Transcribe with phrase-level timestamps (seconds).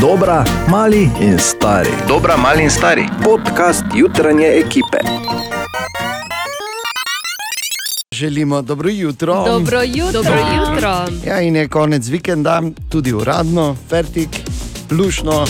[0.00, 1.90] Dobra, mali in stari.
[2.08, 3.04] Dobra, mali in stari.
[3.24, 4.98] Podcast jutranje ekipe.
[8.14, 9.44] Želimo dobro jutro.
[9.44, 10.12] Dobro jutro.
[10.12, 11.06] Dobro jutro.
[11.26, 14.28] Ja, in je konec vikenda, tudi uradno, fertik,
[14.90, 15.46] lušno.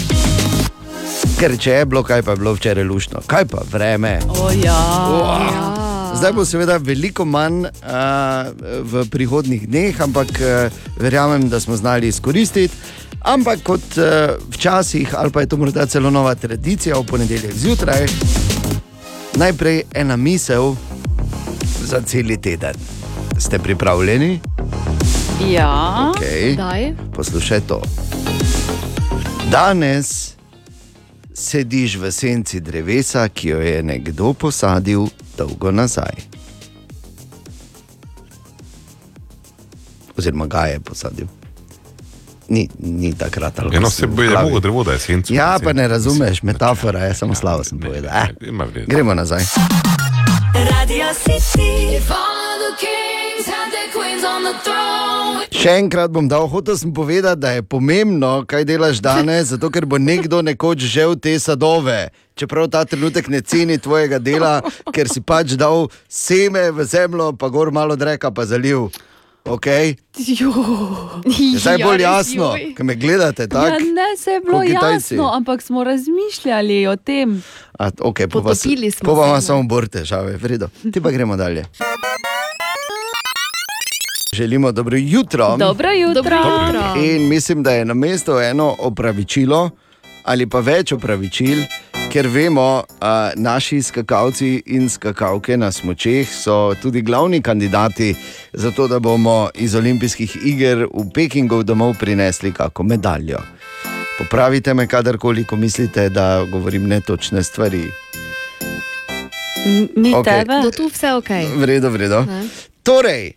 [1.39, 4.19] Ker če je bilo, kaj pa je bilo včeraj lušno, kaj pa vreme.
[4.29, 4.81] O, ja.
[5.11, 5.91] Wow.
[6.17, 7.71] Zdaj bo seveda veliko manj uh,
[8.83, 12.75] v prihodnih dneh, ampak uh, verjamem, da smo znali izkoristiti.
[13.21, 18.07] Ampak kot uh, včasih, ali pa je to morda celo nova tradicija v ponedeljek zjutraj,
[19.37, 20.75] najprej ena misel
[21.85, 22.75] za cel teden.
[23.39, 24.41] Ste pripravljeni?
[25.49, 26.13] Ja.
[26.17, 26.57] Okay.
[26.57, 26.95] Daj.
[27.13, 27.83] Poslušaj to.
[29.51, 30.35] Danes
[31.35, 36.13] sediš v senci drevesa, ki jo je nekdo posadil dolgo nazaj.
[40.17, 41.40] Oziroma ga je posadil.
[42.51, 45.35] Ni, ni takrat ali Eno se bo je mogo drevo, da je senco.
[45.35, 48.11] Ja, pa ne razumeš, metafora je samo slabo sem povedal.
[48.15, 48.29] Eh,
[48.87, 49.43] gremo nazaj.
[50.55, 51.71] Radio City.
[52.11, 55.47] All the kings had their queens on the throne.
[55.61, 59.87] Še enkrat bom dal, hotel sem povedati, da je pomembno, kaj delaš danes, zato ker
[59.87, 62.09] bo nekdo nekoč žel te sadove.
[62.35, 64.57] Čeprav ta trenutek ne ceni tvojega dela,
[64.95, 68.89] ker si pač dal seme v zemljo, pa gor malo dreka pa zaliv.
[69.45, 69.97] Okay?
[71.57, 73.49] Zdaj je bolj jasno, ki me gledate.
[73.49, 77.43] Tak, Ja, ne, se je bilo jasno, ampak smo razmišljali o tem.
[77.79, 79.41] A, okay, po vas, smo po vam ne.
[79.41, 80.69] samo bor težave, vredo.
[80.93, 81.65] Ti pa gremo dalje.
[84.33, 85.57] Želimo dobro jutro.
[85.57, 86.15] Dobro jutro.
[86.15, 87.05] Dobro jutro.
[87.05, 89.71] In mislim, da je na mestu eno opravičilo
[90.25, 91.63] ali pa več opravičil,
[92.11, 98.15] ker vemo, da naši skakalci in skakalke na smočeh so tudi glavni kandidati
[98.53, 103.39] za to, da bomo iz olimpijskih iger v Pekingu domov prinesli kako medaljo.
[104.19, 107.85] Popravite me, kadarkoli, ko mislite, da govorim netočne stvari.
[109.97, 110.33] Mi Okej.
[110.33, 110.61] tebe.
[110.63, 111.31] Do tu vse ok.
[111.57, 112.25] Vredo, vredo.
[112.25, 112.43] Ne.
[112.83, 113.33] Torej,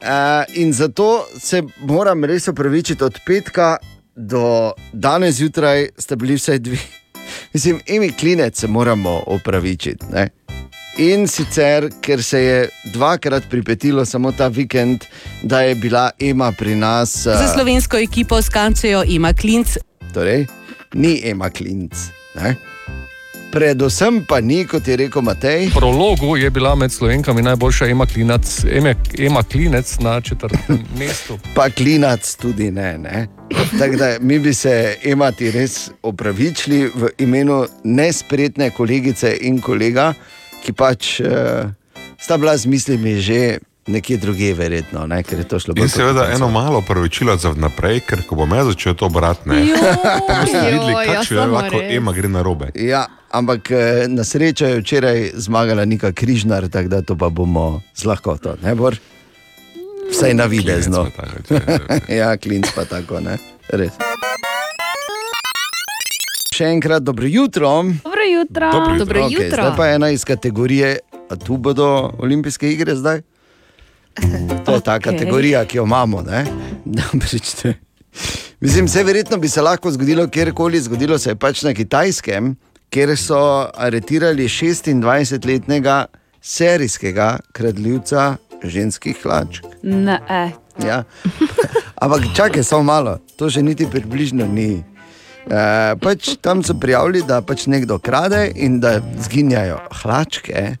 [0.00, 0.08] uh,
[0.54, 3.76] in zato se moram res opravičiti od petka
[4.16, 6.78] do danes zjutraj, ste bili vsaj dve.
[7.52, 10.06] Mislim, imi klinec se moramo opravičiti.
[10.12, 10.28] Ne?
[10.98, 15.04] In sicer, ker se je dvakrat pripetilo samo ta vikend,
[15.42, 17.22] da je bila Ema pri nas.
[17.22, 19.76] Za Uh, slovensko ekipo skančejo ima klinc.
[20.14, 20.46] torej,
[20.94, 21.92] ni Ema klinc.
[22.34, 22.54] Ne?
[23.46, 25.66] Predvsem pa ni, kot je rekel Matej.
[25.66, 31.38] V prologu je bila med slovenkami najboljša Ema Klinec, Ema, Ema Klinec na četrtem mestu.
[31.54, 32.98] pa klinac tudi ne.
[32.98, 33.26] ne?
[33.78, 34.74] Tako da mi bi se
[35.04, 40.12] imati res opravičili v imenu nespretne kolegice in kolega,
[40.62, 41.70] ki pač uh,
[42.18, 45.22] sta bila z mislimi že nekje drugje, verjetno, ne?
[45.22, 46.36] ker je to šlo In seveda konec.
[46.36, 49.60] eno malo pravičilo za vnaprej, ker ko bom jaz začel to brati, ne
[50.40, 52.70] boste videli, ja, kakšno je lahko ema gre na robe.
[52.74, 53.06] Ja,
[53.38, 58.04] ampak eh, na srečo je včeraj zmagala Nika Križnar, tako da to pa bomo z
[58.04, 58.96] lahkoto, ne bor?
[60.10, 61.06] Vsaj na videzno.
[62.20, 63.36] ja, klinc pa tako, ne?
[63.68, 63.92] Res.
[66.56, 67.68] Še enkrat dobro jutro.
[68.04, 68.70] Dobro jutro.
[68.72, 69.04] Dobro jutro.
[69.04, 69.62] Dobro jutro.
[69.62, 70.98] Zdaj pa ena iz kategorije,
[71.28, 73.20] a tu bodo olimpijske igre zdaj?
[74.66, 75.12] To je ta Okej.
[75.12, 76.24] kategorija, ki jo imamo.
[78.60, 82.56] Mislim, vse verjetno bi se lahko zgodilo kjerkoli, zgodilo se je pač na kitajskem,
[82.90, 83.38] kjer so
[83.74, 86.06] aretirali 26-letnega
[86.42, 89.60] serijskega kradljivca ženskih hlač.
[89.82, 90.50] Ne, eh.
[90.84, 91.02] Ja.
[92.02, 94.84] Ampak čakaj, samo malo, to že niti približno ni.
[95.46, 95.60] E,
[96.02, 100.76] pač tam so prijavili, da pač nekdo krade in da zginjajo hlačke.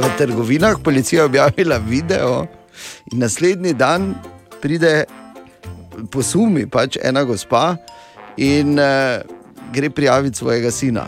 [0.00, 2.46] V trgovinah policija je objavila video,
[3.12, 4.14] in naslednji dan
[4.60, 5.04] pride
[6.12, 7.76] posumi pač ena gospa
[8.36, 9.20] in e,
[9.72, 11.06] gre prijaviti svojega sina.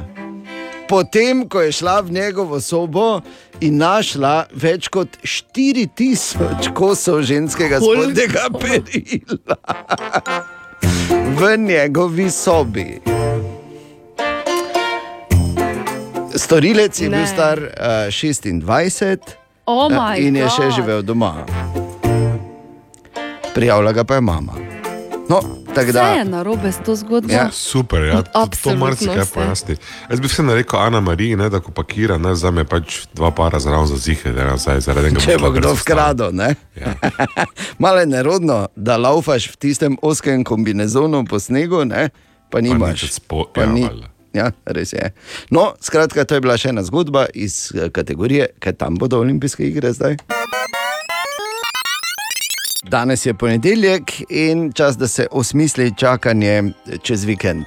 [0.89, 3.21] Potem, ko je šla v njegovo sobo
[3.61, 9.57] in našla več kot 4000 kosov ženskega spodnjega perila
[11.39, 13.01] v njegovi sobi.
[16.35, 17.27] Storilec je bil Ne.
[17.27, 19.19] star uh, 26
[19.67, 20.75] Oh eh, moj in je še God.
[20.75, 21.47] živel doma.
[23.55, 24.72] Prijavila ga pa je mama.
[25.33, 26.07] No, tako Vse da.
[26.13, 27.33] je narobe s to zgodbo.
[27.33, 27.49] Ja.
[27.51, 29.77] Super, ja, to, marsikaj pojasni.
[30.11, 33.31] Jaz bi se rekel, Ana Marija, ne, da ko pakira, ne, za me pač dva
[33.31, 35.25] para zraven za zihe, da nazaj zaradi enega.
[35.25, 36.55] Če bo kdo vkradel, ne?
[36.77, 36.93] Ja.
[37.79, 42.11] Malo je nerodno, da laufaš v tistem oskem kombinezonu po snegu, ne?
[42.53, 43.03] pa nimaš.
[43.03, 43.89] nič spo- Pa ja, ni.
[44.33, 45.13] Ja, res je.
[45.51, 49.65] No, skratka, to je bila še ena zgodba iz eh, kategorije, kaj tam bodo olimpijske
[49.65, 50.17] igre zdaj.
[52.83, 56.63] Danes je ponedeljek in čas, da se osmisli čakanje
[57.03, 57.65] čez vikend.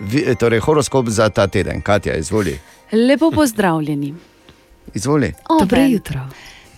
[0.00, 1.80] vi, torej, horoskop za ta teden.
[1.80, 2.58] Katja, izvoli.
[2.92, 4.14] Lepo pozdravljeni.
[4.94, 5.32] izvoli.
[5.60, 6.20] Dobro jutro.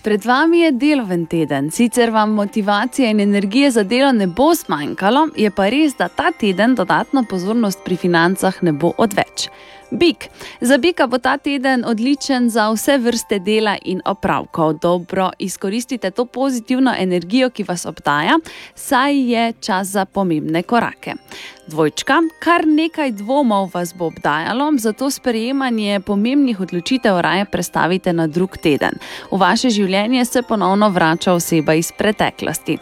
[0.03, 5.27] Pred vami je deloven teden, sicer vam motivacije in energije za delo ne bo zmanjkalo,
[5.35, 9.49] je pa res, da ta teden dodatno pozornost pri financah ne bo odveč.
[9.91, 10.29] Bik.
[10.61, 14.73] Za bika bo ta teden odličen za vse vrste dela in opravkov.
[14.73, 18.39] Dobro izkoristite to pozitivno energijo, ki vas obdaja,
[18.75, 21.13] saj je čas za pomembne korake.
[21.67, 28.57] Dvojčka, kar nekaj dvomov vas bo obdajalo, zato sprejemanje pomembnih odločitev raje prestavite na drug
[28.57, 28.91] teden.
[29.31, 32.77] V vaše življenje se ponovno vrača oseba iz preteklosti.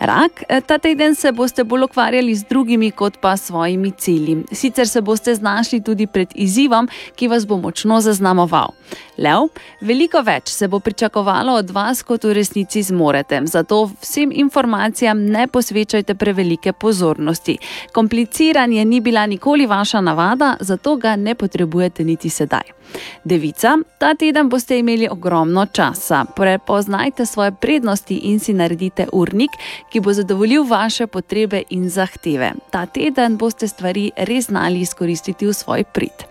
[0.00, 4.44] Rak, eh, ta teden se boste bolj ukvarjali z drugimi kot pa svojimi cilji.
[4.52, 8.74] Sicer se boste znašli tudi pred izzivom, ki vas bo močno zaznamoval.
[9.18, 9.48] Lev,
[9.80, 13.40] veliko več se bo pričakovalo od vas, kot v resnici zmorete.
[13.50, 17.58] Zato vsem informacijam ne posvečajte prevelike pozornosti.
[17.92, 22.78] Kompliciranje ni bila nikoli vaša navada, zato ga ne potrebujete niti sedaj.
[23.24, 26.24] Devica, ta teden boste imeli ogromno časa.
[26.36, 29.50] Prepoznajte svoje prednosti in si naredite urnik,
[29.90, 32.52] ki bo zadovoljil vaše potrebe in zahteve.
[32.70, 36.24] Ta teden boste stvari res znali izkoristiti v svoj prid.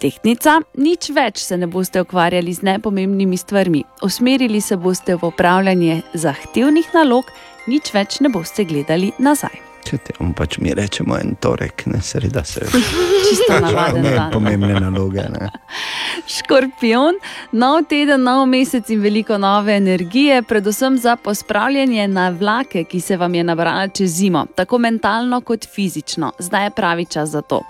[0.00, 3.84] Tehnica, nič več se ne boste ukvarjali z nepomembnimi stvarmi.
[4.02, 7.28] Usmerili se boste v upravljanje zahtevnih nalog,
[7.68, 9.69] nič več ne boste gledali nazaj.
[9.84, 12.66] Če te on pač mi rečemo en torek, ne sreda se.
[13.26, 14.30] Čisto navaden dan.
[14.32, 15.24] pomembne naloge.
[15.32, 15.48] Ne.
[16.36, 17.18] Škorpion,
[17.56, 23.16] nov teden, nov mesec in veliko nove energije, predvsem za pospravljanje na vlake, ki se
[23.16, 26.32] vam je nabrala čez zimo, tako mentalno kot fizično.
[26.38, 27.62] Zdaj je pravi čas za to.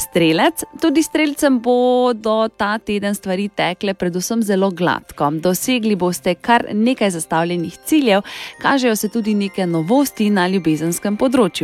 [0.00, 5.30] Strelec, tudi strelcem bodo ta teden stvari tekle predvsem zelo gladko.
[5.42, 8.22] Dosegli boste kar nekaj zastavljenih ciljev,
[8.62, 11.57] kažejo se tudi neke novosti na ljubezenskem področju.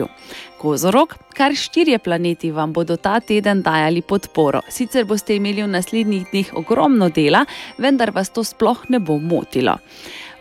[0.58, 4.60] Kozorog, kar štirje planeti vam bodo ta teden dajali podporo.
[4.68, 7.44] Sicer boste imeli v naslednjih dneh ogromno dela,
[7.78, 9.78] vendar vas to sploh ne bo motilo.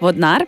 [0.02, 0.46] Vodnar,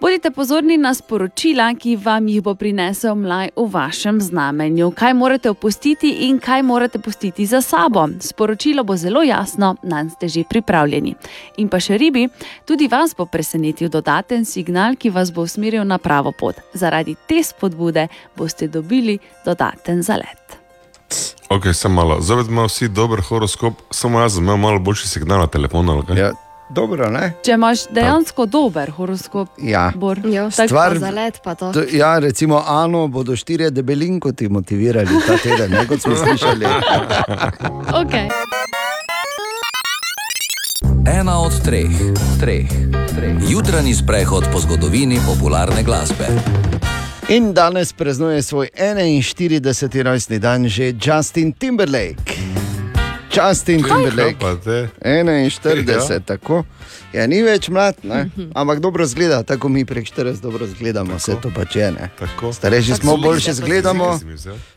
[0.00, 4.90] bodite pozorni na sporočila, ki vam jih bo prinesel mlaj v vašem znamenju.
[4.90, 8.08] Kaj morate opustiti in kaj morate pustiti za sabo.
[8.20, 11.14] Sporočilo bo zelo jasno, nanj ste že pripravljeni.
[11.56, 12.28] In pa še ribi,
[12.64, 16.56] tudi vas bo presenetil dodaten signal, ki vas bo usmeril na pravo pot.
[16.74, 20.58] Zaradi te spodbude boste dobili dodaten zalet.
[21.48, 22.18] Ok, sem malo.
[22.20, 25.92] Zdaj imamo vsi dober horoskop, samo jaz imel malo boljši signal na telefonu.
[25.92, 26.18] ali kaj?
[26.18, 26.32] Ja,
[26.68, 27.32] dobro, ne?
[27.42, 29.92] Če imaš dejansko dober horoskop, Ja.
[29.96, 31.72] Bor, Jo, tako Stvar- Za let pa to.
[31.72, 36.66] To, ja, recimo, Ano bodo štirje debelinkoti motivirali ta teden, ne kot smo slišali.
[37.94, 38.28] Okay.
[41.08, 41.90] Ena od treh,
[42.40, 42.68] treh,
[43.08, 43.36] treh.
[43.42, 46.26] Jutranji sprehod po zgodovini popularne glasbe.
[47.28, 49.62] In danes praznuje svoj 41.
[50.02, 52.55] rojstni dan že Justin Timberlake.
[53.38, 54.38] Justin Timberlake.
[54.38, 54.88] pa te?
[55.00, 56.20] 41, Ja.
[56.20, 56.64] tako.
[57.12, 58.28] Ja, ni več mlad, ne?
[58.52, 61.92] ampak dobro zgleda, tako mi prek 40 dobro zgledamo, vse to pač je.
[61.92, 62.10] Ne?
[62.18, 62.52] Tako.
[62.52, 64.18] Starejši Tako smo, so boljše liste, zgledamo.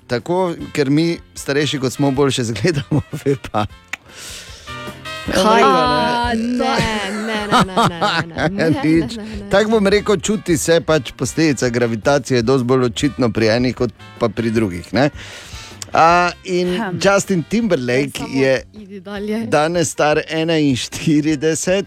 [0.08, 0.38] Tako,
[0.72, 3.66] ker mi, starejši kot smo, boljše zgledamo, ve pa.
[5.28, 5.62] Kaj?
[5.62, 6.76] Ja, Ne,
[7.18, 7.58] ne, ne,
[8.26, 9.50] ne, ne, ne, ne.
[9.50, 13.90] Tako bom rekel, čuti se pač posledica gravitacije, je dosti bolj očitno pri enih, kot
[14.20, 14.94] pa pri drugih.
[14.94, 15.10] ne.
[15.94, 17.00] A, in Hm.
[17.02, 18.64] Justin Timberlake je
[19.48, 21.84] danes star 41.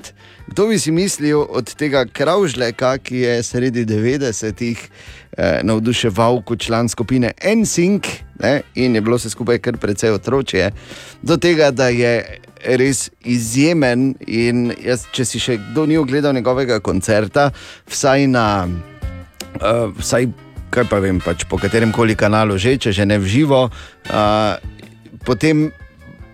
[0.46, 4.88] Kdo bi si mislil od tega kravžljaka, ki je sredi 90-ih
[5.36, 8.06] eh, navduševal kot član skupine NSYNC
[8.42, 10.70] ne, in je bilo vse skupaj kar precej otročje,
[11.22, 14.14] do tega, da je res izjemen.
[14.26, 17.50] In jaz, če si še kdo ni ogledal njegovega koncerta,
[17.90, 18.46] vsaj na.
[19.52, 20.30] Uh, vsaj,
[20.72, 24.56] kaj pa vem, pač po katerem koli kanalu že, če že ne v živo, uh,
[25.28, 25.68] potem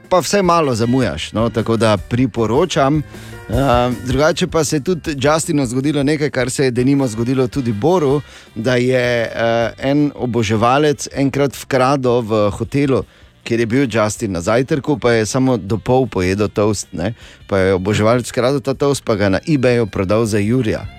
[0.08, 1.32] pa vse malo zamujaš.
[1.32, 1.50] No?
[1.50, 3.02] Tako da priporočam.
[3.48, 7.72] Uh, drugače pa se je tudi Justinu zgodilo nekaj, kar se je denimo zgodilo tudi
[7.72, 8.20] Boru,
[8.54, 13.02] da je uh, en oboževalec enkrat vkradel v hotelu.
[13.44, 17.14] Ker je bil Justin na zajtrku, pa je samo do pol pojedel toast, ne?
[17.48, 20.97] pa je oboževalec kradel ta toast, pa ga na eBayu prodal za Jurija.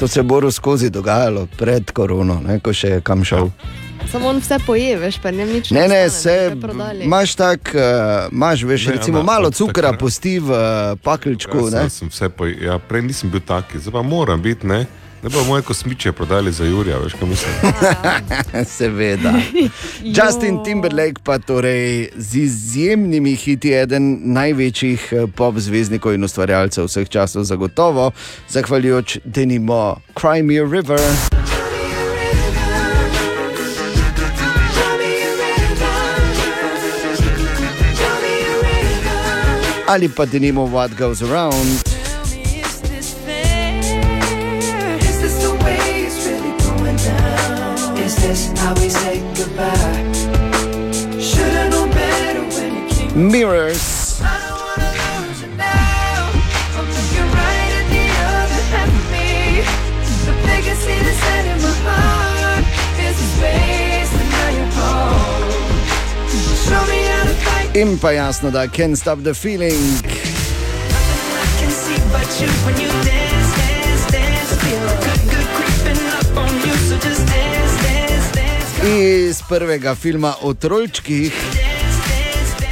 [0.00, 2.56] To se je Boru skozi dogajalo pred korono, ne?
[2.58, 3.50] ko še je kam šel.
[4.08, 6.60] Samo on vse poje, veš, pa ne nič Ne, ne, ostane, se da bi ga
[6.62, 7.04] prodali.
[7.04, 7.80] imaš tak, uh,
[8.32, 10.58] imaš, veš, Ne, recimo ona, malo cukra takrat- pusti v uh,
[10.98, 11.58] pakelčku.
[11.58, 11.70] Ja, ne.
[11.82, 14.66] sem, sem vse po, ja, prej nisem bil taki, zdaj pa moram biti.
[14.66, 14.86] Ne,
[15.22, 17.52] Ne bo moje kosmiče prodali za Jurija, veš, kaj mislim.
[18.76, 19.32] Seveda.
[20.16, 27.08] Justin Timberlake pa torej z izjemnimi hiti eden največjih eh, pop zvezdnikov in ustvarjalcev vseh
[27.08, 28.10] časov, zagotovo,
[28.48, 31.00] zahvaljujoč denimo Cry Me a River.
[39.86, 41.99] Ali pa denimo What Goes Around.
[75.56, 76.74] Creeping up on you.
[76.88, 78.86] So just dance, dance, dance.
[78.86, 81.59] Iz prvega filma o trolčkih,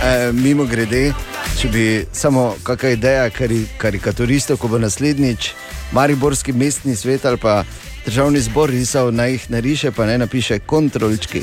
[0.05, 1.13] e, mimo grede,
[1.61, 5.53] če bi samo kakšna ideja kari, karikaturistov, ko bo naslednjič
[5.93, 7.65] Mariborski mestni svet ali pa
[8.07, 11.43] državni zbor risal, naj jih nariše, pa ne napiše kontrolčki.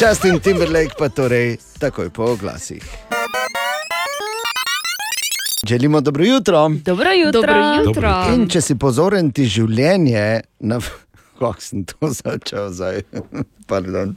[0.00, 2.82] Justin Timberlake pa torej takoj po oglasih.
[5.66, 6.68] Želimo dobro jutro.
[6.68, 7.40] Dobro jutro.
[7.40, 8.24] Dobro jutro.
[8.34, 10.80] In če si pozoren, ti življenje, na...
[11.38, 13.02] kako sem to začel zdaj,
[13.70, 14.16] pardon.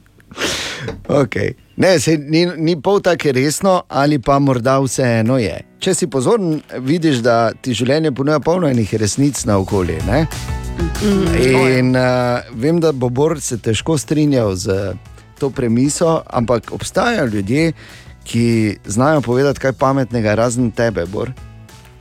[1.08, 1.54] Okay.
[1.76, 5.56] Ne, se, ni, ni pol tako resno, ali pa morda vseeno je.
[5.82, 9.98] Če si pozoren, vidiš, da ti življenje ponuja polno enih resnic na okolje.
[10.06, 10.24] Ne?
[11.02, 14.94] In uh, vem, da bo Bor se težko strinjal z
[15.38, 17.72] to premiso, ampak obstajajo ljudje,
[18.24, 18.46] ki
[18.86, 21.34] znajo povedati kaj pametnega, razen tebe, Bor.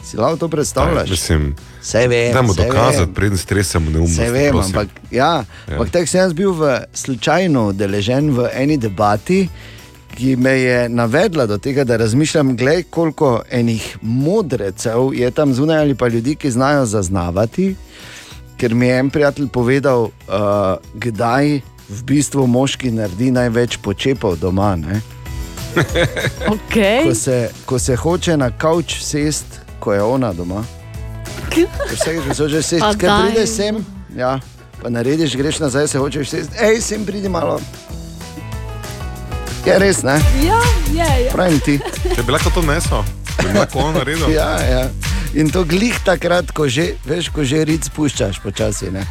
[0.04, 1.10] Si lahko to predstavljaš?
[1.10, 2.34] Mislim, Vse vem.
[2.34, 4.14] da mu saj dokazati, preden stresemo neumnost.
[4.14, 4.78] Vse vem, prosim.
[4.78, 5.44] ampak, ja, ja.
[5.72, 9.48] ampak tako sem jaz bil v, slučajno udeležen v eni debati,
[10.16, 15.82] ki me je navedla do tega, da razmišljam, glej, koliko enih modrecev je tam zunaj
[15.82, 17.76] ali pa ljudi, ki znajo zaznavati.
[18.58, 20.12] Ker mi je en prijatelj povedal, uh,
[20.94, 24.76] kdaj v bistvu moški naredi največ počepov doma.
[24.76, 25.02] Ne?
[26.54, 27.08] Okay.
[27.08, 30.64] Ko, se, ko se hoče na kavč sest, ko je ona doma.
[31.92, 33.80] Vse, ki so že ker daj, prideš sem,
[34.16, 34.40] ja,
[34.80, 37.60] pa narediš, greš nazaj, se hočeš sest, hej, sem pridi malo.
[39.68, 40.16] Je res, ne?
[40.44, 40.60] Ja,
[40.92, 41.30] je, je.
[41.36, 41.78] Pravim ti.
[42.16, 43.04] Če bi lahko to nesel,
[43.44, 44.32] bi lahko on naredil.
[44.32, 44.88] Ja, ja.
[45.36, 48.92] In to glih takrat, ko že, veš, ko že rit spuščaš počasi.
[48.94, 49.04] Ne?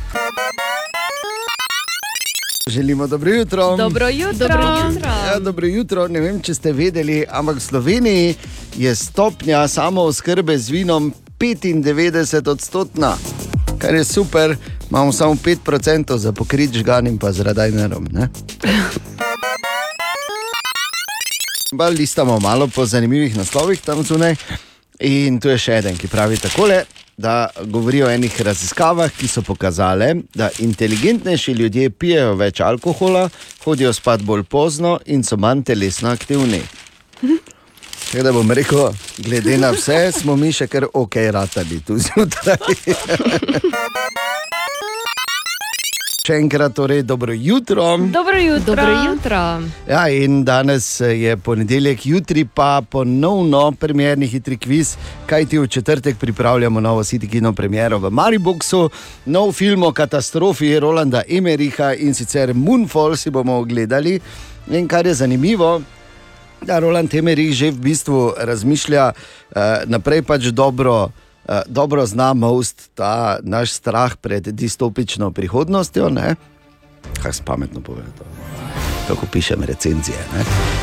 [2.66, 3.76] Želimo dobro jutro.
[3.76, 4.48] Dobro jutro.
[4.48, 5.10] Dobro jutro.
[5.26, 6.08] Ja, dobro jutro.
[6.08, 8.34] Ne vem, če ste vedeli, ampak v Sloveniji
[8.76, 13.16] je stopnja samo oskrbe z vinom 95 odstotna,
[13.78, 14.56] kar je super.
[14.90, 18.06] Imamo samo 5% za pokrit žganim, pa z radajnerom.
[18.12, 18.28] ne?
[21.90, 24.36] Listamo malo po zanimivih naslovih tam zunaj.
[25.00, 26.84] In tu je še en, ki pravi takole.
[27.16, 33.28] Da govori o enih raziskavah, ki so pokazale, da inteligentnejši ljudje pijejo več alkohola,
[33.64, 36.62] hodijo spat bolj pozno in so manj telesno aktivni.
[38.12, 38.88] Tako da bom rekel,
[39.18, 42.56] glede na vse, smo mi še kar ok, ratali tu zjutraj.
[46.22, 47.82] Še enkrat, torej, dobro jutro.
[47.98, 48.76] Dobro jutro.
[48.76, 49.38] Dobro jutro.
[49.88, 54.92] Ja, in danes je ponedeljek, jutri pa ponovno premjerni hitri kviz,
[55.26, 58.84] kaj ti v četrtek pripravljamo novo Sitikino premiero v Mariboku,
[59.26, 64.20] nov film o katastrofi Rolanda Emeriha in sicer Moonfall si bomo ogledali.
[64.70, 65.80] In kar je zanimivo,
[66.62, 71.10] da Roland Emerich že v bistvu razmišlja uh, naprej pač dobro.
[71.44, 76.34] Uh, dobro zna most ta naš strah pred distopično prihodnostjo, ne?
[77.22, 78.02] kaj se pametno pove.
[78.18, 78.24] To
[79.08, 80.18] kako pišem recenzije.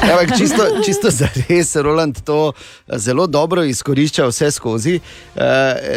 [0.02, 2.52] Ampak čisto, čisto za res, Roland to
[2.96, 5.00] zelo dobro izkorišča vse skozi.
[5.36, 5.42] Uh,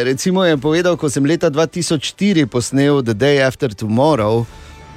[0.04, 4.44] recimo je povedal, ko sem leta 2004 posnel The Day After Tomorrow,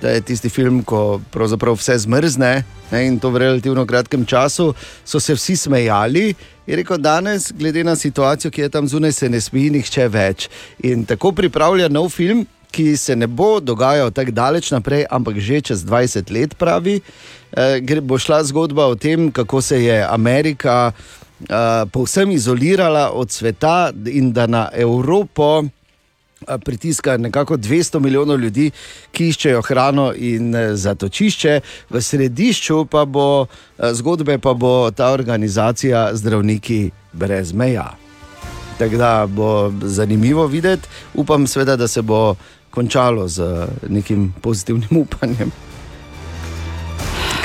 [0.05, 2.51] da je tisti film, ko pravzaprav vse zmrzne
[2.91, 4.73] ne, in to v relativno kratkem času,
[5.05, 6.33] so se vsi smejali.
[6.67, 10.49] Je rekel, danes, glede na situacijo, ki je tam zunaj, se ne smeji nihče več.
[10.85, 12.45] In tako pripravlja nov film,
[12.75, 16.99] ki se ne bo dogajal tako daleč naprej, ampak že čez 20 let, pravi.
[17.55, 23.89] Gre- bo šla zgodba o tem, kako se je Amerika eh, povsem izolirala od sveta
[24.05, 25.63] in da na Evropo
[26.65, 28.71] pritiska nekako 200 milijonov ljudi,
[29.11, 31.59] ki iščejo hrano in eh, zatočišče,
[31.89, 37.91] v središču pa bo eh, zgodbe, pa bo ta organizacija Zdravniki brez meja.
[38.77, 42.35] Tako da bo zanimivo videti, upam, seveda, da se bo
[42.69, 45.51] končalo z eh, nekim pozitivnim upanjem.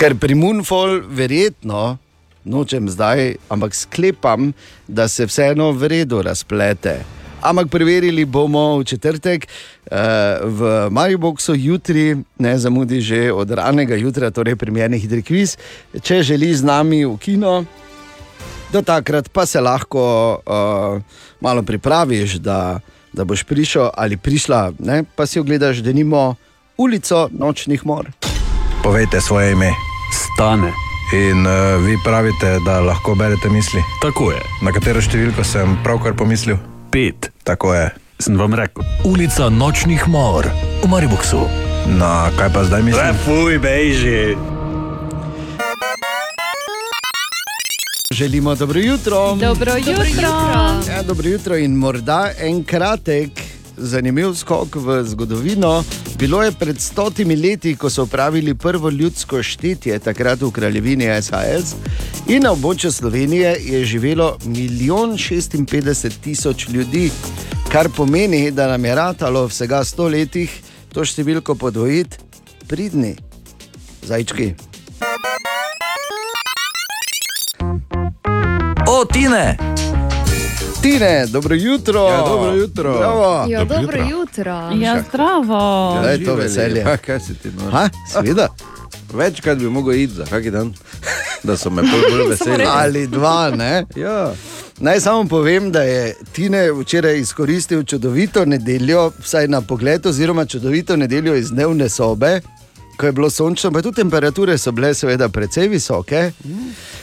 [0.01, 1.99] Ker pri Moonfall verjetno,
[2.45, 4.53] nočem zdaj, ampak sklepam,
[4.89, 7.20] da se vseeno v redu razplete.
[7.41, 9.99] Ampak preverili bomo v četrtek uh,
[10.45, 15.57] v Mariboku, jutri, ne zamudi že od ranega jutra, torej premjerni hitri kviz.
[16.03, 17.65] Če želi z nami v kino,
[18.73, 21.03] Do takrat pa se lahko uh,
[21.41, 22.81] malo pripraviš, da,
[23.13, 25.05] da boš prišel ali prišla, ne?
[25.17, 26.35] pa si ogledaš, da nimo
[26.79, 28.11] ulico nočnih mor.
[28.83, 29.73] Povejte svoje ime.
[30.15, 30.73] Stane.
[31.13, 33.83] In uh, vi pravite, da lahko berete misli.
[34.03, 34.43] Tako je.
[34.63, 36.70] Na katero številko sem pravkar pomislil?
[36.91, 37.31] Pet.
[37.45, 37.91] Tako je.
[38.19, 38.85] Sem vam rekel.
[39.05, 40.47] Ulica nočnih mor
[40.83, 41.41] v Mariboksu.
[41.87, 43.15] Na kaj pa zdaj mislim?
[43.25, 44.37] fuj, beži.
[48.11, 49.35] Želimo dobro jutro.
[49.35, 50.29] Dobro jutro.
[50.89, 53.31] Ja, dobro jutro in morda en kratek,
[53.77, 55.85] zanimiv skok v zgodovino.
[56.21, 61.73] Bilo je pred stotimi leti, ko so upravili prvo ljudsko štetje, takrat v kraljevini SHS,
[62.29, 67.11] in na območju Slovenije je živelo milijon 56 tisoč ljudi,
[67.73, 70.61] kar pomeni, da nam je ratalo vsega sto letih
[70.93, 72.21] to številko podvojiti,
[72.69, 73.17] pridni,
[74.05, 74.53] zajčki.
[78.87, 79.80] O, Tine!
[80.83, 82.01] Tine, dobro jutro.
[82.01, 82.99] Ja, dobro jutro.
[82.99, 83.45] Bravo.
[83.49, 84.19] Ja, Dobro dobro jutro.
[84.19, 84.53] jutro.
[84.77, 85.95] Ja, zdravo.
[85.97, 86.81] Ja, je to veselje.
[86.81, 87.73] Ja, kaj si ti nor?
[87.73, 88.49] Ha, seveda.
[89.15, 90.75] Večkrat bi mogel iti za kaki dan,
[91.43, 92.65] da so me bolj veseli.
[92.69, 93.85] Ali dva, ne?
[93.97, 94.33] Ja,
[94.79, 100.97] Naj samo povem, da je Tine včeraj izkoristil čudovito nedeljo, vsaj na pogled, oziroma čudovito
[100.97, 102.41] nedeljo iz dnevne sobe,
[103.01, 106.33] ko je bilo sončno, pa tudi temperature so bile seveda precej visoke,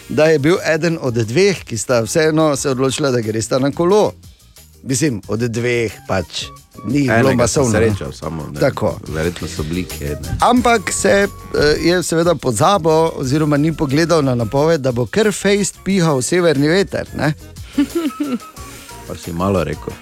[0.10, 4.14] da je bil eden od dveh, ki sta vseeno se odločila, da gresta na kolo.
[4.84, 6.46] Mislim, od dveh pač
[6.86, 7.72] ni bilo enega sem masovno.
[7.72, 8.46] srečal samo.
[8.54, 8.60] Ne.
[8.60, 9.00] Tako.
[9.08, 10.06] Verjetno so blike.
[10.06, 10.38] Ne.
[10.42, 15.82] Ampak se eh, je seveda pozabil, oziroma ni pogledal na napoved, da bo kar fejst
[15.84, 17.10] pihal severni veter.
[17.18, 17.34] Ne?
[19.08, 19.94] Pa si malo rekel.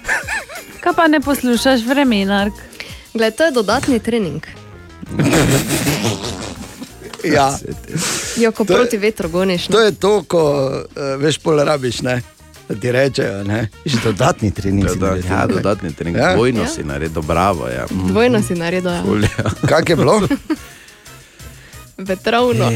[0.80, 2.54] Kaj pa ne poslušaš vremenark?
[3.14, 4.42] Gled, to je dodatni trening.
[7.26, 7.58] Ja,
[8.36, 9.66] Jo, ko To je- proti vetru goniš.
[9.66, 10.82] to je to, ko uh,
[11.18, 12.22] veš, pol rabiš, ne?
[12.68, 13.68] da ti rečejo, ne?
[13.84, 14.86] že dodatni trening.
[14.88, 15.54] Da, naredil, ja, ne.
[15.54, 16.34] dodatni trening, Ja.
[16.34, 16.68] dvojno Ja.
[16.68, 17.66] si naredil, bravo.
[17.66, 17.86] Ja.
[17.86, 18.90] Mm, Dvojno si naredil.
[18.90, 19.02] Ja.
[19.02, 19.44] ful, ja.
[19.64, 20.22] Kak je bilo?
[21.96, 22.70] Vetrovno.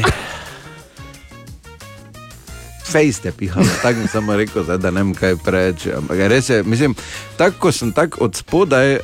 [2.83, 5.87] Fejst je pihal, tako bi samo rekel, zdaj, da ne vem kaj preveč.
[5.87, 6.95] Ampak res je, mislim,
[7.37, 8.99] tako ko sem tako od spodaj eh,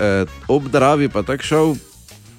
[0.47, 1.75] obdravi, pa tako šel.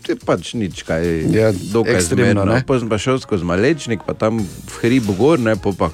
[0.09, 2.63] Je pač nič, kaj Ja, dokaj ekstremno, ne?
[2.65, 5.91] Potem sem pa šel skozi Malečnik, pa tam v hribu gor, ne po pa,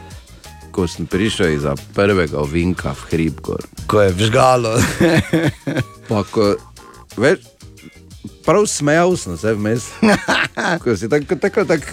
[0.70, 3.66] ko sem prišel iz prvega ovinka v hrib gor.
[3.90, 4.78] Ko je vžgalo.
[6.10, 6.54] Pa ko,
[7.18, 7.42] veš,
[8.44, 9.82] prav smejal sem se vmes.
[10.84, 11.86] Ko si tako, tako, tako,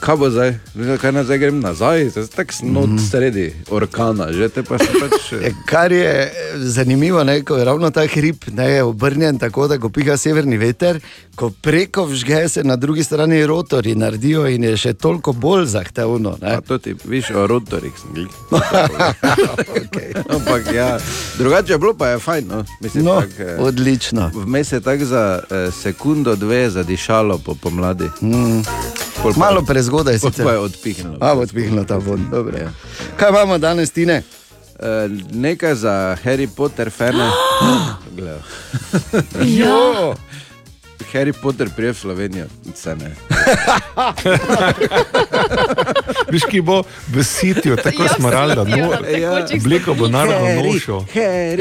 [0.00, 0.54] kaj bo zdaj,
[1.00, 5.32] kaj naj zdaj grem nazaj, tako sem not sredi orkana, že te pa še pač.
[5.32, 9.68] Je, Kar je eh, zanimivo, ne, ko je ravno ta hrib ne, je obrnjen tako,
[9.68, 11.00] da ko piha severni veter,
[11.36, 16.36] ko preko vžge se na drugi strani rotori naredijo in je še toliko bolj zahtevno.
[16.66, 18.30] To ti, viš, o rotorih sem bil.
[19.76, 20.12] Okay.
[20.32, 20.98] Ampak ja,
[21.38, 22.64] drugače je bilo pa je fajn, no.
[22.80, 24.30] Mislim, No, tak, eh, odlično.
[24.34, 28.08] Vmes je tako za eh, sekundo, dve zadišalo po pomladi.
[28.20, 28.62] Mm.
[29.16, 31.16] Pol pa- Malo prezgodaj pol pa je odpihnilo.
[31.20, 32.28] A, odpihnilo ta von.
[32.30, 32.58] Dobro.
[32.58, 32.70] Ja.
[33.16, 34.22] Kaj imamo danes, Tine?
[34.76, 34.84] Eh,
[35.30, 37.30] nekaj za Harry Potter fane.
[38.16, 38.40] Gledaj.
[39.46, 40.14] Jo.
[41.12, 43.14] Harry Potter prije v Slovenijo, se ne.
[46.32, 50.62] Viš, ki bo v sitju, tako Ja, smaralda, sitju, no, na tekočih obliko bo narodno
[50.62, 51.00] nošil.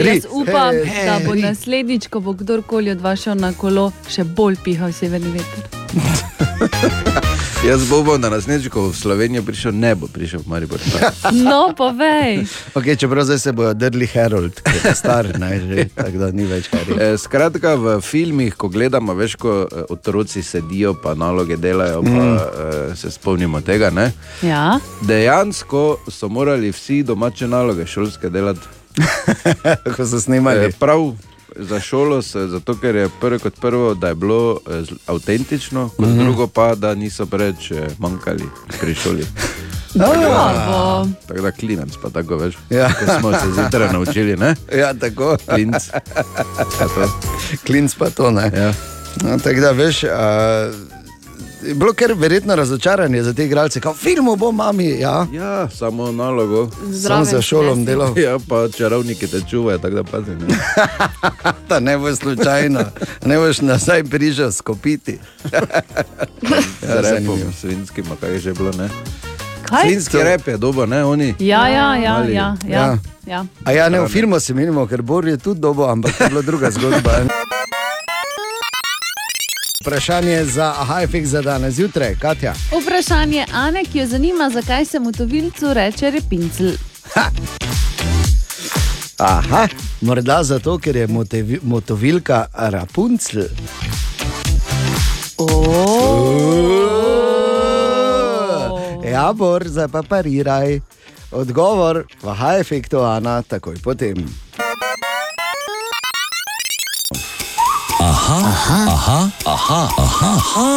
[0.05, 4.55] Jaz upam, da bo naslednjič, ko bo kdorkoli od vas šel na kolo, še bolj
[4.63, 7.21] pihal severni veter.
[7.63, 10.79] Jaz bo bom na naslednjič, ko bo v Slovenijo prišel, ne bo prišel v Maribor.
[11.33, 12.45] No, povej.
[12.73, 16.45] Okay, čeprav zdaj se bojo drli Harold, ki je star, ne, že, tako da ni
[16.45, 16.93] več Harry.
[16.93, 22.09] Eh, Skratka, v filmih, ko gledamo, veš, ko eh, otroci sedijo, pa naloge delajo, pa
[22.11, 22.35] Mm.
[22.35, 23.89] eh, se spomnimo tega.
[23.89, 24.11] Ne?
[24.41, 24.77] Ja.
[25.01, 28.61] Dejansko so morali vsi domače naloge šolske delati.
[29.95, 30.65] Ko so snimali.
[30.65, 31.15] Eh, prav
[31.57, 36.07] za šolo, se, zato ker je prvo kot prvo, da je bilo eh, avtentično, kot
[36.07, 36.19] Mhm.
[36.19, 38.43] drugo pa, da niso preveč eh, manjkali
[38.79, 39.25] pri šoli.
[39.95, 41.07] Bravo.
[41.27, 42.55] Tako da klinec, pa tako veš.
[42.69, 42.89] Ja.
[42.89, 44.55] Ko smo se zjutraj naučili, ne?
[44.77, 45.37] Ja, tako.
[45.45, 45.73] Klinc.
[46.73, 47.09] Pa to.
[47.65, 48.51] Klinc pa to ne.
[48.55, 48.73] Ja.
[49.23, 50.03] No, tako da veš.
[50.03, 50.11] Uh,
[51.65, 54.89] Je bilo kar verjetno razočaranje za te igralce, kot filmu bo mami.
[54.89, 55.27] Ja.
[55.31, 56.69] Ja, samo nalogo.
[57.01, 58.17] Sam za šolom delal.
[58.17, 60.31] Ja, pa čarovniki te čuvajo, tako da pazi.
[60.31, 60.45] Ne?
[61.69, 62.79] Da ne bo slučajno,
[63.25, 65.19] ne boš nazaj prišel skopiti.
[66.83, 68.89] Ja, repom, svinskim, kaj je že bilo, ne?
[69.63, 69.83] Kaj?
[69.83, 71.33] Svinski rep je dobo, ne, oni.
[71.39, 72.97] Ja, ja, ja, Ali- ja, ja, Ja.
[73.27, 73.45] ja.
[73.63, 76.29] A ja, ne v filmu se menimo, ker Bor je tudi dobo, ampak to je
[76.29, 77.11] bila druga zgodba.
[79.85, 82.53] Vprašanje za Hajfik za danes zjutraj, Katja.
[82.81, 86.71] Vprašanje Ane, ki jo zanima, zakaj se motovilcu reče repincel.
[89.17, 89.67] Aha,
[90.01, 93.45] morda zato, ker je motevi, motovilka Rapunzel.
[99.11, 100.79] Ja, bor, zdaj pa pariraj.
[101.31, 104.25] Odgovor, vaha efektu Ana, takoj potem.
[108.05, 110.67] Aha, aha, aha, aha, aha, aha,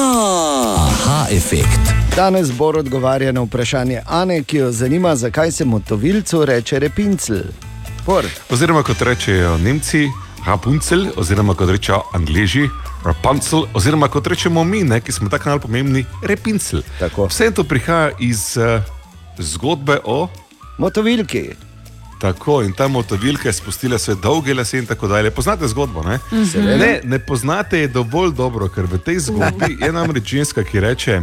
[0.76, 1.92] aha efekt.
[2.16, 7.42] Danes Bor odgovarja na vprašanje Ane, ki jo zanima, zakaj se motovilcu reče repincel.
[8.06, 8.24] Bor.
[8.50, 10.08] Oziroma, kot rečejo Nemci,
[10.46, 12.70] Rapunzel, oziroma kot rečejo Angliji,
[13.04, 16.80] Rapunzel, oziroma kot rečemo mi, ne, ki smo tako najpomembni, Repincel.
[17.28, 18.80] Vse to prihaja iz uh,
[19.38, 20.28] zgodbe o
[20.78, 21.67] motovilki.
[22.18, 25.30] Tako in ta motovilka je spustila svoje dolge lase in tako dalje.
[25.30, 26.02] Poznate zgodbo?
[26.02, 26.18] Ne?
[26.32, 26.64] Mhm.
[26.64, 31.22] ne, ne poznate je dovolj dobro, ker v tej zgodbi je namreč ženska, ki reče.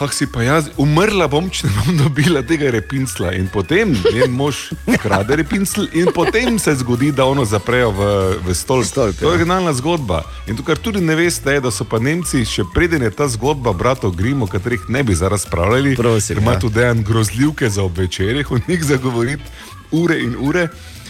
[0.00, 3.32] Ah, si pa jaz, umrla bom, če ne bom dobila tega repincla.
[3.34, 4.68] In potem njen mož
[5.02, 8.06] krade repincl, in potem se zgodi, da ono zaprejo v,
[8.46, 8.86] v stolp.
[8.86, 10.22] stolp to je originalna zgodba.
[10.46, 13.26] In to, kar tudi ne veste, je, da so pa Nemci, še preden je ta
[13.26, 16.62] zgodba bratov Grimm, o katerih ne bi zdaj razpravljali, ker ima ja.
[16.62, 19.50] tu dejan grozljivke za obvečerjih, o njih zagovoriti
[19.92, 20.68] ure in ure.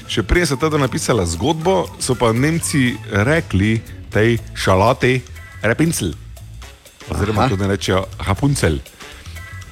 [0.09, 5.21] Še prej so tada napisala zgodbo, so pa Nemci rekli tej šalati
[5.63, 6.17] repincl
[7.11, 7.49] oziroma Aha.
[7.49, 8.79] tudi rečejo Rapunzel.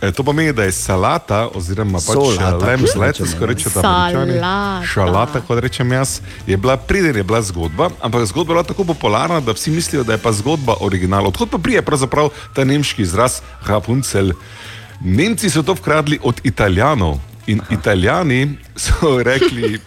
[0.00, 3.46] E, to pomeni, da je salata, oziroma pač Solata, lemon kot ne?
[3.46, 4.36] rečete američani.
[4.84, 8.84] Šalata, kot rečem jaz, je bila priden, je bila zgodba, ampak zgodba je bila tako
[8.84, 11.26] popularna, da vsi mislijo, da je pa zgodba original.
[11.26, 14.36] Odkot pa prije pravzaprav ta nemški izraz Rapunzel?
[15.00, 17.74] Nemci so to vkradli od Italijanov in Aha.
[17.74, 19.78] Italijani so rekli,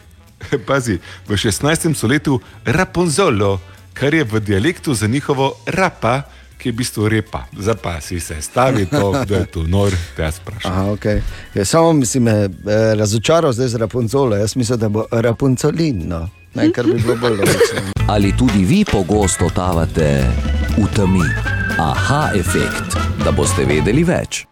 [0.66, 1.96] pazi, v 16.
[1.96, 3.60] stoletju Rapunzolo,
[3.94, 6.22] kar je v dialektu za njihovo rapa,
[6.58, 7.46] ki je v bistvu repa.
[7.58, 10.74] Zapasi se, stavi to, da je tu nor, te jaz sprašujem.
[10.74, 11.22] Aha, okay.
[11.54, 12.50] ja, samo mislim, me eh,
[12.96, 14.36] razočaral zdaj z Rapunzolo.
[14.36, 16.30] Jaz mislim, da bo Rapunzolin, no.
[16.54, 17.82] ne, kar bi bilo bolj logično.
[18.14, 20.28] Ali tudi vi pogosto tavate
[20.78, 21.26] v temi?
[21.80, 24.46] Aha efekt, da boste vedeli več.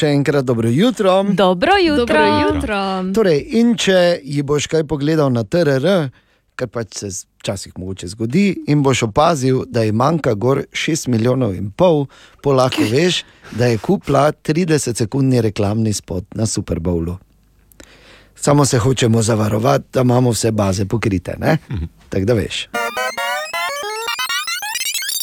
[0.00, 1.12] Še enkrat dobro jutro.
[1.36, 2.06] Dobro jutro.
[2.06, 2.76] Dobro jutro.
[3.12, 6.08] Torej, in če ji boš kaj pogledal na TRR,
[6.56, 7.10] kar pač se
[7.42, 12.06] včasih mogoče zgodi, in boš opazil, da ji manjka gor 6 milijonov in pol,
[12.40, 17.18] po lahko veš, da je kupila 30-sekundni reklamni spot na Super Bowlu.
[18.40, 21.36] Samo se hočemo zavarovati, da imamo vse baze pokrite.
[22.08, 22.70] Tako da veš.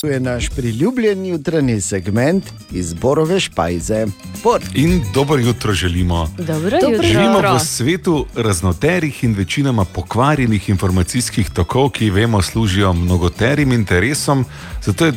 [0.02, 4.06] Tu je naš priljubljen jutranji segment izborove špajze.
[4.44, 4.62] Bor.
[4.74, 6.30] In dobro jutro želimo.
[6.38, 7.08] Dobro Dobro jutro.
[7.08, 14.46] Živimo v svetu raznoterih in večinoma pokvarjenih informacijskih tokov, ki vemo služijo mnogoterim interesom,
[14.86, 15.14] zato je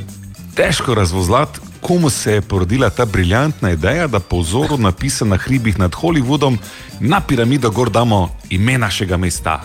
[0.54, 5.78] težko razvozlati, komu se je porodila ta briljantna ideja, da po vzoru napisan na hribih
[5.78, 6.56] nad Hollywoodom
[7.00, 9.62] na piramido gor damo ime našega mesta,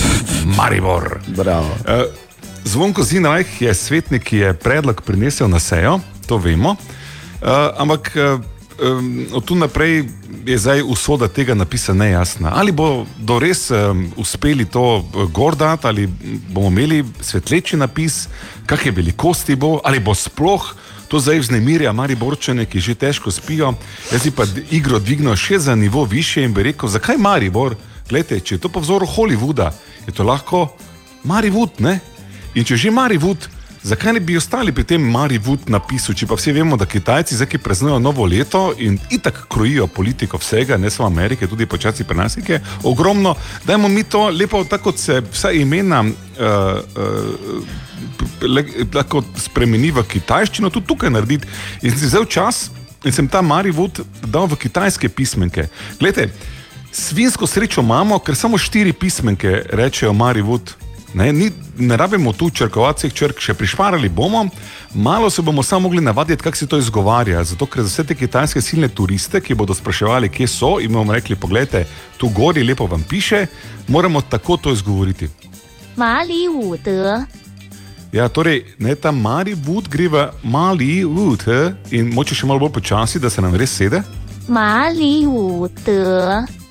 [0.58, 1.20] Maribor.
[1.28, 1.70] Bravo.
[1.88, 2.04] Eh,
[2.66, 6.74] Zvonko Zinrajh je svetnik, ki je predlog prinesel na sejo, to vemo.
[6.74, 8.42] Uh, ampak uh,
[9.34, 10.10] od tu naprej
[10.46, 12.50] je zdaj usoda tega napisa nejasna.
[12.58, 16.08] Ali bodo res um, uspeli to uh, gordati, ali
[16.50, 18.26] bomo imeli svetleči napis,
[18.66, 20.66] kakšne velikosti bo, ali bo sploh.
[21.14, 23.76] To zdaj vznemirja Mariborčane, ki že težko spijo.
[24.10, 27.78] Jaz bi pa igro dvignil še za nivo više in bi rekel, zakaj Maribor?
[28.10, 29.70] Glejte, če je to po vzoru Hollywooda,
[30.10, 30.74] je to lahko
[31.24, 32.00] Mariwood, ne?
[32.56, 33.50] In če že Mariwood,
[33.84, 37.50] zakaj ne bi ostali pri tem Mariwood napisu, če pa vsi vemo, da Kitajci zdaj
[37.52, 42.18] ki praznujejo novo leto in itak krojijo politiko vsega, ne samo Amerike, tudi počasi pri
[42.18, 43.36] nas je ogromno,
[43.68, 46.08] dajmo mi to lepo, tako kot se vsa imena uh,
[46.96, 47.84] uh,
[48.96, 51.48] lahko spremeni v kitajščino, tudi tukaj narediti.
[51.84, 52.70] In sem vzel čas
[53.04, 55.68] in sem ta Mariwood dal v kitajske pismenke.
[56.00, 56.30] Glejte,
[56.96, 60.85] svinsko srečo imamo, ker samo štiri pismenke rečejo Mariwood.
[61.14, 64.46] Ne, ni, ne rabimo tu črkovacih črk, še prišparali bomo,
[64.94, 67.44] malo se bomo samo mogli navaditi, kako se to izgovarja.
[67.44, 71.14] Zato, ker za vse te kitajske silne turiste, ki bodo spraševali, kje so, in bomo
[71.14, 71.86] rekli, poglejte,
[72.18, 73.46] tu gori lepo vam piše,
[73.88, 75.30] moramo tako to izgovoriti.
[75.96, 77.24] Mali Ude.
[78.12, 81.74] Ja, torej, ne, ta Mari Wood gre v Mali Wood eh?
[81.96, 84.04] in moče še malo bolj počasi, da se nam res sede.
[84.48, 86.65] Mali Ude.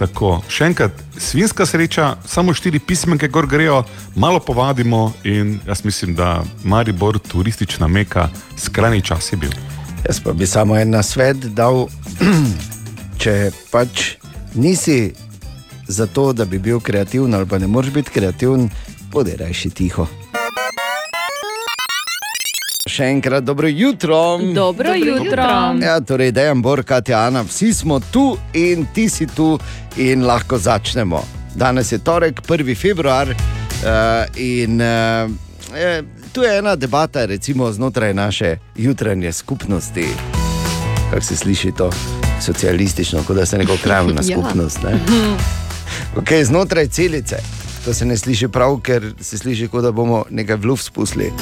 [0.00, 3.82] Tako, še enkrat, svinska sreča, samo štiri pismenke gor grejo,
[4.16, 9.52] malo povadimo in jaz mislim, da Maribor, turistična meka, skrajni čas je bil.
[10.06, 11.84] Jaz pa bi samo en nasvet dal,
[13.20, 14.14] če pač
[14.54, 15.12] nisi
[15.84, 18.70] za to, da bi bil kreativen ali pa ne moreš biti kreativen,
[19.12, 20.08] bodi rajši tiho.
[22.80, 24.38] Še enkrat dobro jutro.
[24.54, 25.42] Dobro jutro.
[25.82, 28.22] Ja, torej, Dejan, Bor, Katja, Ana, vsi smo tu
[28.54, 29.58] in ti si tu
[29.96, 31.20] in lahko začnemo.
[31.54, 32.74] Danes je torek, 1.
[32.74, 33.36] februar uh,
[34.34, 35.28] in uh,
[35.76, 40.06] je, tu je ena debata, recimo znotraj naše jutranje skupnosti.
[41.10, 41.90] Kako se sliši to
[42.40, 44.36] socialistično, kot da se neko krajna Ja.
[44.36, 44.82] skupnost.
[44.82, 44.96] Ne?
[46.16, 47.36] Okay, znotraj celice.
[47.84, 51.32] To se ne sliši prav, ker se sliši, kot da bomo nekaj v luft spustili.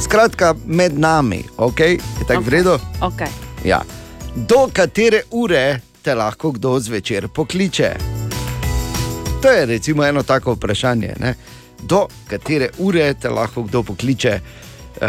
[0.00, 1.90] Skratka, med nami, okay?
[1.90, 2.46] je tako okay.
[2.46, 2.78] vredno?
[3.00, 3.28] Okay.
[3.64, 3.82] Ja.
[4.34, 7.94] Do katere ure te lahko kdo zvečer pokliče?
[9.42, 11.14] To je recimo eno tako vprašanje.
[11.20, 11.34] Ne?
[11.82, 14.40] Do katere ure te lahko kdo pokliče?
[15.02, 15.06] Uh,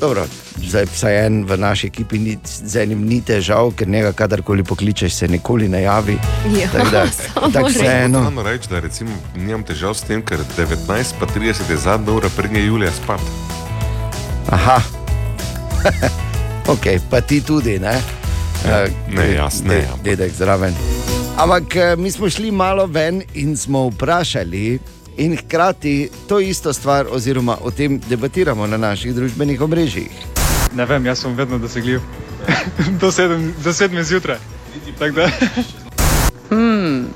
[0.00, 4.64] dobro, zdaj vsaj en v naši ekipi ni, z enim ni težav, ker njega kadarkoli
[4.64, 6.18] pokličeš, se nikoli ne javi.
[6.60, 7.76] Ja, Tako da, res.
[7.76, 8.20] vseeno.
[8.20, 12.28] Moram reči, da recimo, nimam težav s tem, ker 19 pa 30 je zadnja ura,
[12.36, 13.20] prije Julija spat.
[14.48, 14.82] Aha,
[16.68, 17.94] ok, pa ti tudi, ne?
[18.62, 20.74] Ja, Eh, ne, de- ampak- Dedek zraven.
[21.36, 24.78] Ampak eh, mi smo šli malo ven in smo vprašali,
[25.16, 25.94] in hkrati
[26.26, 30.10] to isto stvar, oziroma o tem debatiramo na naših družbenih omrežjih.
[30.72, 32.00] Ne vem, jaz sem vedno dosegljiv.
[33.00, 34.38] do, sedem, do sedme zjutraj.
[36.48, 37.06] Hmm,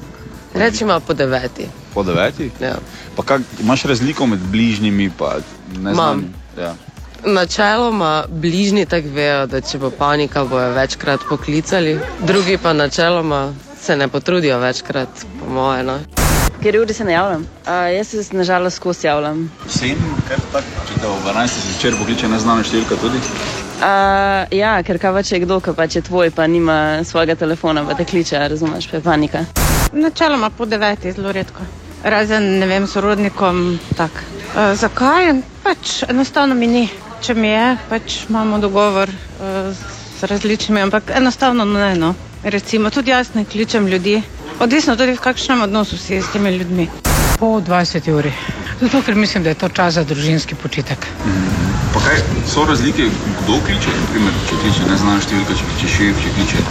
[0.55, 1.67] rečemo po deveti.
[1.95, 2.51] Po deveti?
[2.61, 2.77] Ja.
[3.15, 5.11] Pa kak, imaš razliko med bližnjimi?
[5.11, 5.37] Pa,
[5.73, 5.95] ne znam.
[5.95, 6.25] Imam.
[6.59, 6.75] Ja.
[7.27, 13.97] Načeloma bližnji tako vejo, da če bo panika, bojo večkrat poklicali, drugi pa načeloma se
[13.97, 15.09] ne potrudijo večkrat,
[15.41, 15.83] po moje.
[15.83, 15.99] No.
[16.63, 17.43] Ker uri se ne javljam.
[17.43, 19.51] Uh, jaz se nažalost skozi javljam.
[19.67, 23.23] Vsem, ker tako, če te ob 12 zvečer pokliče neznana številka tudi.
[23.77, 26.79] Uh, ja, ker kaj pa če je kdo, ki pa če je tvoj, pa nima
[27.05, 29.43] svojega telefona, pa te kliče, razumeš, pa je panika.
[29.93, 31.67] Načeloma po deveti, zelo redko.
[32.07, 33.81] Razen, ne vem, sorodnikom.
[33.99, 34.23] tak.
[34.55, 35.35] E, zakaj?
[35.65, 36.85] Pač enostavno mi ni.
[37.23, 41.95] Če mi je, pač imamo dogovor e, z različnimi, ampak enostavno ne.
[41.97, 42.15] No.
[42.45, 44.21] Recimo, tudi jaz ne kličem ljudi.
[44.61, 46.89] Odvisno tudi v kakšnem odnosu si s temi ljudmi.
[47.41, 48.33] Po 20 uri.
[48.81, 51.07] Zato, ker mislim, da je to čas za družinski počitek.
[51.95, 53.09] Pa kaj, so razlike,
[53.43, 53.93] kdo kliče?
[54.01, 56.65] Naprimer, če kliče neznana številka, če kliče šef, če kliče.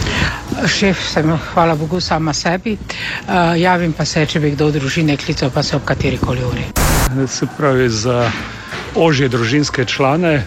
[0.70, 2.76] Šef sem, hvala Bogu, sama sebi.
[2.78, 6.46] Uh, javim pa se, če bi kdo v družine klical, pa se ob kateri koli
[6.46, 6.68] uri.
[7.26, 8.30] se pravi za
[8.96, 10.44] ožje družinske člane,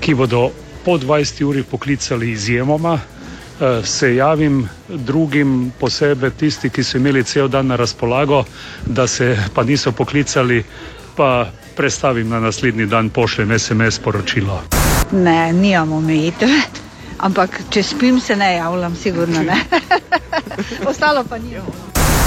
[0.00, 0.50] ki bodo
[0.84, 2.98] po 20 uri poklicali izjemoma.
[3.60, 8.44] eh, Se javim drugim, posebej tisti, ki so imeli cel dan na razpolago,
[8.86, 10.64] da se pa niso poklicali,
[11.16, 14.62] pa prestavim na naslednji dan, pošljem SMS sporočilo.
[15.12, 16.48] Ne, nimam omejitev.
[17.18, 19.56] Ampak če spim, se ne javljam, sigurno ne.
[20.90, 21.56] Ostalo pa ni.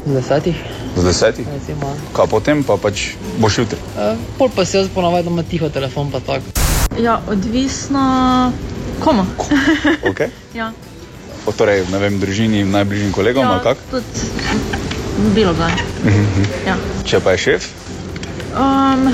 [0.05, 0.55] Z desetih,
[0.95, 1.47] Z desetih?
[1.47, 1.95] recimo.
[2.11, 3.79] Kaj potem pa pač boš jutri?
[3.95, 6.43] Uh, pol pa si jaz ponavadi ima tiho telefon, pa tako.
[6.99, 8.51] Ja, odvisno
[8.99, 9.23] komu.
[10.09, 10.27] Okay.
[10.53, 10.71] ja,
[11.45, 13.77] O, torej, ne vem, družini, najbližjim kolegom, ja ali kak?
[13.91, 14.07] tudi
[15.35, 15.73] bilo kdaj.
[16.03, 16.43] Mhm.
[16.67, 16.75] Ja.
[17.03, 17.63] Če pa je šef,
[18.53, 19.09] Um,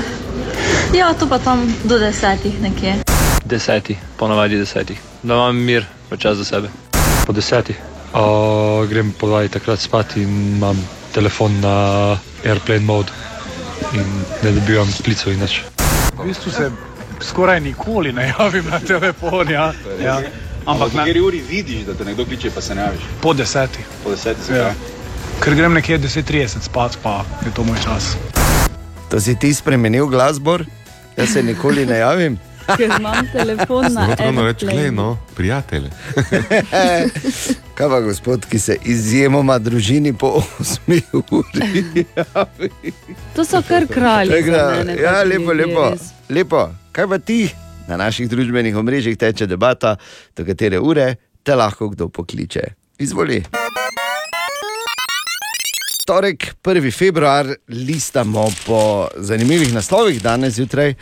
[0.92, 3.00] ja, to pa tam do desetih nekje.
[3.42, 5.00] Deseti, ponavadi desetih.
[5.22, 6.68] Da imam mir, pa čas za sebe.
[7.24, 7.76] Po desetih.
[8.10, 10.74] Uh, grem podvaj takrat spat in imam
[11.14, 11.74] telefon na
[12.44, 13.10] airplane mode
[13.94, 14.06] in
[14.42, 15.60] ne dobivam klicev in nič.
[16.18, 16.70] V bistvu se
[17.20, 19.50] skoraj nikoli ne javim na telefon.
[19.50, 19.72] Ja.
[20.02, 20.18] Ja.
[20.66, 23.00] Ampak na, kateri uri vidiš, da te nekdo kliče, pa se ne javiš?
[23.22, 23.86] po desetih.
[24.04, 24.56] Po desetih, Ja.
[24.56, 24.74] zakaj?
[25.40, 28.16] Ker grem nekje 10:30 spat, pa je to moj čas.
[29.08, 30.64] To si ti spremenil glasbor,
[31.16, 32.38] jaz se nikoli ne javim.
[32.76, 34.72] Ker imam telefon na Zelo reči, airplane.
[34.72, 35.88] glej, no, prijatelj.
[37.80, 42.04] Kaj pa gospod, ki se izjemoma družini po 8 uri?
[43.36, 44.42] To so kar kralji.
[44.42, 45.84] Mene, Ja, taki lepo, lepo,
[46.28, 46.68] lepo.
[46.92, 47.48] Kaj pa ti?
[47.88, 49.94] Na naših družbenih omrežjih teče debata,
[50.36, 52.66] do katere ure te lahko kdo pokliče.
[52.98, 53.40] Izvoli.
[56.06, 56.92] Torek, 1.
[56.92, 60.94] februar, listamo po zanimivih naslovih danes zjutraj.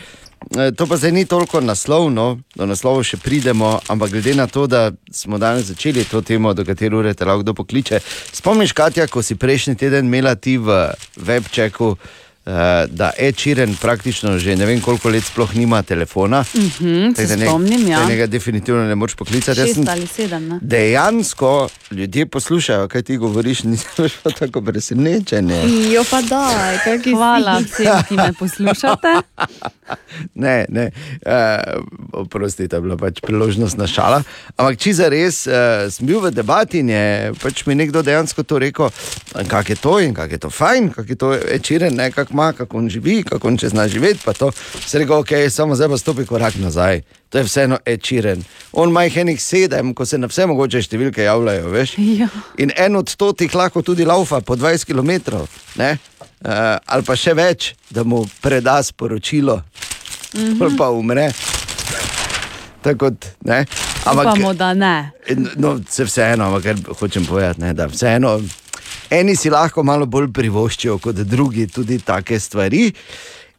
[0.57, 4.67] E, To pa zdaj ni toliko naslovno, do naslovov še pridemo, ampak glede na to,
[4.67, 8.01] da smo danes začeli to temo, do katere ure te lahko kdo pokliče.
[8.33, 12.28] Spomniš, Katja, ko si prejšnji teden imela ti v webčeku, eh,
[12.89, 16.45] da e-čiren praktično že ne vem koliko let sploh nima telefona.
[16.55, 16.69] Mhm,
[17.09, 18.01] se Tako da ne- spomnim, ja.
[18.01, 19.61] da Njega definitivno ne moreš poklicati.
[19.61, 20.49] Šest sem- ali sedem.
[20.49, 20.59] Ne?
[20.63, 25.51] Dejansko ljudje poslušajo, kaj ti govoriš, nisem več pa tako presenečen.
[25.93, 26.45] Jo pa da,
[26.85, 29.15] kaj Hvala vsem, ki me poslušate.
[30.35, 30.91] Ne, ne,
[31.27, 31.83] uh,
[32.13, 34.23] oprostite, je bila pač priložnost na šala.
[34.57, 35.55] Ampak če za res uh,
[35.89, 37.05] sem bil v debati in je
[37.41, 38.91] pač mi nekdo dejansko to rekel,
[39.49, 42.53] kako je to in kako je to fajn, kako je to večeren, ne, kako ima,
[42.53, 44.21] kako on živi, kako on če zna živeti.
[44.25, 44.51] pa to.
[44.87, 47.03] Se rekel, ok, samo zdaj pa stopi korak nazaj.
[47.29, 48.45] To je vseeno ečiren.
[48.73, 51.97] On ima jih enih sedem, ko se na vse mogoče številke javljajo, veš.
[51.99, 52.29] Ja.
[52.59, 55.97] In en od stotih lahko tudi laufa po 20 km, uh,
[56.87, 59.61] ali pa še več, da mu preda sporočilo,
[60.35, 61.31] mm pa umre.
[62.83, 63.65] Tako kot, ne.
[64.07, 65.11] Upamo, da ne.
[65.57, 68.39] No, se vseeno, ampak hočem povedati, ne, da vseeno.
[69.11, 72.91] Eni si lahko malo bolj privoščijo kot drugi tudi take stvari.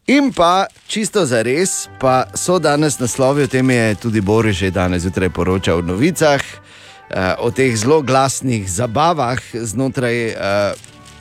[0.09, 4.71] In pa čisto za res, pa so danes naslovi, o tem je tudi Boris že
[4.71, 10.73] danes zjutraj poročal v novicah, eh, o teh zelo glasnih zabavah znotraj eh,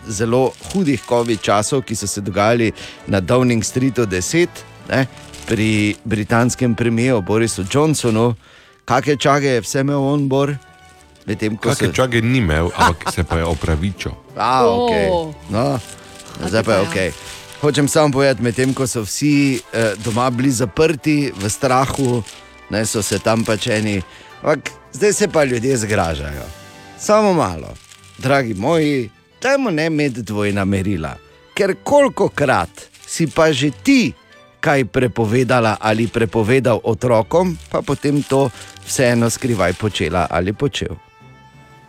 [0.09, 2.73] zelo hudih COVID časov, ki so se dogajali
[3.07, 4.49] na Downing Streetu 10,
[4.89, 5.07] ne,
[5.49, 8.35] pri britanskem premijeru Borisu Johnsonu,
[8.85, 10.57] kakšne čage je vse imel on, Bor.
[11.29, 14.13] Medtem, ko Kakšne so- čage ni imel, ampak se pa je opravičil.
[14.37, 14.93] A, ok.
[15.13, 15.19] O.
[15.53, 15.77] No,
[16.41, 16.97] zdaj pa je ok.
[17.61, 22.23] Hočem samo povedati, medtem ko so vsi eh, doma bili zaprti v strahu,
[22.71, 23.99] ne so se tam pač eni.
[24.41, 26.47] Ampak zdaj se pa ljudje zgražajo.
[26.99, 27.75] Samo malo,
[28.19, 29.11] dragi moji,
[29.43, 31.19] dajmo ne imeti dvojna merila.
[31.55, 32.71] Ker koliko krat
[33.07, 34.15] si pa že ti
[34.61, 38.51] kaj prepovedala ali prepovedal otrokom, pa potem to
[38.87, 41.08] vseeno skrivaj počela ali počel.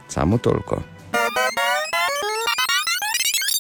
[0.10, 0.82] Samo toliko.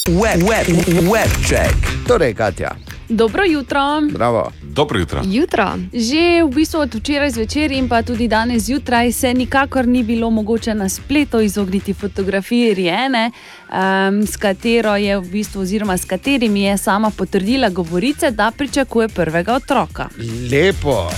[0.07, 0.67] Web, web,
[1.11, 1.75] web check.
[2.07, 2.75] Torej, Katja,
[3.09, 3.79] Dobro jutro.
[4.13, 4.51] bravo.
[4.63, 5.21] Dobro jutro.
[5.25, 5.77] Jutra.
[5.93, 10.29] Že v bistvu od včeraj zvečer in pa tudi danes zjutraj se nikakor ni bilo
[10.29, 13.31] mogoče na spletu izogniti fotografiji Rijene,
[13.69, 19.07] um, s katero je v bistvu, oziroma s katerimi je sama potrdila govorice, da pričakuje
[19.07, 20.07] prvega otroka.
[20.51, 21.09] Lepo.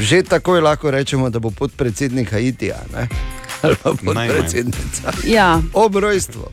[0.00, 3.08] Že takoj lahko rečemo, da bo podpredsednik Haitija ne?
[3.62, 5.12] Ali pa podpredsednica.
[5.24, 5.60] Ja.
[5.74, 6.46] Ob rojstvu.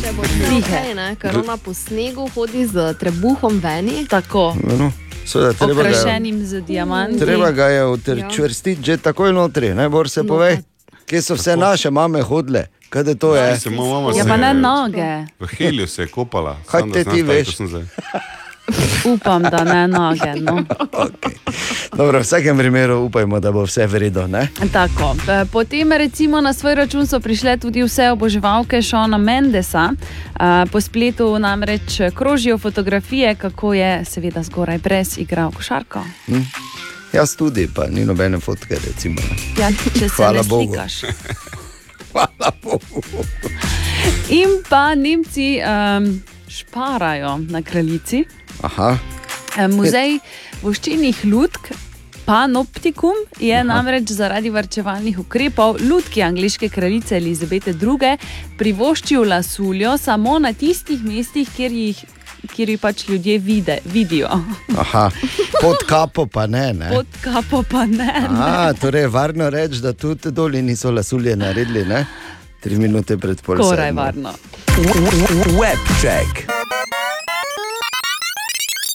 [0.00, 4.06] Če bo okay, ne, ker ona po snegu hodi z trebuhom veni.
[4.06, 4.56] Tako.
[4.56, 4.92] No,
[5.24, 7.18] seveda, treba, ga, Okrašenim z diamanti.
[7.18, 7.88] treba ga je Ja.
[7.88, 10.62] utrčvrstiti že takoj notri, ne bor se pove.
[11.06, 12.66] Kje so vse naše mame hodile?
[12.88, 13.60] Kaj da to je?
[13.60, 15.10] Se moja mama Ja, se pa ne je- noge.
[15.38, 16.56] V Helju se je kopala.
[16.66, 17.48] Kaj te ti tako, veš?
[19.04, 20.34] Upam, da ne noge.
[20.40, 20.64] No.
[21.96, 23.88] Dobro, v vsakem primeru upajmo, da bo vse
[24.28, 24.48] ne?
[24.72, 25.16] Tako.
[25.28, 29.92] E, Potem, recimo, na svoj račun so prišle tudi vse oboževalke Šona Mendesa.
[29.92, 36.04] E, Po spletu namreč krožijo fotografije, kako je, seveda, zgoraj brez igral košarko.
[36.26, 36.40] Hm?
[37.12, 38.78] Jaz tudi, pa ni nobene fotke.
[38.86, 39.20] Recimo.
[39.58, 40.74] Ja, če se Hvala ne Bogu.
[40.74, 41.00] slikaš.
[42.12, 43.02] Hvala Bogu.
[44.30, 48.24] In pa Nemci um, šparajo na kraljici.
[48.62, 48.98] Aha.
[49.58, 50.18] E, Muzej
[50.62, 51.72] voščenih lutk.
[52.24, 53.64] Panoptikum je Aha.
[53.66, 58.16] namreč zaradi varčevalnih ukrepov lutki angliške kraljice Elizabete II.
[58.58, 62.04] privoščil lasuljo samo na tistih mestih, kjer jih,
[62.54, 64.28] kjer jih pač ljudje vide, vidijo.
[64.78, 65.10] Aha.
[65.60, 66.72] Pod kapo pa ne.
[66.72, 66.92] ne?
[66.94, 68.12] Pod kapo pa ne.
[68.28, 72.06] A, torej je varno reči, da tudi dolje niso lasulje naredili, ne?
[72.60, 73.56] Tri minute pred pol.
[73.56, 74.36] Skoraj varno.
[75.58, 76.46] Web check.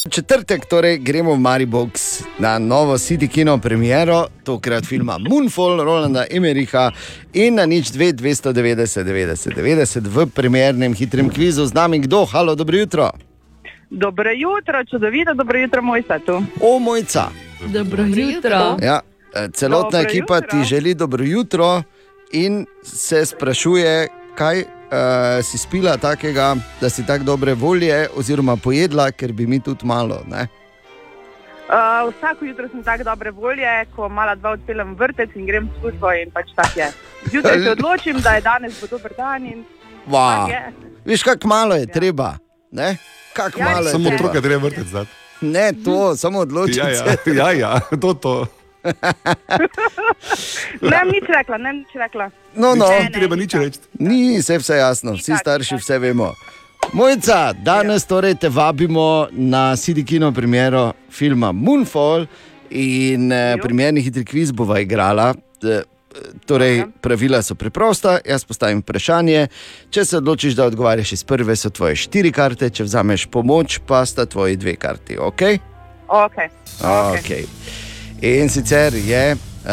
[0.09, 6.91] Četrtek, torej gremo v Maribox na novo City Kino premiero, tokrat filma Moonfall, Rolanda Emericha
[7.33, 12.25] in na nič 2, 290, 90, 90 v premiernem hitrem kvizu z nami kdo.
[12.25, 13.09] Halo, dobro jutro.
[13.89, 16.43] Dobro jutro, čudovito, dobro jutro, moj satu.
[16.61, 17.33] O, mojca.
[17.73, 18.77] Dobro jutro.
[18.81, 19.01] Ja,
[19.33, 20.49] eh, celotna Dobro ekipa jutro.
[20.49, 21.81] ti želi dobro jutro
[22.31, 29.11] in se sprašuje, kaj uh, si spila takega, da si tako dobre volje, oziroma pojedla,
[29.11, 30.21] ker bi mi tudi malo.
[30.27, 30.47] Ne?
[31.65, 35.79] Uh, vsako jutro sem tako dobre volje, ko mala dva odpeljem vrtec in grem v
[35.81, 36.91] službo in pač tak je.
[37.25, 39.65] Zjutraj se odločim, da je danes bo dober dan in
[40.07, 40.45] Wow.
[40.45, 40.73] tak je.
[41.05, 42.37] Viš, kako malo je treba.
[42.71, 42.97] Ne?
[43.33, 44.15] Kako Ja, malo je Samo treba.
[44.15, 45.05] otroka treba zdaj.
[45.41, 47.35] Ne, to, samo odločiti Ja, ja, se.
[47.35, 48.45] ja, ja, to, to.
[50.81, 52.29] Ne, nič rekla, ne, nič rekla.
[52.55, 52.87] No, no.
[52.89, 53.79] Ni treba nič reči.
[53.99, 56.31] Ni vse, vse jasno, vsi starši vse vemo.
[56.93, 62.27] Mojca, danes torej te vabimo na CD Kino premiero filma Moonfall
[62.69, 65.33] in eh, premierni hitri kviz bova igrala.
[65.63, 65.83] Eh,
[66.47, 69.47] Torej, pravila so preprosta, jaz postavim vprašanje.
[69.91, 74.05] Če se odločiš, da odgovarjaš iz prve, so tvoje štiri karte, če vzameš pomoč, pa
[74.07, 75.19] sta tvoji dve karti.
[75.19, 75.59] Okay?
[76.07, 76.47] Okay.
[76.79, 77.43] Okay.
[78.21, 79.69] In sicer je uh,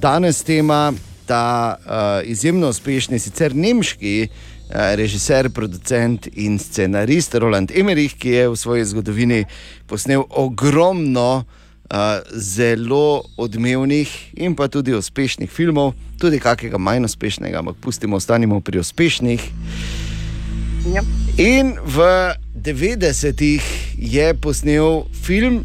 [0.00, 0.92] danes tema
[1.26, 8.48] ta uh, izjemno uspešni, sicer nemški uh, režiser, producent in scenarist Roland Emmerich, ki je
[8.48, 9.44] v svoji zgodovini
[9.86, 17.80] posnel ogromno uh, zelo odmevnih in pa tudi uspešnih filmov, tudi kakega manj uspešnega, ampak
[17.80, 19.48] pustimo, ostanimo pri uspešnih.
[20.92, 21.02] Ja.
[21.36, 22.04] In v
[22.52, 23.64] 90-ih
[23.96, 25.64] je posnel film,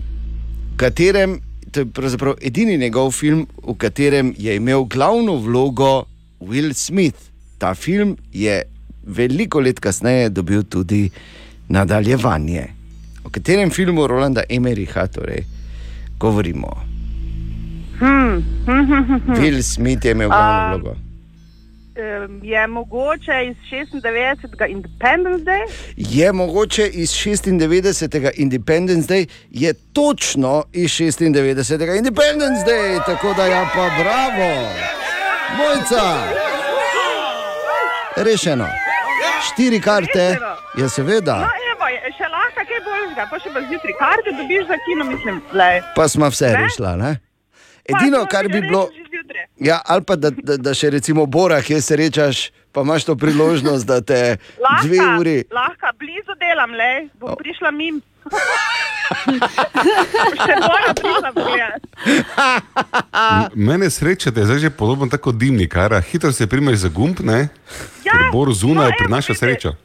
[0.73, 1.41] v katerem,
[1.73, 6.03] to je pravzaprav edini njegov film, v katerem je imel glavno vlogo
[6.39, 7.17] Will Smith.
[7.57, 8.61] Ta film je
[9.03, 11.09] veliko let kasneje dobil tudi
[11.67, 12.67] nadaljevanje.
[13.23, 15.43] O katerem filmu Rolanda Emeriha torej
[16.19, 16.69] govorimo?
[17.99, 18.43] Hmm.
[18.65, 19.33] hm, hm, hm, hm.
[19.41, 20.95] Will Smith je imel glavno A, vlogo.
[22.41, 24.69] Je mogoče iz 96.
[24.69, 25.61] Independence Day?
[25.97, 28.31] Je mogoče iz 96.
[28.35, 31.97] Independence Day, je točno iz 96.
[31.97, 34.69] Independence Day, tako da ja, pa bravo,
[35.57, 36.03] mojca.
[38.15, 38.67] Rešeno.
[39.47, 40.37] Štiri karte,
[40.77, 41.85] je seveda, No, evo,
[42.17, 45.81] še lahko kaj boljšega, pa še pa zjutraj karte dobiš za kino, mislim, lej.
[45.95, 46.95] pa smo vse rešila.
[46.95, 47.19] Ne?
[47.85, 48.89] Edino, kar bi bilo.
[49.59, 53.15] Ja, ali pa da, da, da še recimo Bora, kjer se rečeš, pa imaš to
[53.15, 55.37] priložnost, da te Lahko, dve uri.
[55.51, 58.01] lahko, blizu delam, lej, bom prišla mim.
[60.43, 61.81] še bolj prišla pogledat.
[63.55, 67.47] Mene sreča, da je zdaj že podobno tako dimnikar, hitro se primeš za gumb, ne?
[68.05, 69.75] Ja, Bor zunaj no, prinaša srečo.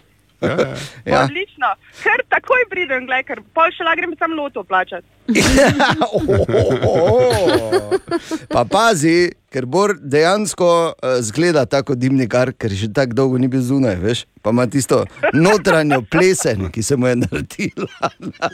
[0.41, 0.75] Ja, ja.
[1.05, 1.25] Ja.
[1.25, 1.67] Odlično,
[2.03, 5.07] ker takoj pridem, gled, ker pol še lahko grem sam loto plačati.
[8.55, 13.61] Pa pazi, ker Bor dejansko uh, zgleda tako dimnikar, ker že tako dolgo ni bil
[13.65, 14.25] zunaj, veš.
[14.43, 15.03] Pa ima tisto
[15.35, 18.51] notranjo plesen, ki se mu je naredila na,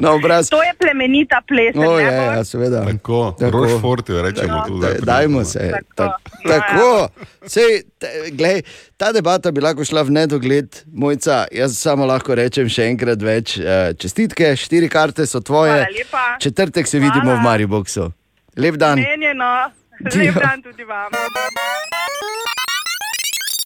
[0.00, 0.48] na obraz.
[0.50, 1.84] To je plemenita plesen.
[1.84, 2.82] O, ne, je, ja, seveda.
[2.84, 4.78] Tako, Rochefort jo rečemo tu.
[4.78, 5.70] Da, dajmo se.
[5.94, 6.18] Tako.
[6.48, 7.08] tako.
[7.46, 8.62] Sej, te, glej,
[8.96, 11.44] ta debata bi lahko šla v nedogled, mojca.
[11.52, 13.58] Jaz samo lahko rečem še enkrat več.
[13.58, 15.86] eh, Čestitke, štiri karte so tvoje.
[16.10, 16.38] Hvala.
[16.40, 18.10] Četrtek se vidimo v Mariboku.
[18.56, 18.98] Lep dan.
[18.98, 19.83] Menjeno.
[20.00, 21.12] Lep dan tudi vam.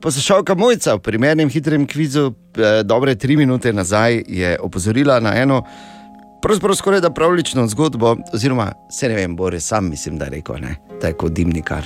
[0.03, 5.63] Poslušalka Mojca v primernem hitrem kvizu, eh, dobre tri minute nazaj, je opozorila na eno,
[6.43, 10.57] pravzaprav skoraj da pravlično zgodbo, oziroma se ne vem, Boris, sam mislim, da je rekel,
[10.61, 11.85] ne, da je kot dimnikar,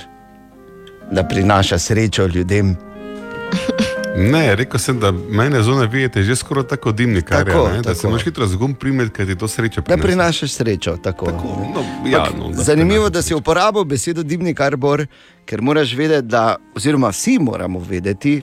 [1.11, 2.75] da prinaša srečo ljudem.
[4.15, 7.95] Ne, rekel sem, da mene zunaj vidite že skoraj tako dimnikar, Tako, ne, da tako.
[7.95, 10.01] se moraš hitro z gumb primeti, ker ti to srečo Da prinese.
[10.03, 10.97] prinašaš srečo.
[10.97, 11.25] Tako.
[11.73, 15.05] No, ja, no, da Zanimivo, da si uporabil besedo dimnikar, Bor,
[15.45, 16.43] ker moraš vedeti, da,
[16.75, 18.41] oziroma vsi moramo vedeti,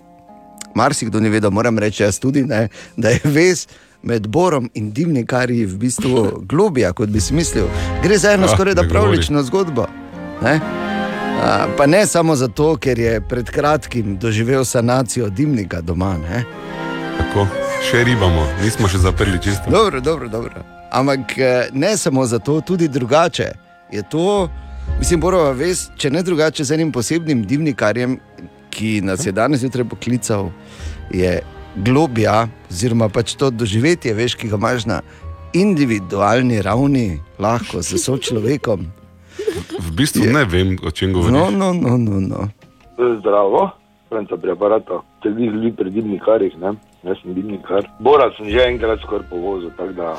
[0.74, 3.66] marsikdo ni vedel, moram reči jaz tudi, ne, da je vez
[4.02, 6.16] med Borom in dimnikarji v bistvu
[6.50, 7.64] globija, kot bi si mislil.
[8.02, 9.00] Gre za eno Ah, skoraj da ne govori.
[9.00, 9.86] pravlično zgodbo.
[10.42, 10.60] Ne?
[11.76, 16.16] Pa ne samo zato, ker je pred kratkim doživel sanacijo dimnika doma.
[16.18, 16.44] Ne?
[17.18, 17.46] Tako,
[17.88, 19.72] še ribamo, nismo še zaprli čisto.
[19.72, 20.64] Dobro, dobro, dobro.
[20.92, 23.52] Ampak eh, ne samo zato, tudi drugače.
[23.92, 24.50] Je to,
[24.98, 28.18] mislim, moramo vesti, če ne drugače, z enim posebnim dimnikarjem,
[28.70, 30.50] ki nas je danes zjutraj poklical,
[31.10, 31.40] je
[31.76, 35.00] globija, oziroma pač to doživetje, veš, ki ga imaš na
[35.56, 38.99] individualni ravni, lahko s sočlovekom.
[39.80, 41.32] V bistvu ne vem, o čem govoriš.
[41.32, 42.48] No, no, no, no, no.
[43.20, 43.70] Zdravo,
[44.08, 45.00] Franca preparata.
[45.22, 46.72] Te vi ljudi pri dimnikarjih, ne?
[47.02, 47.88] Jaz sem dimnikar.
[47.98, 50.16] Bora sem že enkrat skoraj povozil, tako da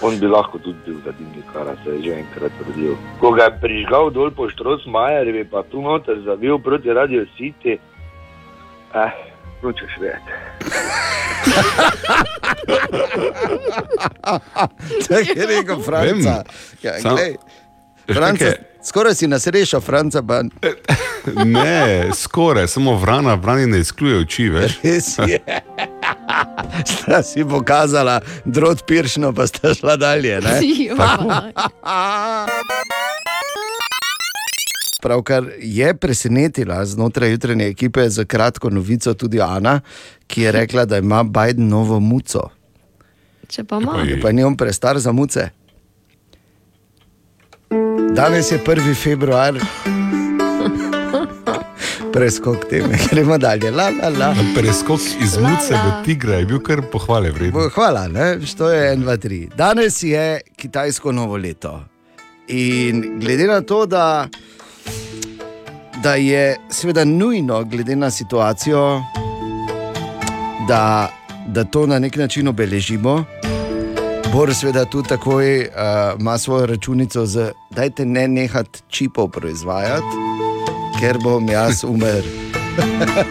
[0.00, 2.96] on bi lahko tudi bil za dimnikara, se je že enkrat rodil.
[3.20, 7.78] Ko ga je prižgal dol po Štros Majerjevi, pa tu noter zavil proti Radio City,
[8.94, 9.10] eh,
[9.62, 10.32] nočeš vedeti.
[15.08, 16.42] Tako je rekel Franca.
[16.82, 17.18] Ja, Sam-
[18.14, 18.52] Franca,
[18.84, 20.22] skoraj si nas rešil, Franca.
[20.22, 20.42] Pa...
[21.44, 24.72] Ne, skoraj, samo vrana, vrani ne izključe oči, veš.
[24.82, 25.40] Res je.
[26.86, 30.40] Sta si pokazala drot piršno, pa sta šla dalje.
[30.40, 30.60] ne?
[35.02, 39.80] Pravkar je presenetila znotraj jutranje ekipe za kratko novico tudi Ana,
[40.26, 42.50] ki je rekla, da ima Biden novo muco.
[43.48, 44.06] Če pa ima.
[44.22, 45.48] Pa ni on prestar za muce.
[48.10, 48.94] Danes je 1.
[48.94, 49.54] februar.
[52.12, 53.70] Preskok teme, gremo dalje.
[53.70, 54.34] La, la, la.
[54.54, 57.52] Preskok iz muce do tigra je bil kar pohvale vreden.
[57.52, 58.40] Bo- Hvala, ne?
[58.42, 59.54] što je 1, 2, 3.
[59.54, 60.24] Danes je
[60.56, 61.84] kitajsko novo leto.
[62.48, 64.28] In glede na to, da,
[65.96, 69.02] da je seveda nujno, glede na situacijo,
[70.68, 71.10] da,
[71.46, 73.24] da to na nek način obeležimo,
[74.32, 75.66] Bor seveda tu takoj uh,
[76.20, 77.36] ima svojo računico z,
[77.70, 80.16] dajte ne nehati čipov proizvajati,
[81.00, 82.26] ker bom jaz umrl.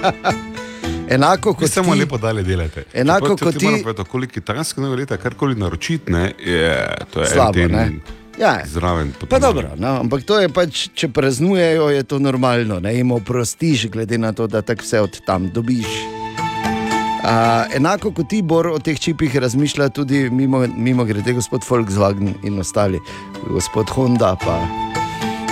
[1.09, 2.83] Enako kot samo ti, lepo dalje delate.
[2.93, 6.77] Enako Čeprav kot ti ti- povedati, Koliko kitajske nove leta, karkoli naročiti, ne, je,
[7.13, 7.77] to je Slabo, en ne?
[7.79, 8.01] teden
[8.39, 9.13] Ja, zraven.
[9.29, 13.87] Pa dobro, no, ampak to je pač, če praznujejo, je to normalno, ne jim oprostiš,
[13.87, 15.87] glede na to, da tako vse od tam dobiš.
[17.25, 17.31] Uh,
[17.75, 22.59] enako kot ti, Bor, o teh čipih razmišlja tudi mimo, mimo grede gospod Volkswagen in
[22.61, 22.99] ostali,
[23.49, 24.59] gospod Honda, pa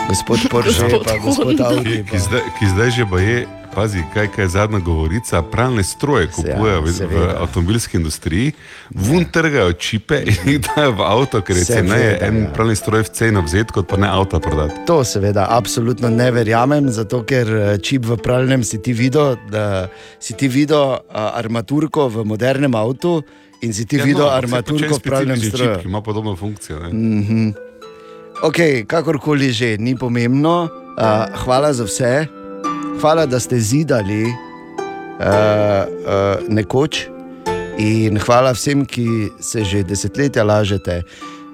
[0.07, 2.03] gospod Porsche, Gospod pa gospod Audi.
[2.11, 3.39] Ki zdaj, ki zdaj že pa je,
[3.75, 5.41] pazi, kaj, kaj je zadnja govorica.
[5.41, 7.35] Pralne stroje kupujejo v, v seveda.
[7.41, 8.51] avtomobilski industriji,
[8.89, 12.49] vun trgajo čipe in jih dajo v avto, ker je ceneje en ja.
[12.53, 14.85] pralni stroj v ceno vzeti, kot pa ne avto prodati.
[14.87, 19.87] To seveda absolutno ne verjamem, zato ker eh, čip v pravljem si ti videl, da
[20.19, 20.99] si ti videl uh,
[21.37, 23.21] armaturko v modernem avtu
[23.61, 25.73] in si ti Ja, videl no, armaturko v specifični stroju.
[25.73, 26.79] čip, ki ima podobno funkcijo.
[26.79, 26.89] Ne?
[26.89, 27.53] Mm -hmm.
[28.43, 30.67] Ok, kakorkoli že, ni pomembno.
[30.93, 32.27] Uh, hvala za vse,
[33.01, 34.29] hvala, da ste zidali uh,
[35.19, 37.07] uh, nekoč.
[37.77, 39.07] In hvala vsem, ki
[39.41, 41.01] se že desetletja lažete,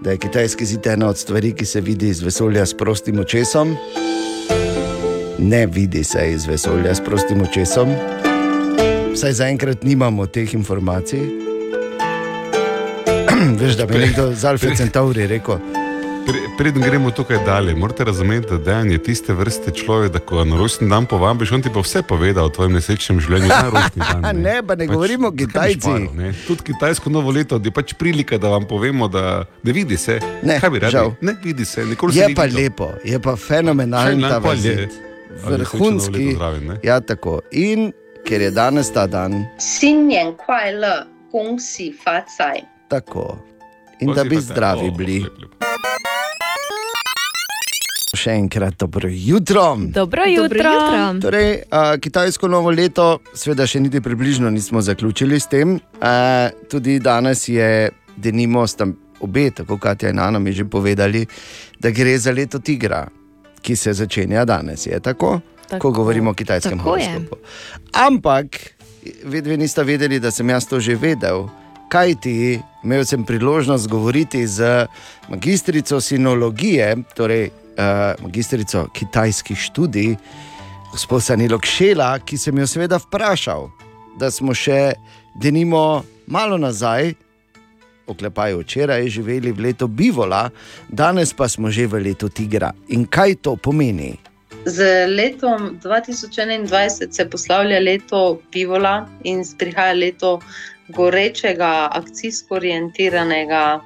[0.02, 3.76] da je kitajski zid ena od stvari, ki se vidi iz vesolja s prostim očesom.
[5.40, 7.96] Ne vidi se iz vesolja s prostim očesom.
[9.14, 11.20] Vsaj zaenkrat nimamo teh informacij.
[13.60, 15.79] Veš, da bi nekdo z Alfa Centauri rekel.
[16.30, 20.36] Pre, preden gremo tukaj dalje, morate razumeti, da Dejan je tiste vrste človek, da ko
[20.38, 23.70] ga na rojstni dan povabiš, on ti pa vse poveda o tvojem nesrečnem življenju na
[23.74, 24.22] rojstni dan.
[24.22, 26.06] Ne, ne pa ne pač, govorimo o Kitajcih.
[26.48, 30.20] Tudi kitajsko novo leto je pač prilika, da vam povemo, da ne vidi se.
[30.46, 30.98] Ne, Kaj bi radi?
[31.00, 31.16] Žal.
[31.22, 32.32] Ne vidi se, nikoli se ne vidi.
[32.32, 32.62] Je pa videl.
[32.62, 34.30] lepo, je pa fenomenalno.
[34.30, 34.86] Ta pa je,
[35.48, 36.34] vrhunski.
[36.36, 37.40] Zraven, ja, tako.
[37.52, 37.90] In
[38.28, 39.48] ker je danes ta dan.
[39.58, 42.62] Sinjen kvajle, gongsi facaj.
[42.94, 43.32] Tako.
[44.00, 45.24] In da bi zdravi bili.
[45.26, 45.99] Oh, lep, lep.
[48.20, 49.78] Še enkrat dobro jutro.
[49.96, 50.72] Dobro jutro.
[51.22, 55.78] Torej, uh, kitajsko novo leto, seveda še niti približno nismo zaključili s tem.
[56.02, 57.90] Uh, tudi danes je,
[58.20, 58.90] denimo, sta
[59.24, 61.24] obe, tako kot je Nana mi že povedali,
[61.80, 63.06] da gre za leto tigra,
[63.62, 64.84] ki se začenja danes.
[64.88, 65.40] Je tako?
[65.70, 65.80] tako.
[65.80, 67.40] Ko govorimo o kitajskem horoskopu.
[67.94, 68.60] Ampak,
[69.24, 71.48] vedve nista vedeli, da sem jaz to že vedel.
[71.90, 74.86] Kaj ti, imel sem priložnost govoriti z
[75.30, 77.50] magistrico sinologije, torej
[77.80, 80.16] uh, magistrico kitajskih študij,
[80.92, 83.70] gospod Sanilo Kšela, ki sem jo seveda vprašal,
[84.20, 84.94] da smo še
[85.40, 87.14] denimo malo nazaj,
[88.10, 90.50] oklepajo včeraj, živeli v letu Bivola,
[90.90, 92.74] danes pa smo že v letu Tigra.
[92.90, 94.18] In kaj to pomeni?
[94.66, 100.40] Z letom 2021 se poslavlja leto Pivola in prihaja leto
[100.90, 103.80] gorečega, akcijsko orientiranega,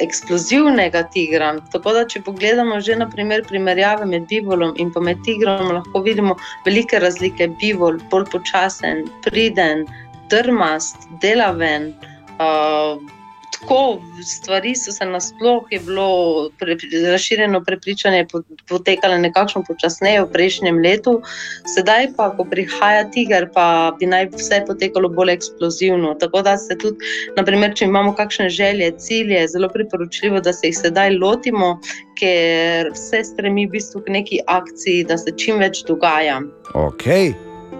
[0.00, 1.52] eksplozivnega tigra.
[1.72, 6.36] Tako da, če pogledamo že na primer primerjave med Bivolom in med tigrom, lahko vidimo
[6.64, 7.48] velike razlike.
[7.60, 9.86] Bivol, bolj počasen, priden,
[10.30, 11.92] drmast, delaven.
[12.40, 13.00] Uh,
[13.62, 16.76] Tako stvari so se nasploh, je bilo pre,
[17.10, 21.20] razširjeno prepričanje, po- potekalo nekako počasneje v prejšnjem letu,
[21.74, 26.14] sedaj pa, ko prihaja tiger, pa bi naj vse potekalo bolj eksplozivno.
[26.14, 26.98] Tako da se tudi,
[27.36, 31.78] naprimer, če imamo kakšne želje, cilje, je zelo priporočljivo, da se jih sedaj lotimo,
[32.18, 36.42] ker vse stremi v bistvu k neki akciji, da se čim več dogaja.
[36.74, 37.06] Ok.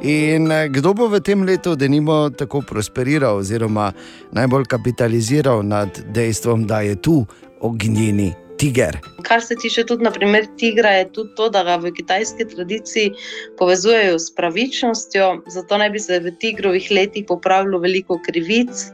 [0.00, 3.92] In eh, kdo bo v tem letu, da nimo tako prosperiral, oziroma
[4.32, 7.26] najbolj kapitaliziral nad dejstvom, da je tu
[7.60, 8.98] ognjeni tiger?
[9.22, 13.12] Kar se tiče tudi naprimer, tigra, je tudi to, da ga v kitajski tradiciji
[13.58, 18.86] povezujejo s pravičnostjo, zato naj bi se v tigrovih letih popravilo veliko krivic.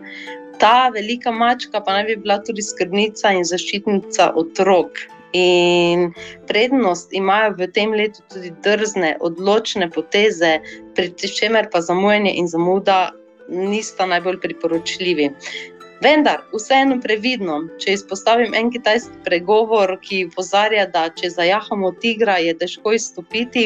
[0.58, 5.06] Ta velika mačka pa naj bi bila tudi skrbnica in zaščitnica otrok.
[5.36, 6.12] In
[6.48, 10.58] prednost imajo v tem letu tudi drzne, odločne poteze,
[10.96, 13.10] pri čemer pa zamujanje in zamuda
[13.48, 15.30] nista najbolj priporočljivi.
[15.98, 22.54] Vendar, vseeno previdno, če izpostavim en kitajski pregovor, ki opozarja, da če zajahamo tigra, je
[22.60, 23.64] težko izstopiti.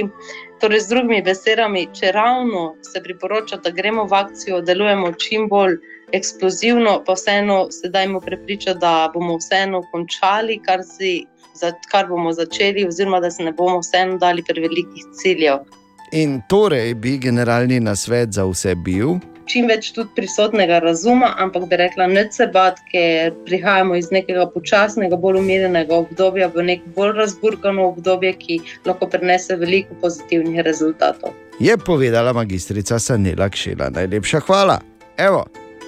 [0.63, 5.77] Torej, z drugimi besedami, če ravno se priporoča, da gremo v akcijo, delujemo čim bolj
[6.17, 11.27] eksplozivno, pa vseeno se dajmo prepričati, da bomo vseeno končali, kar, si,
[11.63, 15.65] za, kar bomo začeli, oziroma da se ne bomo vseeno dali prevelikih ciljev.
[16.13, 19.17] In torej bi generalni nasvet za vse bil,
[19.53, 24.47] čim več tudi prisotnega razuma, ampak bi rekla, ne se bat, ker prihajamo iz nekega
[24.55, 31.37] počasnega, bolj umirjenega obdobja v neko bolj razburkano obdobje, ki lahko prinese veliko pozitivnih rezultatov.
[31.61, 33.91] je povedala magistrica Sanela Kšela.
[33.95, 34.81] Najlepša hvala.
[35.17, 35.45] Evo,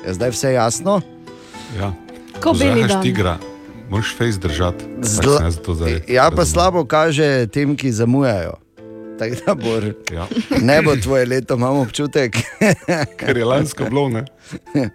[0.06, 1.00] je zdaj vse jasno?
[1.78, 1.92] Ja.
[2.40, 3.02] Ko Zahaš dan.
[3.02, 3.38] tigra,
[3.90, 4.84] moraš face držati.
[4.98, 8.52] Zla- zdaj Ja, pa slabo kaže tem, ki zamujajo.
[9.18, 9.80] Tako da bo,
[10.14, 10.26] Ja.
[10.60, 12.36] ne bo tvoje leto, imamo občutek.
[13.18, 14.24] Ker je lansko bilo, ne?
[14.74, 14.88] Eh.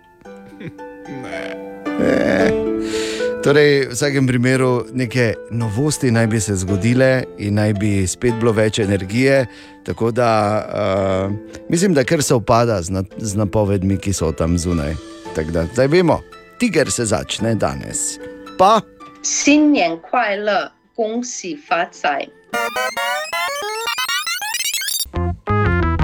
[3.44, 8.52] Torej, v vsakem primeru neke novosti naj bi se zgodile in naj bi spet bilo
[8.52, 9.46] več energije.
[9.84, 10.30] Tako da
[10.60, 11.32] uh,
[11.70, 14.94] mislim, da kar se upada z, na, z napovedmi, ki so tam zunaj.
[15.36, 16.20] Tako da zdaj vemo,
[16.60, 18.20] tiger se začne danes.
[18.59, 18.83] Pa
[19.23, 22.29] 新年快乐，恭喜发财。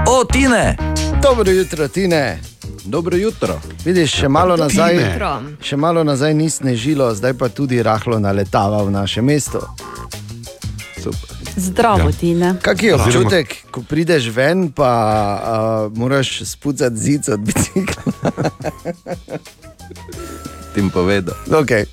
[0.07, 0.75] O, Tine!
[1.21, 2.39] Dobro jutro, Tine.
[2.85, 3.59] Dobro jutro.
[3.85, 4.67] Vidiš, še malo Tine.
[4.67, 5.41] nazaj, Jutro.
[5.61, 9.61] še malo nazaj ni snežilo, zdaj pa tudi rahlo naletava v naše mesto.
[11.55, 12.15] Zdravo, ja.
[12.19, 12.55] Tina.
[12.61, 14.91] Kak je občutek, ko prideš ven, pa
[15.87, 18.03] uh, moraš spucati zid od bicikla?
[20.76, 21.32] Tim povedal.
[21.48, 21.88] Okay.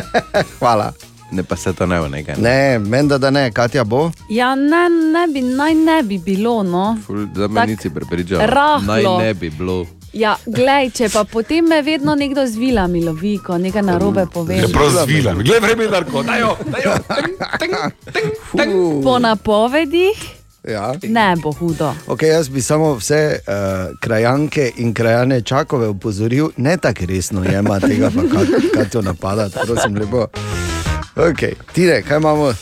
[0.58, 0.92] Hvala.
[1.32, 2.40] Ne pa se to ne bo nekaj.
[2.40, 4.10] Ne, menda da ne, Katja bo.
[4.28, 6.62] Ja, ne, ne bi, naj ne bi bilo.
[6.62, 6.96] No.
[7.36, 8.40] Za me nisi prepričal.
[8.46, 8.86] rahlo.
[8.86, 9.84] Naj ne bi bilo.
[10.12, 14.56] Ja, glej, če pa potem me vedno nekdo z vilami lovi, ko nekaj narobe pove.
[14.64, 15.44] Je prav z vilami.
[15.44, 16.96] Glej, vremenarko, dajo, dajo.
[19.04, 20.94] Po napovedih Ja.
[21.02, 21.94] ne bo hudo.
[22.06, 27.80] Okay, jaz bi samo vse uh, krajanke in krajane čakove upozoril, ne tako resno jema
[27.80, 30.26] tega, pa kaj, kaj to napada, prosim lepo.
[31.16, 31.54] Okay.
[31.72, 32.52] Tine, kaj imamo?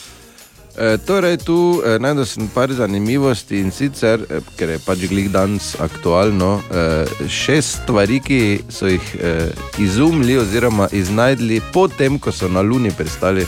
[0.79, 5.29] E, torej, tu e, najdem sem par zanimivosti in sicer, e, ker je pač glih
[5.33, 8.41] danes aktualno, e, šest stvari, ki
[8.73, 9.35] so jih e,
[9.83, 13.47] izumili oziroma iznajdli potem, ko so na Luni pristali,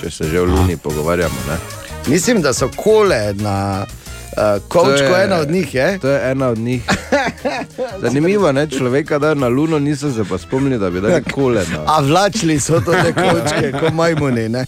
[0.00, 1.48] če se že o Luni pogovarjamo.
[1.48, 1.75] Ne?
[2.06, 5.98] Mislim, da so kole na uh, kovčku, ena od njih je.
[5.98, 6.82] To je ena od njih.
[8.02, 11.64] Zanimivo je, človeka da na Luno, niso se pa spomnili, da bi dali kole.
[11.72, 11.82] Na...
[11.86, 14.48] A vlačili so to te kovčke, kot majmuni.
[14.48, 14.66] Ne?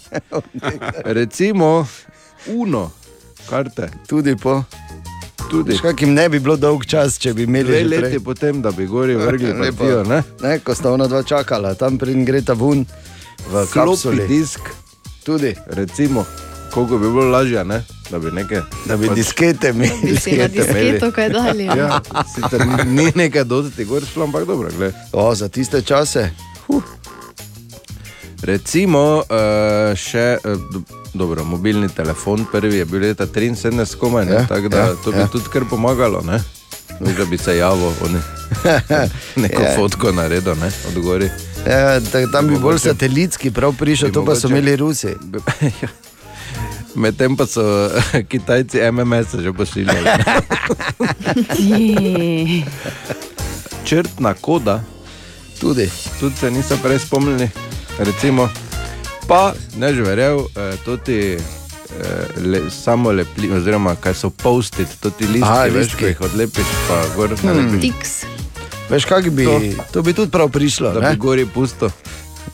[1.04, 1.86] Recimo,
[2.46, 2.90] uno,
[3.50, 3.88] karte.
[4.06, 4.62] Tudi po.
[5.50, 5.70] Tudi.
[5.72, 8.70] Veš, kak jim ne bi bilo dolg čas, če bi imeli Dve leti potem, da
[8.70, 9.76] bi gori vrgli Lepo.
[9.76, 10.22] partijo, ne?
[10.42, 12.84] ne, ko sta ona dva čakala, tam pridem greta ven
[13.48, 14.26] v Floppy kapsuli.
[14.28, 14.60] disk.
[15.24, 15.54] Tudi.
[15.66, 16.24] Recimo,
[16.68, 17.80] koliko bi bilo lažje, ne?
[18.10, 18.60] da bi nekaj.
[18.86, 19.90] Da bi diskete imeli.
[20.34, 21.64] Na disketo kaj dali.
[21.64, 21.76] Ja.
[21.76, 24.94] Ja, sicer ni, ni nekaj dosti gor šlo, ampak dobro, gled.
[25.12, 26.30] O, za tiste čase.
[28.42, 29.24] Recimo, uh,
[29.96, 30.80] še uh, do,
[31.14, 35.12] dobro, mobilni telefon, prvi je bil leta 73, komaj, ne, Ja, tako da ja, to
[35.12, 35.26] bi ja.
[35.26, 36.38] tudi kar pomagalo, ne?
[37.00, 38.20] Da bi se javil, oni,
[39.42, 39.74] neko Ja.
[39.76, 41.28] fotko naredil, ne, od gori.
[41.66, 41.98] Ja,
[42.32, 45.14] tam bi bolj satelitski prav prišel, bi to pa so mogoče- imeli Rusi.
[46.94, 47.62] Medtem pa so
[48.24, 50.08] Kitajci MMS že pošiljali.
[53.84, 54.82] Črtna koda.
[55.60, 55.90] Tudi.
[56.20, 57.48] Tudi se niso prej spomnili.
[57.98, 58.48] Recimo,
[59.26, 61.38] pa ne že verjel, eh, to ti eh,
[62.38, 66.66] le, samo lepi, oziroma kaj so postit, to ti listi, Aha, veš, ko jih odlepiš,
[66.88, 67.38] pa gor Hmm.
[67.44, 67.80] nalepiš.
[67.82, 68.12] Tiks.
[68.88, 69.60] Veš, kak bi, to,
[69.92, 70.02] To.
[70.02, 70.92] bi tudi prav prišlo.
[70.92, 71.10] Da ne?
[71.10, 71.90] bi gori pusto.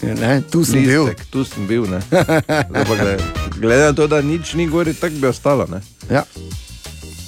[0.02, 1.04] Ne, tu sem bil.
[1.04, 1.84] Listek, tu sem bil.
[1.84, 2.00] ne.
[2.08, 3.18] Zdaj
[3.64, 5.64] Glede, na to, da nič ni gori, tako bi ostalo.
[5.72, 5.80] Ne?
[6.10, 6.24] Ja.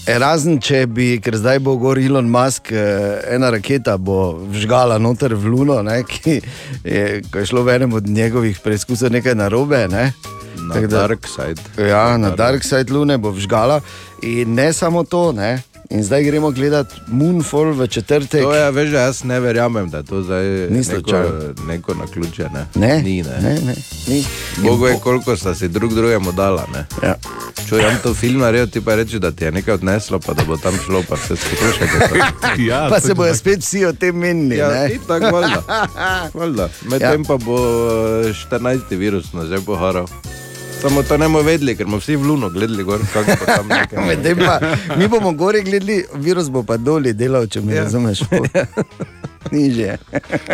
[0.07, 5.01] E, razen če bi, ker zdaj bo gor Elon Musk, eh, ena raketa bo vžgala
[5.03, 6.37] noter v Luno, ne, ki
[6.85, 9.87] je, je šlo v enem od njegovih preizkusov nekaj narobe.
[9.89, 10.13] Ne.
[10.69, 11.63] Na da- dark side.
[11.89, 13.81] Ja, na dark side Lune bo vžgala.
[14.23, 15.63] In ne samo to, ne.
[15.91, 18.43] In zdaj gremo gledati Moonfall v četrtek.
[18.43, 21.31] To je, veš, jaz ne verjamem, da to zdaj Ni neko,
[21.67, 22.49] neko na ključe.
[22.55, 23.23] Ne, Ne, ni.
[23.23, 23.41] Ne.
[23.43, 23.75] ne, ne,
[24.09, 24.25] ni.
[24.57, 26.67] Bogo je, koliko sta si drug drugemu dala.
[26.75, 26.87] Ne.
[27.03, 27.15] Ja.
[27.69, 30.45] Če jam to film naredil, ti pa reči, da ti je nekaj odneslo, pa da
[30.45, 32.21] bo tam šlo, pa vse skupaj.
[32.69, 34.57] Ja, pa se bojo spet vsi o tem menili.
[34.57, 34.95] Ja, ne.
[34.95, 35.63] itak, valjda.
[36.35, 36.69] valjda.
[36.91, 37.29] Medtem ja.
[37.29, 37.59] pa bo
[38.27, 38.97] eh, 14.
[38.97, 40.07] virus nas že poharal.
[40.79, 43.69] Samo to ne bomo vedeli, ker smo vsi v Luno gledali, gor, kako pa tam
[43.69, 44.35] nekaj.
[44.99, 47.83] Mi bomo gori gledali, virus bo pa doli delal, če me ja.
[47.83, 48.19] razumeš.
[49.47, 49.97] Niže.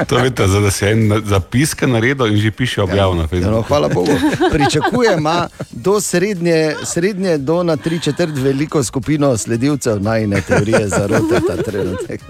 [0.07, 3.29] To veste, za da se en na- zapiske naredil in že piše objavno na Ja,
[3.29, 3.51] Facebooku.
[3.51, 4.13] no, hvala Bogu.
[4.53, 5.25] Pričakujem
[5.73, 12.21] do srednje, srednje do na tri četrt veliko skupino sledilcev najne teorije zarote ta trenutek.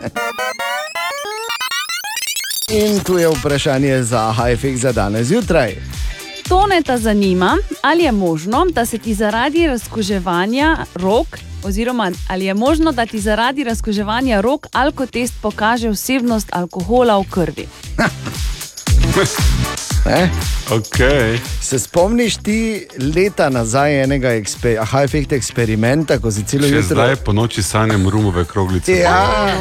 [2.70, 5.74] In tu je vprašanje za HFX za danes zjutraj.
[6.52, 11.26] Tone ta zanima, ali je možno, da se ti zaradi razkuževanja rok,
[11.64, 17.66] oziroma ali je možno, da ti zaradi razkuževanja rok alkotest pokaže vsebnost alkohola v krvi.
[20.06, 20.30] Ne?
[20.70, 21.38] Okay.
[21.60, 27.16] Se spomniš ti leta nazaj enega eksper HFX eksperimenta, ko si celo Še jutro zdaj
[27.26, 28.96] po noči sanjam rumove kroglice.
[29.02, 29.52] Ja,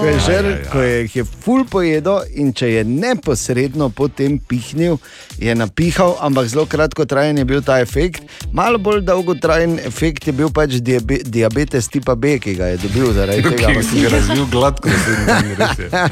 [0.00, 0.70] ko je, žer, Ja, ja, ja.
[0.72, 4.98] ko je, jih je ful pojedel in če je neposredno potem pihnil,
[5.40, 8.22] je napihal, ampak zelo kratko trajen je bil ta efekt.
[8.52, 13.12] Malo bolj dolgotrajen efekt je bil pač diabe, diabetes tipa B, ki ga je dobil
[13.16, 13.72] zaradi tega.
[13.72, 16.08] Ki si ga razvil gladko, da se ne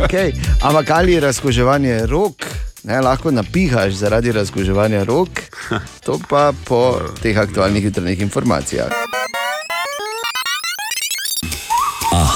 [0.00, 0.32] okay.
[0.62, 2.48] Ampak ali je razkoževanje rok
[2.84, 5.28] ne, lahko napihaš zaradi razkuževanja rok,
[6.04, 8.92] to pa po teh aktualnih jutranjih informacijah.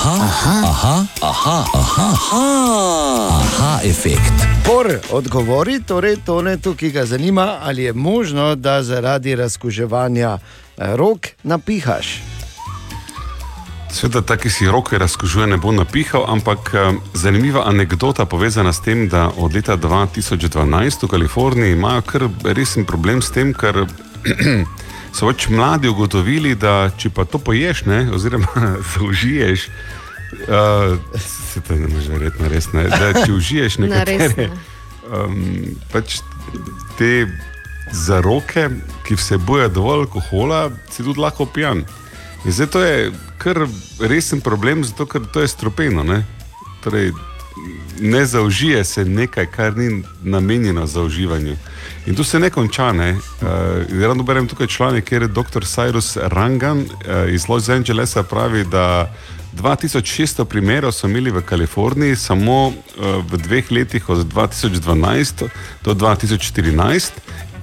[0.08, 4.32] Aha, aha, aha, aha, aha, aha, aha efekt.
[4.64, 10.96] Por odgovori, torej tone tu, ki ga zanima, ali je možno, da zaradi razkuževanja eh,
[10.96, 12.22] rok napihaš.
[13.92, 18.80] Sveda, ta, ki si roke razkožuje, ne bo napihal, ampak eh, zanimiva anekdota povezana s
[18.80, 23.84] tem, da od leta 2012 v Kaliforniji imajo kar resen problem s tem, ker
[25.16, 29.68] so več mladi ugotovili, da če pa to poješ, ne, oziroma zaužiješ,
[30.32, 34.50] uh, se to ne može verjetno res, ne, da če užiješ nekatere
[35.12, 36.20] um, pač
[36.98, 37.26] te
[37.92, 38.68] zaroke,
[39.06, 41.84] ki vsebujejo dovolj alkohola, si tudi lahko pijan.
[42.44, 43.64] In zdaj to je kar
[44.00, 46.04] resen problem, zato ker to je stropeno.
[46.04, 46.22] Ne?
[46.84, 47.12] Torej,
[48.00, 51.56] ne zaužije se nekaj, kar ni namenjeno za uživanje.
[52.06, 52.92] In tu se ne konča.
[52.92, 53.12] Ne?
[53.12, 55.64] Uh, Rado berem tukaj članek, kjer je dr.
[55.64, 59.14] Cyrus Rangan uh, iz Los Angelesa pravi, da
[59.56, 62.74] 2600 primerov so imeli v Kaliforniji samo uh,
[63.30, 65.48] v dveh letih, od 2012
[65.84, 67.12] do 2014,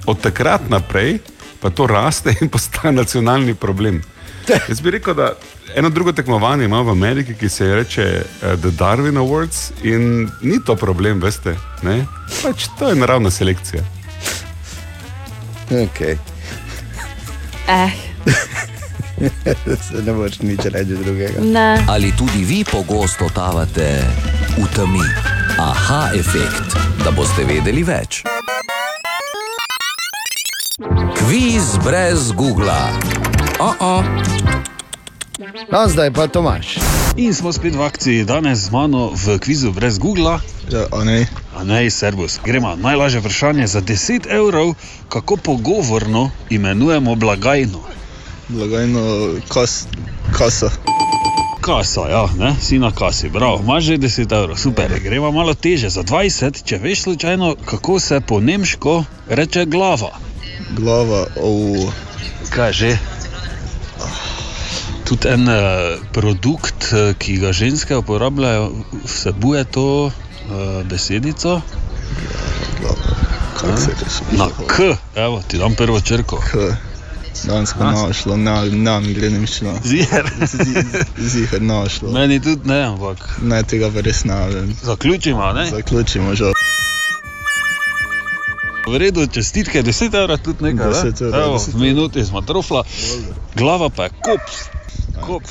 [0.06, 1.18] od takrat naprej
[1.60, 4.02] pa to raste in postaje nacionalni problem.
[4.68, 5.32] Jaz bi rekel, da
[5.74, 10.60] eno drugo tekmovanje ima v Ameriki, ki se reče uh, The Darwin Awards in ni
[10.64, 11.56] to problem, veste.
[11.82, 12.04] Ne?
[12.42, 13.82] Pač to je naravna selekcija.
[15.70, 16.16] Okay.
[17.68, 17.90] Eh,
[20.06, 21.40] ne moreš nič reči drugega.
[21.40, 21.84] ne.
[21.88, 24.04] Ali tudi vi pogosto totavate
[24.58, 25.04] v temi?
[25.58, 28.22] Aha efekt, da boste vedeli več.
[31.16, 32.92] Kviz brez Google.
[33.58, 34.04] Oh -oh.
[35.72, 36.76] No, zdaj pa Tomaš.
[37.16, 40.38] In smo spet v akciji, danes z mano v kvizu brez Google.
[40.68, 41.26] Ja, a ne.
[41.56, 42.40] A ne, servus.
[42.44, 42.76] Gremo.
[42.76, 44.74] Najlažje vprašanje za 10 evrov,
[45.08, 47.80] kako pogovorno imenujemo blagajno.
[48.48, 49.00] Blagajno,
[49.48, 49.88] kas,
[50.38, 50.70] kasa.
[51.60, 52.54] Kasa, ja, ne?
[52.60, 54.86] si na kasi, bravo, imaš že 10 evrov, super.
[55.02, 60.14] Gremo malo teže, za 20, če veš slučajno, kako se po nemško reče glava.
[60.78, 61.90] Glava, oh.
[62.54, 62.98] Kaj že?
[65.04, 68.70] Tudi en uh, produkt, eh, ki ga ženske uporabljajo,
[69.04, 70.12] vsebuje to uh,
[70.86, 71.60] besedico.
[73.58, 74.38] Se reče?
[74.38, 76.38] Na K, evo, ti dam prvo črko.
[76.46, 76.70] K.
[77.44, 79.72] Danes pa našlo, na, na mi gre nemščina.
[79.84, 80.30] Ziher.
[81.18, 82.12] Ziher našlo.
[82.12, 83.38] Meni tudi ne, ampak.
[83.42, 84.72] Ne, tega pa res ne vem.
[84.82, 85.66] Zaključimo, ne?
[85.70, 86.56] Zaključimo, žal.
[88.86, 90.92] V redu, čestitke, 10 evrov tudi nekaj.
[90.92, 92.84] 10 evrov, Evo, 10 v minuti smo trofla,
[93.54, 94.75] glava pa je kop.
[95.20, 95.42] Kop?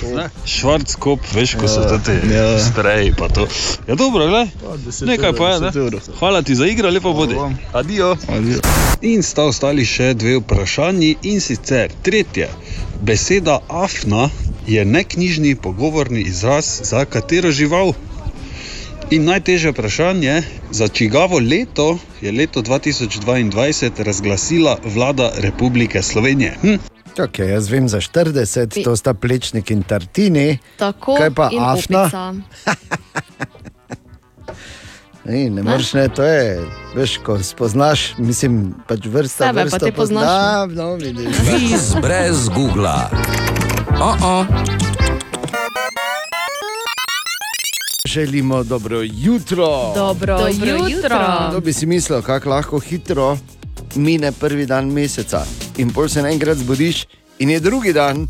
[0.45, 2.59] Švarc kop, veš, ko so Ja, to ti ja.
[2.59, 3.13] spreji.
[3.17, 3.47] pa to.
[3.87, 4.47] Ja, dobro, gledaj.
[4.77, 6.13] 10 Nekaj pa je, evrov, 10 ne?
[6.19, 7.35] Hvala ti za igro, lepo bodi.
[7.73, 8.17] Adijo.
[8.29, 8.59] Adijo.
[9.01, 12.49] In sta ostali še dve vprašanji in sicer tretje.
[13.01, 14.29] Beseda afna
[14.67, 17.93] je neknjižni pogovorni izraz za katero žival?
[19.09, 20.41] In najtežje vprašanje,
[20.71, 26.57] za čigavo leto je leto 2022 razglasila vlada Republike Slovenije?
[26.61, 26.94] Hm?
[27.15, 30.59] Okay, jaz vem za 40, to sta plečnik in tartini.
[30.75, 32.09] Tako Kaj pa afna?
[35.25, 36.59] Ej, ne moreš, ne, to je,
[36.95, 39.47] veš, ko spoznaš, mislim, pač vrsta.
[39.47, 41.39] Sebe pa vrsto te poznaš, pozna- No, vidiš.
[41.39, 43.09] Kviz brez Google.
[43.95, 44.45] Oh -oh.
[48.05, 49.93] Želimo dobro jutro.
[49.95, 50.89] Dobro, Dobro jutro.
[50.89, 51.49] jutro.
[51.49, 53.37] Kdo bi si mislil, kako lahko hitro
[53.95, 55.45] mine prvi dan meseca
[55.77, 57.05] in pol se enkrat zbudiš
[57.39, 58.27] in je drugi dan,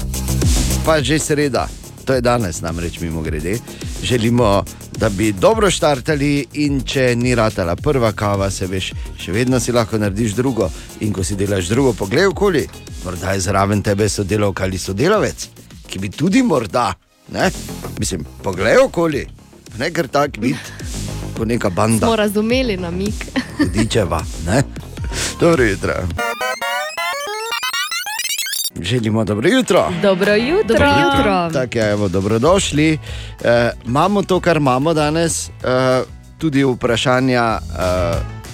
[0.85, 1.67] pa že sreda.
[2.05, 3.57] To je danes, namreč mimo grede.
[4.03, 4.63] Želimo,
[4.97, 9.71] da bi dobro štartali in če ni ratala prva kava, se veš, še vedno si
[9.71, 10.69] lahko narediš drugo.
[10.99, 12.67] In ko si delaš drugo, poglej okoli,
[13.05, 15.47] morda je zraven tebe sodelavka ali sodelavec,
[15.87, 16.91] ki bi tudi morda,
[17.33, 17.49] ne?
[17.99, 19.25] mislim, poglej okoli,
[19.79, 20.61] ne kar tak vid,
[21.37, 22.05] kot neka banda.
[22.05, 23.25] Smo razumeli namik.
[23.57, 24.63] Hudičeva, ne?
[25.39, 25.93] Dobro jutro.
[28.81, 29.89] Želimo dobro jutro.
[30.01, 30.63] Dobro jutro.
[30.67, 31.49] Dobro jutro.
[31.53, 32.97] Tako je, evo, dobrodošli.
[33.43, 35.51] E, imamo to, kar imamo danes, e,
[36.37, 37.59] tudi vprašanja, e,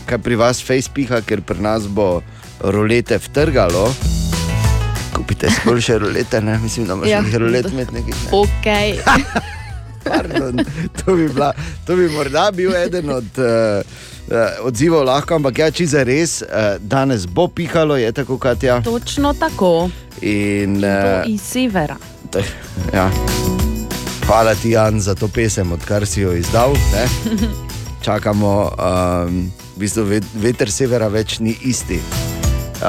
[0.06, 2.22] kaj pri vas face piha, ker pri nas bo
[2.60, 3.94] rolete vtrgalo.
[5.16, 6.60] Kupite sploh še rolete, ne?
[6.60, 7.24] mislim, da imaš Ja.
[7.32, 7.38] ja.
[7.38, 8.14] rolet imeti nekaj.
[8.14, 8.30] Ne?
[8.32, 8.68] Ok.
[10.12, 10.58] Pardon,
[10.98, 11.54] to, bi bila,
[11.86, 13.82] to bi morda bil eden od uh,
[14.64, 18.82] odzivov, lahko, ampak ja, če za res, uh, danes bo pihalo, je tako, kot je.
[18.84, 19.90] Točno tako.
[20.22, 21.98] In, uh, iz severa.
[22.94, 23.10] ja.
[24.26, 26.72] Hvala ti, Jan, za to pesem, odkar si jo izdal.
[26.94, 27.06] Ne?
[28.06, 32.00] Čakamo um, bistvu ve- veter severa več ni isti.
[32.82, 32.88] Uh,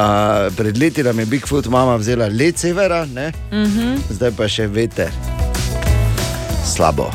[0.56, 3.32] pred leti nam je Bigfoot mama vzela let severa, ne?
[3.52, 3.96] Mhm.
[4.10, 5.10] zdaj pa še veter.
[6.64, 7.10] Slabo.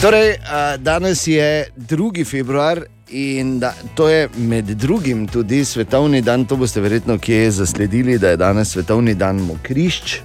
[0.00, 2.24] Torej, uh, danes je 2.
[2.24, 8.18] februar in da, to je med drugim tudi svetovni dan, to boste verjetno kje zasledili,
[8.18, 10.18] da je danes svetovni dan mokrišč.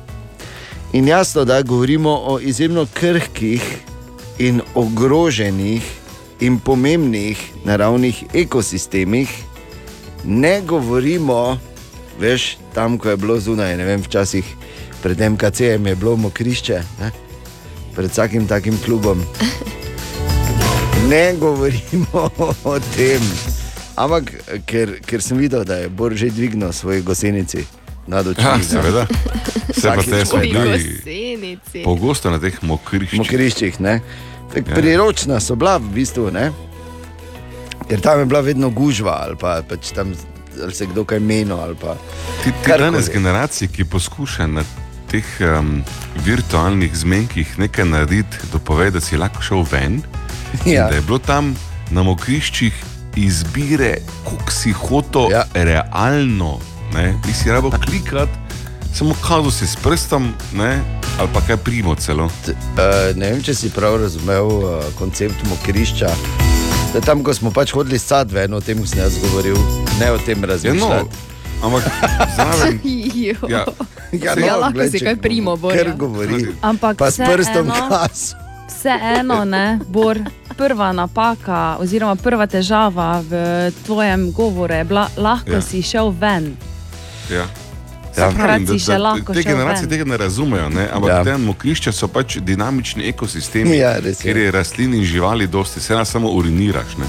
[0.94, 3.78] In jasno, da govorimo o izjemno krhkih
[4.40, 5.84] in ogroženih
[6.40, 9.30] in pomembnih naravnih ekosistemih,
[10.24, 11.60] ne govorimo,
[12.20, 14.46] veš, tam, ko je bilo zunaj, ne vem, včasih
[15.04, 17.12] pred MKC-jem je bilo mokrišče, ne?
[17.96, 19.24] pred vsakim takim klubom.
[21.12, 22.30] Ne govorimo
[22.64, 23.20] o tem,
[23.96, 24.32] ampak
[24.64, 27.66] ker, ker sem videl, da je Bor že dvignil svoje gosenici
[28.08, 28.44] nad očmi.
[28.44, 29.04] Ja, seveda.
[29.76, 31.84] Se pa te smo bili Gosenici.
[31.84, 33.20] pogosto na teh mokriščih.
[33.20, 33.80] mokriščih.
[33.80, 34.00] Ne?
[34.54, 34.76] Tak, Ja.
[34.76, 36.52] Priročna so bila v bistvu, ne?
[37.88, 40.14] ker tam je bila vedno gužva ali pa pač tam
[40.64, 41.60] ali se kdo kaj menil.
[41.60, 41.96] ali pa
[42.44, 44.64] Ti, ti danes generacije, ki poskuša na
[45.12, 45.84] teh um,
[46.24, 50.00] virtualnih zmenkih nekaj narediti, dopove, da si lahko šel ven.
[50.66, 50.84] Ja.
[50.84, 51.56] in Da je bilo tam
[51.92, 52.74] na mokriščih
[53.16, 55.44] izbire, koliko si hotel ja.
[55.54, 56.60] realno.
[56.94, 57.16] Ne?
[57.28, 58.32] Nisi rabo klikati,
[58.94, 60.80] samo kazal si s prstom, ne?
[61.20, 62.26] ali pa kaj primo celo.
[62.26, 66.10] Uh, ne vem, če si prav razumel uh, koncept mokrišča.
[66.94, 69.56] Da tam, ko smo pač hodili sad ven, o tem sem jaz govoril,
[70.00, 70.82] ne o tem razmišljati.
[70.82, 71.84] Ja, no, ampak
[72.36, 72.80] zraven.
[73.16, 73.36] Ja.
[73.50, 73.66] Ja,
[74.12, 75.56] Ja, no, lahko glej, si kaj primo,
[75.96, 76.48] govori.
[76.62, 78.34] Ampak pa s prstom vseeno- kas.
[78.82, 80.18] Vseeno, ne, Bor,
[80.58, 83.38] prva napaka, oziroma prva težava v
[83.86, 85.56] tvojem govoru je bila, lahko Ja.
[85.56, 85.62] ja.
[85.62, 86.58] si šel ven.
[87.30, 87.46] Ja.
[88.16, 90.88] Takrat pravim, si še lahko te generacije tega ne razumejo, ne?
[90.90, 91.18] ampak Ja.
[91.18, 91.24] ja.
[91.24, 94.24] te mokrišča so pač dinamični ekosistemi, Ja, res je.
[94.24, 96.98] kjer je rastlin in živali dosti, se nas samo uriniraš.
[96.98, 97.06] Ne?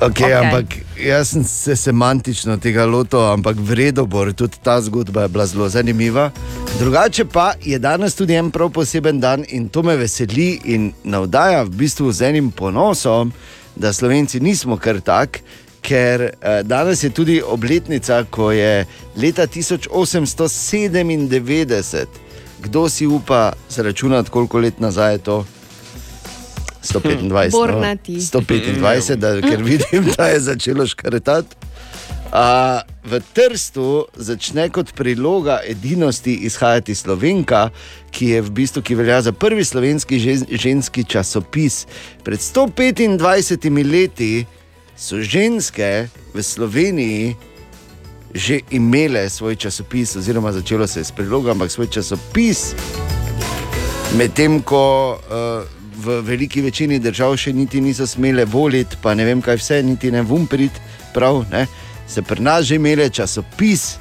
[0.00, 0.34] Okay, okay.
[0.34, 0.64] Ampak
[0.98, 5.68] jaz sem se semantično tega lotil, ampak vredno bo, tudi ta zgodba je bila zelo
[5.68, 6.30] zanimiva.
[6.78, 11.62] Drugače pa je danes tudi en prav poseben dan in to me veseli in navdaja
[11.62, 13.32] v bistvu z enim ponosom,
[13.76, 15.40] da Slovenci nismo kar tak.
[15.84, 16.32] Ker eh,
[16.62, 18.86] danes je tudi obletnica, ko je
[19.16, 22.06] leta 1897,
[22.62, 25.44] kdo si upa zračunati, koliko let nazaj je to?
[26.84, 27.50] 125.
[27.50, 28.12] Bornati.
[28.12, 31.56] No, 125, da, ker vidim, da je začelo škretati.
[32.32, 37.68] A, v Trstu začne kot priloga edinosti izhajati Slovenka,
[38.10, 41.86] ki je v bistvu ki velja za prvi slovenski žen, ženski časopis.
[42.24, 44.46] Pred 125 leti
[44.96, 47.36] so ženske v Sloveniji
[48.34, 52.74] že imele svoj časopis, oziroma začelo se je s prilogom, ampak svoj časopis.
[54.18, 59.42] Medtem ko uh, v veliki večini držav še niti niso smele voliti, pa ne vem
[59.42, 60.72] kaj vse, niti ne vumprit,
[61.14, 61.66] prav, ne,
[62.08, 63.96] se pri nas že imele časopis,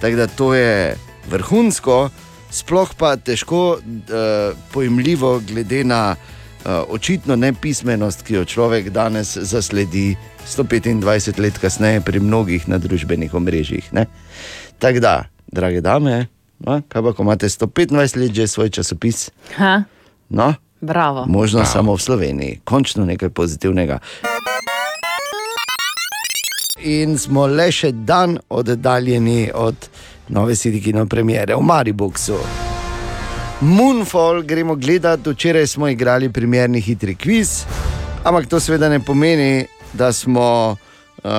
[0.00, 0.96] tako da to je
[1.30, 2.10] vrhunsko,
[2.50, 10.14] sploh pa težko uh, pojemljivo, glede na uh, očitno nepismenost, ki jo človek danes zasledi
[10.48, 13.90] 125 let kasneje pri mnogih na družbenih omrežjih.
[14.78, 15.14] Tako da,
[15.46, 16.26] drage dame,
[16.58, 19.30] no, kaj pa, ko imate 125 let že svoj časopis?
[19.56, 19.84] Ha?
[20.28, 20.54] No,
[20.84, 21.24] Bravo.
[21.28, 23.98] Možno samo v Sloveniji, končno nekaj pozitivnega.
[26.84, 29.88] In smo le še dan oddaljeni od
[30.28, 32.38] nove Sidikino premiere v Mariboku.
[33.60, 37.62] Moonfall gremo gledati, včeraj smo igrali primerni hitri kviz,
[38.24, 40.76] ampak to seveda ne pomeni, da smo
[41.24, 41.30] uh,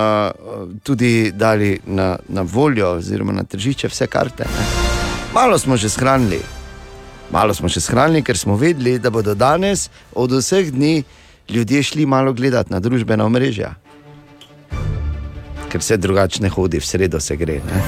[0.83, 4.43] tudi dali na, na voljo, oziroma na tržišče vse karte.
[4.43, 4.65] Ne?
[5.33, 6.39] Malo smo že shranili.
[7.29, 11.03] Malo smo še shranili, ker smo vedeli, da bodo danes od vseh dni
[11.49, 13.73] ljudje šli malo gledati na družbena omrežja.
[15.69, 17.59] Ker se drugače ne hodi, v sredo se gre.
[17.61, 17.81] Ne?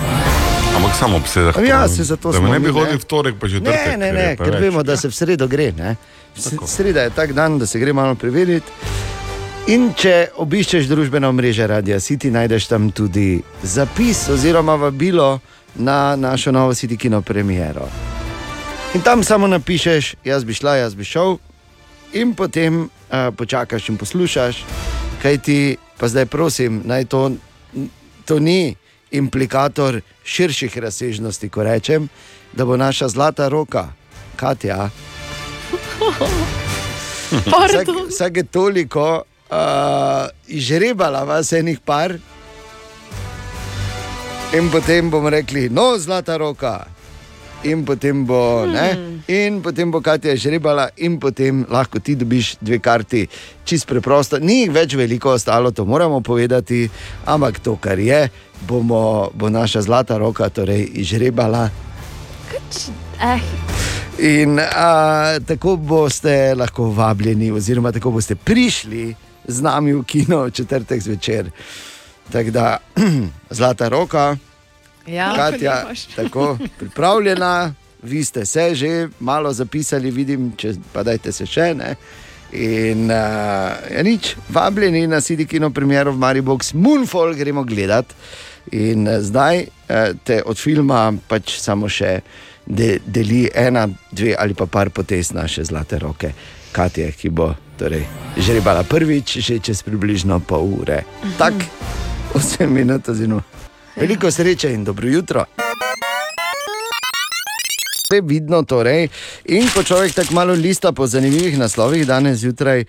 [0.76, 1.56] Ampak samo ob sedah.
[1.60, 2.72] Ja, se zato smo ne bi ne.
[2.74, 3.98] hodil v torek, pa že Ne, trtek.
[3.98, 5.72] ne, ne, ker vemo, da se v sredo gre.
[5.72, 5.96] ne.
[6.36, 8.68] S- Sreda je tak dan, da se gre malo preveriti.
[9.68, 15.40] In če obiščeš družbeno mrežo Radia City, najdeš tam tudi zapis oziroma vabilo
[15.76, 17.88] na našo novo City Kino premiero.
[18.96, 21.38] In tam samo napišeš, jaz bi šla, jaz bi šel,
[22.14, 22.90] in potem uh,
[23.38, 24.64] počakaš in poslušaš,
[25.22, 27.32] kaj ti pa zdaj prosim, naj to,
[28.26, 28.76] to ni
[29.12, 32.10] implikator širših razsežnosti, ko rečem,
[32.54, 33.88] da bo naša zlata roka,
[34.36, 34.90] Katja,
[37.46, 39.58] vsak, vsake toliko uh,
[40.48, 42.18] izžrebala vas enih par.
[44.56, 46.86] In potem bomo rekli, no, zlata roka,
[47.64, 52.80] in potem bo, ne, in potem bo Katja žrebala, in potem lahko ti dobiš dve
[52.80, 53.28] karti.
[53.66, 56.86] Čist preprosto, ni jih več veliko ostalo, to moramo povedati,
[57.26, 58.28] ampak to, kar je,
[58.68, 61.70] bomo, bo naša zlata roka torej izžrebala.
[63.22, 63.42] Eh,
[64.18, 69.14] In a, tako boste lahko vabljeni, oziroma tako boste prišli
[69.48, 71.52] z nami v kino v četrtek zvečer.
[72.32, 72.78] Tako da,
[73.58, 74.38] zlata roka,
[75.08, 75.86] Ja, Katja,
[76.16, 81.96] tako pripravljena, vi ste se že malo zapisali, vidim, če pa dajte se še ne.
[82.52, 88.14] In uh, ja, nič, vabljeni na CD Kino premiero v Maribox, Moonfall gremo gledat.
[88.72, 92.22] In uh, zdaj uh, te od filma pač samo še
[92.66, 96.32] de, deli ena, dve ali pa par potez naše zlate roke,
[96.72, 98.04] Katje, ki bo torej,
[98.38, 101.04] žrebala prvič, že čez približno pol ure.
[101.40, 101.68] Tako,
[102.36, 103.57] 8 minut, oziroma.
[103.98, 105.46] Veliko sreče in dobro jutro.
[108.04, 109.08] Vse vidno, torej.
[109.46, 112.86] In ko človek tako malo lista po zanimivih naslovih, danes zjutraj eh,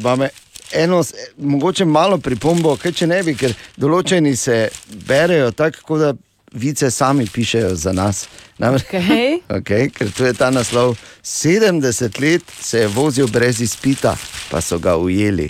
[0.00, 0.28] imamo
[0.72, 6.12] eno, s- mogoče malo pripombo, kaj če ne bi, ker določeni se berejo tako, da
[6.52, 8.26] vice sami pišejo za nas.
[8.58, 9.38] Namreč, Okej.
[9.58, 10.94] okay, ker tu je ta naslov.
[11.24, 11.82] 70
[12.20, 14.14] let se je vozil brez izpita,
[14.50, 15.48] pa so ga ujeli.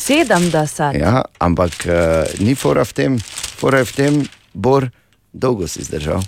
[0.00, 0.98] 70.
[0.98, 1.94] Ja, ampak uh,
[2.40, 3.18] ni fora v tem,
[3.60, 4.14] fora je v tem,
[4.56, 4.88] bor,
[5.36, 6.24] dolgo si zdržal.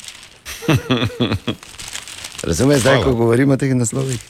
[2.47, 4.20] Razumeš zdaj, ko govorimo o teh naslovih?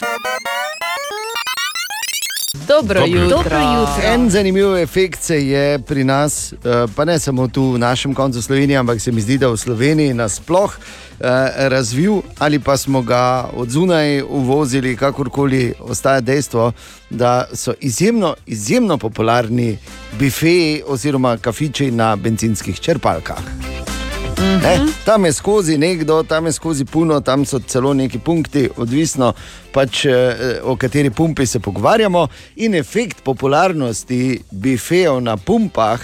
[2.68, 3.28] Dobro jutro.
[3.28, 4.03] Dobro jutro.
[4.05, 6.57] En zanimiv efekt se je pri nas, eh,
[6.96, 10.14] pa ne samo tu v našem koncu Slovenije, ampak se mi zdi, da v Sloveniji
[10.14, 11.24] nasploh eh,
[11.68, 16.72] razvil ali pa smo ga od zunaj uvozili, kakorkoli ostaja dejstvo,
[17.11, 19.78] da so izjemno, izjemno popularni
[20.18, 23.40] bifeji oziroma kafiči na benzinskih črpalkah.
[24.43, 24.86] Ne?
[25.05, 29.32] Tam je skozi nekdo, tam je skozi puno, tam so celo neki punkti, odvisno
[29.72, 32.26] pač eh, o kateri pumpi se pogovarjamo.
[32.57, 36.01] In efekt popularnosti bifejev na pumpah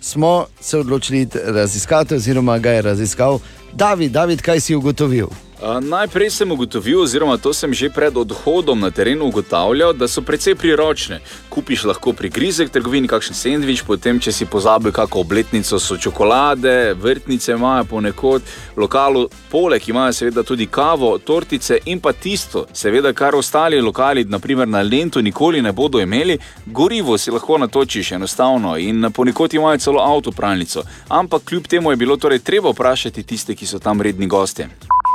[0.00, 3.38] smo se odločili raziskati, oziroma ga je raziskal
[3.72, 4.12] David.
[4.12, 5.45] David, kaj si ugotovil?
[5.62, 10.54] Najprej sem ugotovil, oziroma to sem že pred odhodom na teren ugotavljal, da so precej
[10.54, 11.20] priročne.
[11.48, 16.92] Kupiš lahko pri Grizek trgovini kakšen sendvič, potem, če si pozabil kakšno obletnico, so čokolade,
[17.00, 18.42] vrtnice imajo ponekod,
[18.76, 24.68] lokalu poleg imajo seveda tudi kavo, tortice in pa tisto, seveda, kar ostali lokali, naprimer
[24.68, 30.04] na Lentu, nikoli ne bodo imeli, gorivo si lahko natočiš enostavno in ponekod imajo celo
[30.04, 30.84] avtopralnico.
[31.08, 34.68] Ampak kljub temu je bilo torej treba vprašati tiste, ki so tam redni gostje.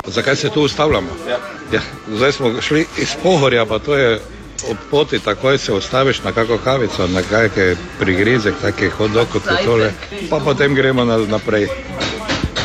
[0.06, 1.08] Zakaj se tu ustavljamo?
[1.72, 4.20] Ja, zdaj smo šli iz Pohorja, pa to je
[4.70, 9.64] ob poti, takoj se ustaviš na kakšno kavico, na kakšen prigrizek, taki hodok kot je
[9.64, 9.92] tole,
[10.30, 11.68] pa potem gremo na, naprej.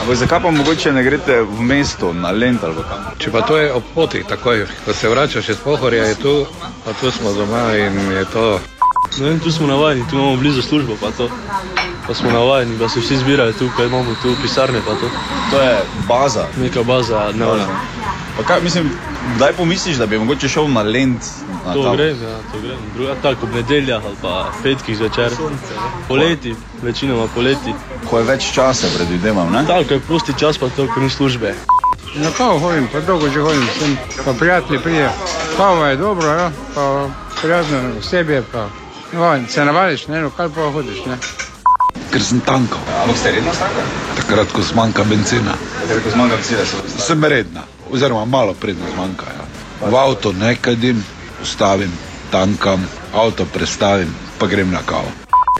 [0.01, 3.11] Ampak zakaj pa mogoče ne greste v mesto, na Lent ali kam?
[3.17, 6.45] Če pa to je ob poti, takoj, ko se vračaš iz Pohorja, je tu,
[6.85, 8.59] pa tu smo doma in je to.
[9.19, 11.29] Ne vem, tu smo navajeni, tu imamo blizu službo, pa to.
[12.07, 15.09] Pa smo navajeni, da se vsi zbirajo tu, kaj imamo tu pisarne, pa to.
[15.51, 15.77] To je
[16.07, 16.45] baza.
[16.61, 17.67] Neka baza, ne vem.
[18.37, 18.91] Pa kaj, mislim,
[19.35, 21.21] kdaj pomisliš, da bi mogoče šel na Lent?
[21.65, 22.77] Na To grem, ja, to grem.
[22.95, 25.31] Druga tako, ob nedeljah ali pa petkih zvečer.
[26.07, 27.73] Poleti, večinoma poleti.
[28.09, 29.65] Ko je več časa, predvidevam, ne?
[29.67, 31.55] Tako, ko je prosti čas, pa to, ko ni službe.
[32.15, 35.09] Na kavo hodim, pa dolgo že hodim, sem pa prijatelji prije.
[35.57, 37.07] Kava je dobro, ja, pa
[37.41, 38.69] prijazno osebje, pa
[39.13, 41.17] no, se navadiš, ne, kaj pa hodiš, ne.
[42.11, 42.79] Ker sem tankal.
[43.03, 43.83] Ampak ste redno stanka?
[44.15, 45.55] Takrat, ko zmanjka benzina.
[45.81, 49.25] Takrat, ko zmanjka benzina, se Sem redna, oziroma malo predno zmanjka.
[49.25, 49.45] Ja.
[49.89, 51.03] V avto ne kadim,
[51.41, 51.91] ustavim,
[52.31, 55.11] tankam, avto prestavim, pa grem na kavo.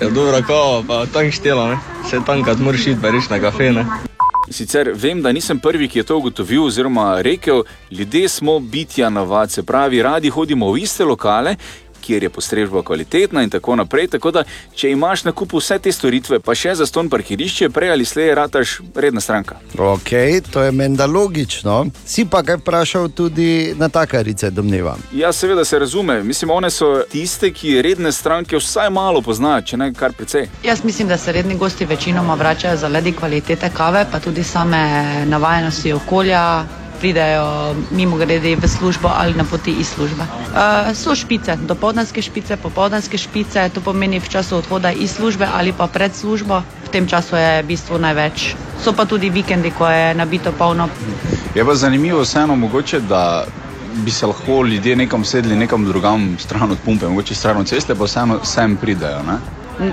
[0.02, 1.80] Ja, dobra kava, pa tank štela, ne?
[2.10, 3.86] Se tankat moraš iti, pa reči na kafe, ne?
[4.50, 9.52] Sicer vem, da nisem prvi, ki je to ugotovil oziroma rekel, ljudje smo bitja navad,
[9.52, 11.56] se pravi, radi hodimo v iste lokale.
[12.02, 14.08] Kjer je postrežba kvalitetna, in tako naprej.
[14.08, 14.43] Tako da,
[14.76, 18.34] če imaš na kupu vse te storitve, pa še za ston parkirišče, prej ali slej,
[18.36, 19.60] rataš redna stranka.
[19.78, 20.12] Ok,
[20.52, 21.86] to je menda logično.
[22.06, 25.04] Si pa kaj vprašal tudi na takarice, domnevam.
[25.14, 26.24] Ja, seveda se razume.
[26.24, 30.48] Mislim, one so tiste, ki redne stranke vsaj malo poznajo, če ne kar precej.
[30.64, 35.93] Jaz mislim, da se redni gosti večinoma vračajo zaradi kvalitete kave, pa tudi same navajenosti
[35.93, 36.66] okolja.
[37.00, 40.24] Pridejo mimo grede v službo ali na poti iz službe.
[40.24, 45.74] Uh, so špice, dopoldanske špice, popoldanske špice, to pomeni v času odhoda iz službe ali
[45.74, 46.62] pa pred službo.
[46.86, 48.56] V tem času je v bistvu največ.
[48.82, 50.89] So pa tudi vikendi, ko je nabito polno.
[51.56, 53.45] Je pa zanimivo vseeno mogoče, da
[53.93, 57.95] bi se lahko ljudje nekam sedli, nekam drugam stran od pumpe, mogoče stran od ceste,
[57.95, 59.24] pa vseeno sem pridejo.
[59.28, 59.38] Ne?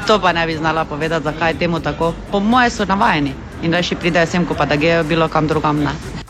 [0.07, 2.15] To pa ne bi znala povedati, zakaj je temu tako.
[2.31, 5.81] Po moje so navajeni in še pridejo sem, ko pa da grejo bilo kam drugam.
[5.85, 6.24] Ne.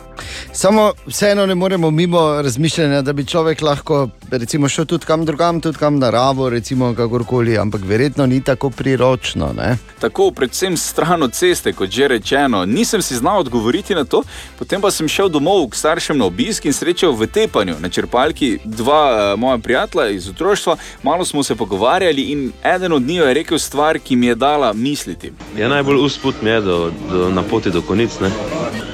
[0.52, 4.08] Samo vseeno ne moremo mimo razmišljanja, da bi človek lahko
[4.38, 9.52] recimo, šel tudi kam drugam, tudi kam naravo, recimo kakorkoli, ampak verjetno ni tako priročno.
[9.56, 9.76] Ne?
[10.00, 12.64] Tako, predvsem stran od ceste, kot že rečeno.
[12.66, 14.22] Nisem si znal odgovoriti na to,
[14.58, 18.58] potem pa sem šel domov k staršem na obisk in srečal v Tepanju na črpalki
[18.64, 20.76] dva uh, moja prijatelja iz otroštva.
[21.02, 24.72] Malo smo se pogovarjali in eden od njih je rekel stvar, ki mi je dala
[24.72, 25.32] misliti.
[25.58, 28.30] Ja, najbolj usput mi je do, do, na poti do konic, ne?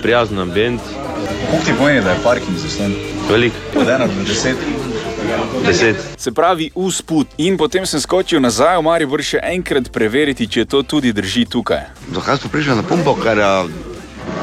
[0.03, 0.81] prijazen ambient.
[1.27, 2.95] Kako ti pomeni, da je parking zasnovan?
[3.31, 3.53] Velik.
[3.77, 4.57] Od ena do deset.
[5.67, 5.97] Deset.
[6.17, 7.27] Se pravi, usput.
[7.37, 11.85] In potem sem skočil nazaj v Maribor še enkrat preveriti, če to tudi drži tukaj.
[12.15, 13.51] Zakaj smo prišli na pumpo, ker a,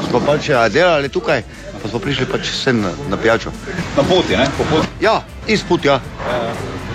[0.08, 1.42] smo pač a, delali tukaj,
[1.82, 3.52] pa smo prišli pač sem na, na pijačo.
[3.96, 4.46] Na poti, ne?
[4.58, 4.88] Po poti.
[5.04, 6.00] Ja, izput, ja.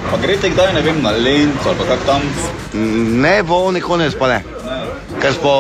[0.10, 2.22] Pa greste kdaj, ne vem, na Lenco ali pa kak tam?
[3.24, 3.42] Ne,
[3.82, 4.40] konec pa ne.
[5.22, 5.54] Ker smo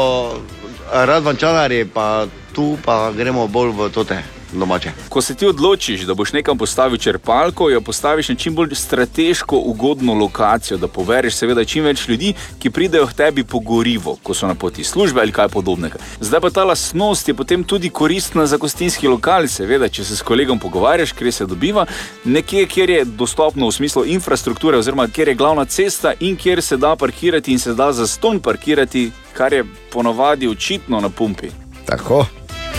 [0.93, 4.21] radvančanari, pa tu pa gremo bolj v tote
[4.53, 4.91] domače.
[5.09, 9.57] Ko se ti odločiš, da boš nekam postavil črpalko, jo postaviš na čim bolj strateško
[9.57, 14.33] ugodno lokacijo, da povereš seveda čim več ljudi, ki pridejo k tebi po gorivo, ko
[14.33, 15.97] so na poti službe ali kaj podobnega.
[16.19, 20.21] Zdaj pa ta lastnost je potem tudi koristna za gostinski lokal, seveda, če se s
[20.21, 21.85] kolegom pogovarjaš, kjer se dobiva,
[22.25, 26.77] nekje, kjer je dostopno v smislu infrastrukture, oziroma kjer je glavna cesta in kjer se
[26.77, 31.49] da parkirati in se da za ston parkirati, kar je ponovadi očitno na pumpi.
[31.85, 32.25] Tako,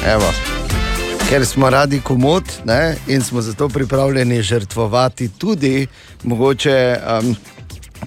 [0.07, 0.33] evo.
[1.29, 5.87] Ker smo radi komod ne, in smo zato pripravljeni žrtvovati tudi
[6.23, 7.37] mogoče um,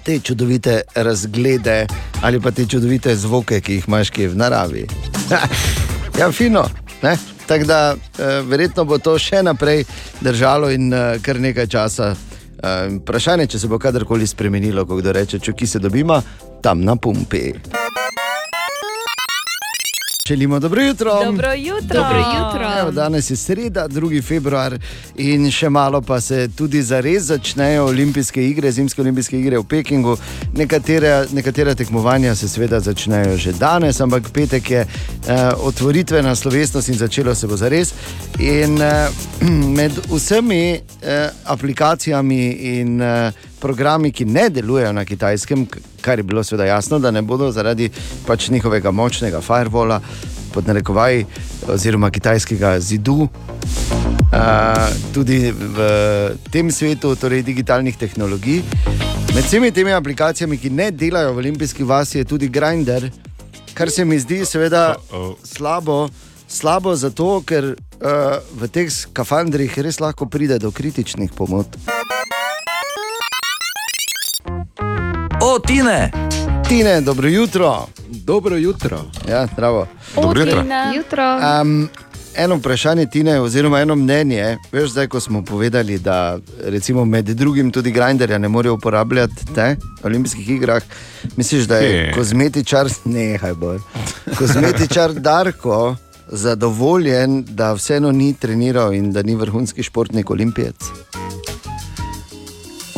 [0.04, 1.86] te čudovite razglede
[2.22, 4.86] ali pa te čudovite zvoke, ki jih imaš kje v naravi.
[6.20, 6.64] ja, fino.
[7.02, 7.16] ne.
[7.48, 9.84] Tako da eh, verjetno bo to še naprej
[10.20, 12.10] držalo in eh, kar nekaj časa.
[12.12, 16.22] Eh, vprašanje, če se bo kadarkoli spremenilo, ko kdo reče, če ki se dobima
[16.62, 17.54] tam na pumpi.
[20.28, 21.24] Želimo dobro jutro.
[21.24, 22.02] Dobro jutro.
[22.02, 22.78] Dobro jutro.
[22.80, 24.22] Evo, danes je sreda, 2.
[24.22, 24.78] februar
[25.16, 30.16] in še malo pa se tudi zares začnejo olimpijske igre, zimske olimpijske igre v Pekingu.
[30.52, 37.00] Nekatere, nekatera tekmovanja se seveda začnejo že danes, ampak petek je eh, otvoritvena slovesnost in
[37.00, 37.94] začelo se bo zares.
[38.38, 39.08] In eh,
[39.78, 45.66] med vsemi eh, aplikacijami in eh, programi, ki ne delujejo na kitajskem,
[46.00, 47.90] kar je bilo seveda jasno, da ne bodo zaradi
[48.26, 50.00] pač njihovega močnega firewalla,
[50.54, 51.26] pod narekovaji,
[51.68, 53.28] oziroma kitajskega zidu.
[54.28, 55.78] Uh, tudi v
[56.52, 58.62] tem svetu, torej digitalnih tehnologij.
[59.34, 63.08] Med vsemi temi aplikacijami, ki ne delajo v olimpijski vasi, je tudi Grindr,
[63.74, 64.96] kar se mi zdi seveda
[65.44, 66.08] slabo,
[66.48, 71.78] slabo zato, ker uh, v teh skafandrih res lahko pride do kritičnih pomot.
[75.40, 76.10] O, Tine!
[76.68, 77.86] Tine, dobro jutro.
[78.08, 79.00] Dobro jutro.
[79.28, 79.86] Ja, zdravo.
[80.14, 80.64] Dobro jutro.
[80.96, 81.22] jutro.
[81.62, 81.88] Um,
[82.36, 84.56] eno vprašanje Tine, oziroma eno mnenje.
[84.72, 89.76] Veš, zdaj, ko smo povedali, da recimo med drugim tudi Grinderja ne morejo uporabljati te
[90.02, 90.82] olimpijskih igrah.
[91.36, 92.12] Misliš, da je Kje?
[92.14, 93.78] kozmetičar, nehaj bolj.
[94.38, 95.96] Kozmetičar Darko
[96.28, 100.76] zadovoljen, da vseeno ni treniral in da ni vrhunski športnik olimpijec?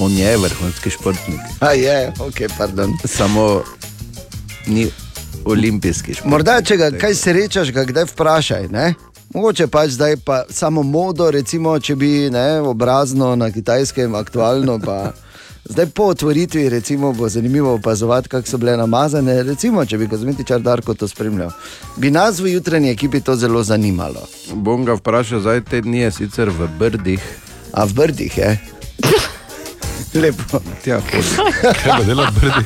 [0.03, 1.41] On je vrhunski športnik.
[1.61, 2.93] A je, ok, pardon.
[3.05, 3.63] Samo
[4.67, 4.87] ni
[5.45, 6.31] olimpijski športnik.
[6.31, 8.69] Morda, če ga kaj srečaš, ga kdaj vprašaj.
[8.73, 8.95] Ne?
[9.35, 14.79] Mogoče pač zdaj pa samo modo, recimo, če bi ne, obrazno na kitajskem aktualno.
[14.81, 15.13] Pa,
[15.73, 19.43] zdaj po otvoritvi recimo, bo zanimivo opazovati, kako so bile namazane.
[19.43, 21.53] Recimo, če bi kozmetičar Darko to spremljal.
[21.97, 24.25] Bi nas v jutranji ekipi to zelo zanimalo.
[24.55, 27.29] Bom ga vprašal, zdaj te dni je sicer v Brdih.
[27.77, 28.57] A v Brdih je?
[30.15, 30.59] Lepo.
[30.85, 31.01] Tja,
[31.75, 32.65] Kaj pa dela brdi?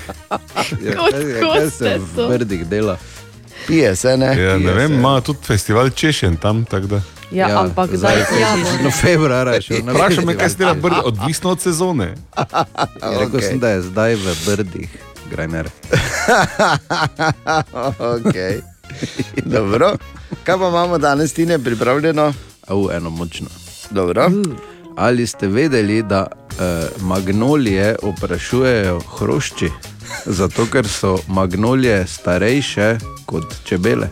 [0.80, 2.28] Ja, Kot kaj, ko kaj se se v to?
[2.28, 2.96] Brdih dela?
[3.66, 4.26] Pije se, ne?
[4.34, 4.94] Ja, ne Pije vem, se.
[4.94, 6.64] ima tudi festival češen tam.
[6.64, 7.00] tak da.
[7.30, 8.40] Ja, ja ampak zdaj se
[8.82, 12.14] No, februarja je šel na Vprašaj me, kaj se dela brdi, odvisno od sezone.
[12.36, 12.44] Ja,
[13.20, 14.88] Rekel sem, da je zdaj v Brdih,
[15.30, 15.68] Grajner.
[18.14, 18.60] okay.
[19.44, 19.96] Dobro.
[20.44, 22.32] Kaj pa imamo danes, Tine, pripravljeno?
[22.66, 23.46] Au, eno močno.
[23.90, 24.30] Dobro.
[24.96, 26.64] Ali ste vedeli, da eh,
[27.00, 29.70] magnolije oprašujejo hrošči?
[30.26, 34.08] Zato, ker so magnolije starejše kot čebele.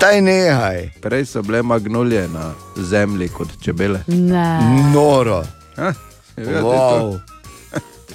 [0.00, 0.90] Taj nehaj.
[1.02, 4.00] Prej so bile magnolije na zemlji kot čebele.
[4.06, 4.58] Ne.
[4.94, 5.44] Noro.
[5.76, 5.92] Ha?
[6.36, 7.18] Ja, Wow.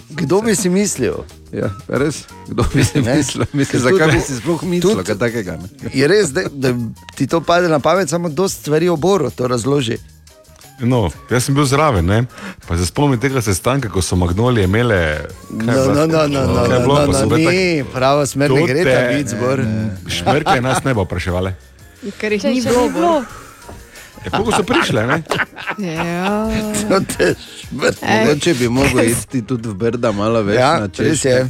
[0.09, 1.13] Kdo bi si mislil?
[1.51, 2.15] Ja, res,
[2.47, 3.15] kdo bi si Ne?
[3.17, 3.45] mislil?
[3.53, 5.51] Mislim, zakaj bi si sploh mislil, kaj takega?
[5.51, 5.89] Ne?
[5.93, 6.73] Je res, da, da
[7.15, 9.97] ti to pade na pamet, samo dosta stvari o Boru to razloži.
[10.83, 12.17] No, jaz sem bil zraven, ne?
[12.67, 14.99] pa se spomnim tega sestanka, ko so magnolije imele.
[15.49, 18.65] No, no, no, no, no, bilo, no, pa no, so bile ni, prava smer ne
[18.65, 19.63] gre ta vic, Bor.
[20.07, 21.53] Šmrke nas ne bo vpraševali.
[22.19, 22.89] Ker jih Če ni bilo.
[22.89, 23.13] bilo.
[24.23, 25.17] Ja, koliko so prišle, ne?
[25.79, 26.29] Ja.
[26.89, 28.01] No, te šmrt.
[28.03, 31.29] Mogoče bi mogel iti tudi v Brda malo več Ja, na češče.
[31.29, 31.47] je.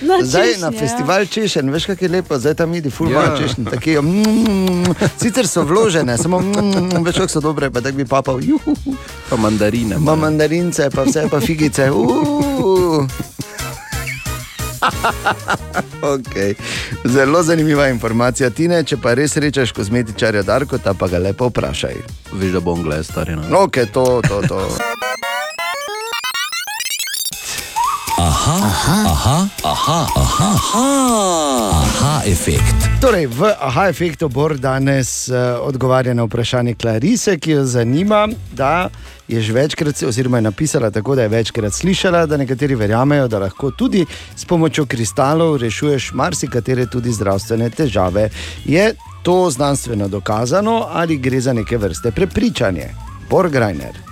[0.00, 0.78] Na Zdaj češnje, na ja.
[0.78, 3.36] festival češen, veš, kako je lepo, zdaj tam idi, fulma Ja.
[3.38, 3.64] češen.
[3.64, 4.84] Taki, mm,
[5.16, 8.40] sicer so vložene, samo mm, veš, kako so dobre, pa tako bi papal.
[8.42, 8.74] Juhu.
[9.30, 9.98] Pa mandarine.
[9.98, 11.90] Ma mandarince, pa vse, pa figice.
[11.90, 13.06] Uh.
[16.02, 16.54] Okay.
[17.04, 18.82] Zelo zanimiva informacija, Tine.
[18.84, 21.94] Če pa res rečeš kozmetičarja Darko, ta pa ga lepo vprašaj.
[22.32, 23.42] Veš, da bom gledal starino.
[23.62, 24.60] Ok, to, to, to.
[28.22, 30.86] Aha, aha, aha, aha, aha, aha,
[31.74, 32.84] aha efekt.
[33.00, 38.90] Torej, v aha efektu Bor danes uh, odgovarja na vprašanje Klarise, ki jo zanima, da
[39.28, 43.42] je že večkrat, oziroma je napisala tako, da je večkrat slišala, da nekateri verjamejo, da
[43.42, 48.28] lahko tudi s pomočjo kristalov rešuješ marsikatere tudi zdravstvene težave.
[48.64, 52.94] Je to znanstveno dokazano ali gre za neke vrste prepričanje?
[53.30, 54.11] Bor Grajner,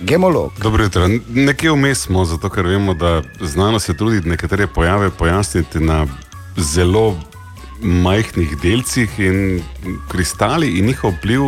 [0.00, 0.52] gemolog.
[0.62, 1.08] Dobro jutro.
[1.28, 6.06] Nekje vmes smo, zato ker vemo, da znanost se trudi nekatere pojave pojasniti na
[6.56, 7.16] zelo
[7.82, 9.62] majhnih delcih in
[10.08, 11.40] kristali in njihov vpliv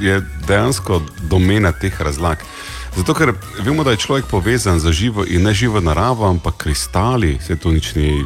[0.00, 2.38] je dejansko domena teh razlag.
[2.96, 7.56] Zato, ker vemo, da je človek povezan z živo in neživo naravo, ampak kristali, se
[7.56, 8.22] to nič ni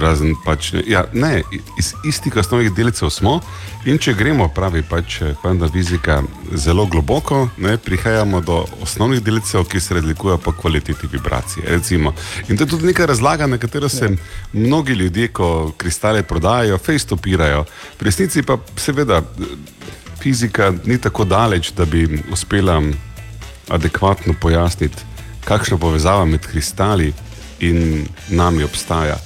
[0.00, 0.34] razen.
[0.44, 1.42] Pač, ne, ja, ne,
[1.78, 3.38] iz istih osnovnih delcev smo
[3.86, 6.18] in če gremo, pravi pač kvantna fizika,
[6.50, 11.64] zelo globoko, ne, prihajamo do osnovnih delcev, ki se razlikujejo po kvaliteti vibracije.
[11.70, 12.12] Recimo.
[12.48, 14.10] In to je tudi neka razlaga, na katero se
[14.52, 17.64] mnogi ljudje, ko kristale prodajajo, fejstopirajo.
[18.00, 19.22] V resnici pa seveda
[20.18, 22.82] fizika ni tako daleč, da bi uspela
[23.68, 25.02] adekvatno pojasniti,
[25.44, 27.12] kakšna povezava med kristali
[27.60, 29.16] in nami obstaja.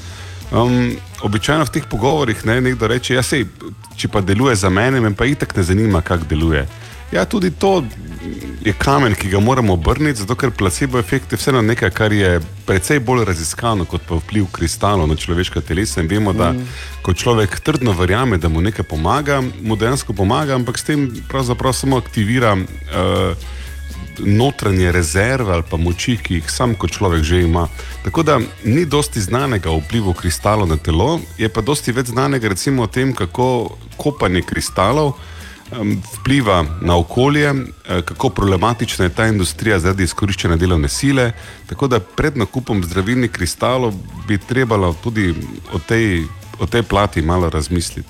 [0.53, 3.47] Um, običajno v teh pogovorih ne, nekdo reče, ja, sej,
[3.97, 6.67] če pa deluje za mene, me pa itak ne zanima, kako deluje.
[7.13, 7.85] Ja, tudi to
[8.65, 12.41] je kamen, ki ga moramo obrniti, zato ker placebo efekt je vseeno nekaj, kar je
[12.67, 16.01] precej bolj raziskano kot pa vpliv kristalov na človeška telesa.
[16.01, 16.69] In vemo, da Mm.
[17.03, 21.73] ko človek trdno verjame, da mu nekaj pomaga, mu dejansko pomaga, ampak s tem pravzaprav
[21.73, 23.37] samo aktivira uh,
[24.19, 27.69] notranje rezerve ali pa moči, ki jih sam kot človek že ima.
[28.05, 32.49] Tako da ni dosti znanega o vplivu kristalov na telo, je pa dosti več znanega
[32.49, 35.15] recimo o tem, kako kopanje kristalov
[36.19, 41.33] vpliva na okolje, eh, kako problematična je ta industrija zaradi izkoriščanja delovne sile.
[41.67, 43.95] Tako da pred nakupom zdravilnih kristalov
[44.29, 45.35] bi trebalo tudi
[45.73, 46.25] o tej,
[46.59, 48.09] o tej plati malo razmisliti.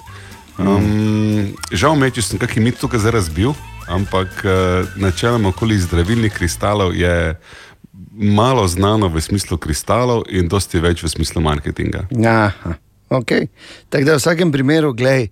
[0.59, 3.55] Um, žal me je, če sem kakšen mit tukaj zdaj razbil,
[3.93, 7.37] ampak uh, načeloma okoli zdravilnih kristalov je
[8.13, 12.09] malo znano v smislu kristalov in dosti več v smislu marketinga.
[12.27, 12.75] Aha,
[13.09, 13.49] okay.
[13.93, 15.29] Tako da v vsakem primeru, gledaj,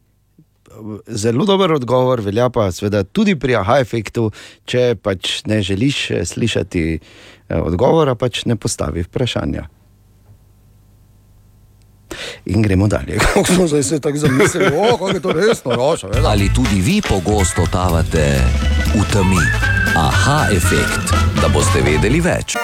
[1.06, 4.30] zelo dober odgovor, velja pa seveda tudi pri aha efektu,
[4.64, 9.66] če pač ne želiš eh, slišati eh, odgovora, pač ne postavi vprašanja.
[12.44, 13.18] In gremo dalje.
[13.34, 16.08] Kako smo zdaj se tako zamislili, oh, kako je to resno, roša.
[16.24, 18.38] Ali tudi vi pogosto totavate
[18.94, 19.42] v temi?
[19.96, 22.56] Aha efekt, da boste vedeli več.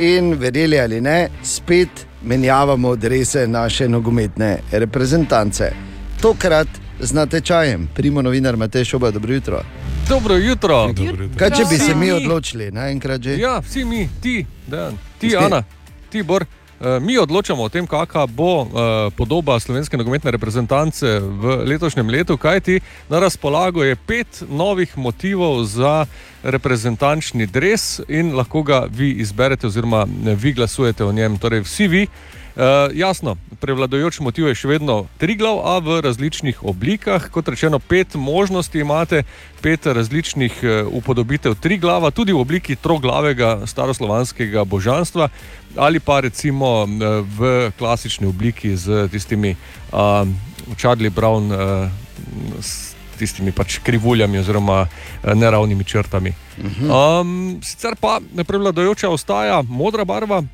[0.00, 5.72] In verjeli ali ne, spet menjavamo drese naše nogometne reprezentance.
[6.20, 6.68] Tokrat
[7.00, 9.62] z natečajem, primo novinar Matej Šoba, dobro jutro.
[10.08, 10.94] Dobro jutro.
[11.36, 13.36] Kaj če bi se mi odločili, naenkrat že?
[13.38, 15.36] Ja, vsi mi, ti, Dejan, ti.
[15.36, 15.62] Ana,
[16.10, 16.44] ti, Bor.
[16.80, 22.36] Eh, Mi odločamo o tem, kakšna bo eh, podoba slovenske nogometne reprezentance v letošnjem letu,
[22.36, 26.06] kajti na razpolago je pet novih motivov za
[26.42, 31.38] reprezentančni dres in lahko ga vi izberete, oziroma eh, vi glasujete o njem.
[31.38, 32.06] Torej, vsi vi.
[32.56, 37.30] Uh, jasno, prevladujoč motiv je še vedno tri glav, a v različnih oblikah.
[37.30, 39.22] Kot rečeno, pet možnosti imate,
[39.62, 45.30] pet različnih uh, upodobitev tri glava, tudi v obliki troglavega staroslovanskega božanstva,
[45.78, 50.26] ali pa recimo uh, v klasični obliki z tistimi uh,
[50.74, 51.52] Charlie Brown.
[51.54, 52.89] Uh,
[53.20, 56.32] tistimi pač krivuljami oziroma eh, neravnimi črtami.
[56.60, 60.46] Um, sicer pa prevladujoča ostaja modra barva uh,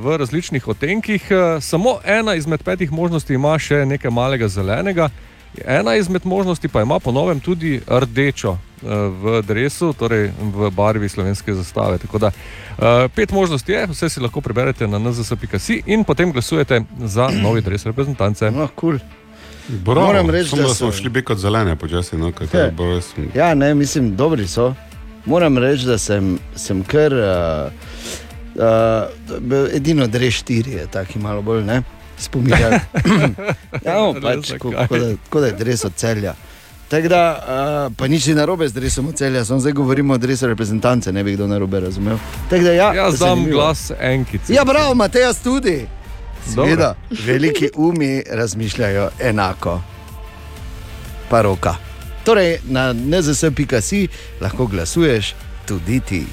[0.00, 5.08] v različnih odtenkih, uh, samo ena izmed petih možnosti ima še nekaj malega zelenega,
[5.64, 11.50] ena izmed možnosti pa ima po novem tudi rdečo v drevesu, torej v barvi slovenske
[11.54, 11.98] zastave.
[11.98, 12.30] Tako da
[13.14, 17.88] pet možnosti je, vse si lahko preberete na nzs.si in potem glasujete za novi dres
[17.90, 18.52] reprezentance.
[18.54, 19.00] No, cool.
[19.68, 22.16] Bravo, Moram reči, da da smo so- šli bi kot zelene, počasi.
[22.16, 22.70] No, je Ja.
[22.86, 24.74] jaz sem- Ja, ne, mislim, dobri so.
[25.24, 27.12] Moram reči, da sem, sem kar.
[27.12, 27.72] Uh,
[28.56, 31.82] uh, edino dreš štiri je taki malo bolj, ne?
[32.18, 32.72] Spominjam.
[33.84, 36.34] ja, no, pač, ko, ko, da, ko da je dres od celja.
[36.88, 37.22] Tako da,
[37.88, 41.24] uh, pa nič ni narobe z dresom celja, samo zdaj govorimo o dresu reprezentance, ne
[41.24, 42.16] bi kdo narobe razumel.
[42.50, 44.54] Tako da, ja, Jaz dam glas enkici.
[44.54, 45.86] Ja, bravo, Matejas tudi.
[46.54, 46.94] Seveda,
[47.26, 49.80] veliki umi razmišljajo enako.
[51.30, 51.74] Pa roka.
[52.24, 54.08] Torej, na nzs.si
[54.40, 55.34] lahko glasuješ
[55.66, 56.26] tudi ti.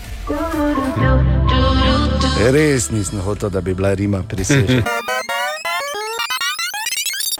[2.51, 4.83] Res nisem hotel, da bi bila Rima prisežena.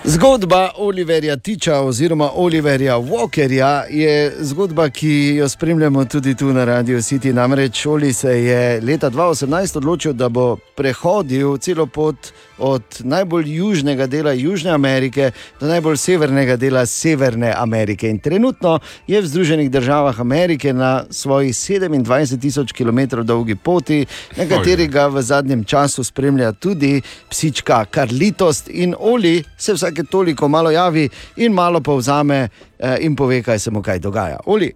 [0.08, 6.98] Zgodba Oliverja Tiča oziroma Oliverja Walkerja je zgodba, ki jo spremljamo tudi tu na Radio
[6.98, 7.34] City.
[7.34, 12.16] Namreč Oli se je leta 2018 odločil, da bo prehodil celo pot
[12.58, 18.10] od najbolj južnega dela Južne Amerike do najbolj severnega dela Severne Amerike.
[18.10, 24.06] In trenutno je v Združenih državah Amerike na svoji 27 tisoč km dolgi poti,
[24.38, 30.48] na kateri ga v zadnjem času spremlja tudi psička Karlitost in Oli se vsake toliko
[30.48, 32.48] malo javi in malo povzame
[32.80, 34.40] eh, in pove, kaj se mu kaj dogaja.
[34.46, 34.74] Oli.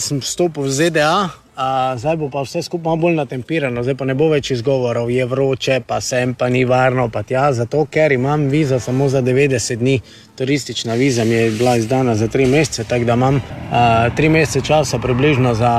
[0.00, 1.28] Sem vstopil v ZDA,
[1.60, 5.10] a zdaj bo pa vse skupaj malo bolj natempirano, zdaj pa ne bo več izgovorov,
[5.12, 9.20] je vroče, pa sem, pa ni varno, pa tja, zato ker imam vizo samo za
[9.22, 10.00] 90 dni.
[10.40, 13.42] Turistična viza mi je bila izdana za 3 mesece, tako da imam
[13.72, 15.72] 3 mesece časa, približno za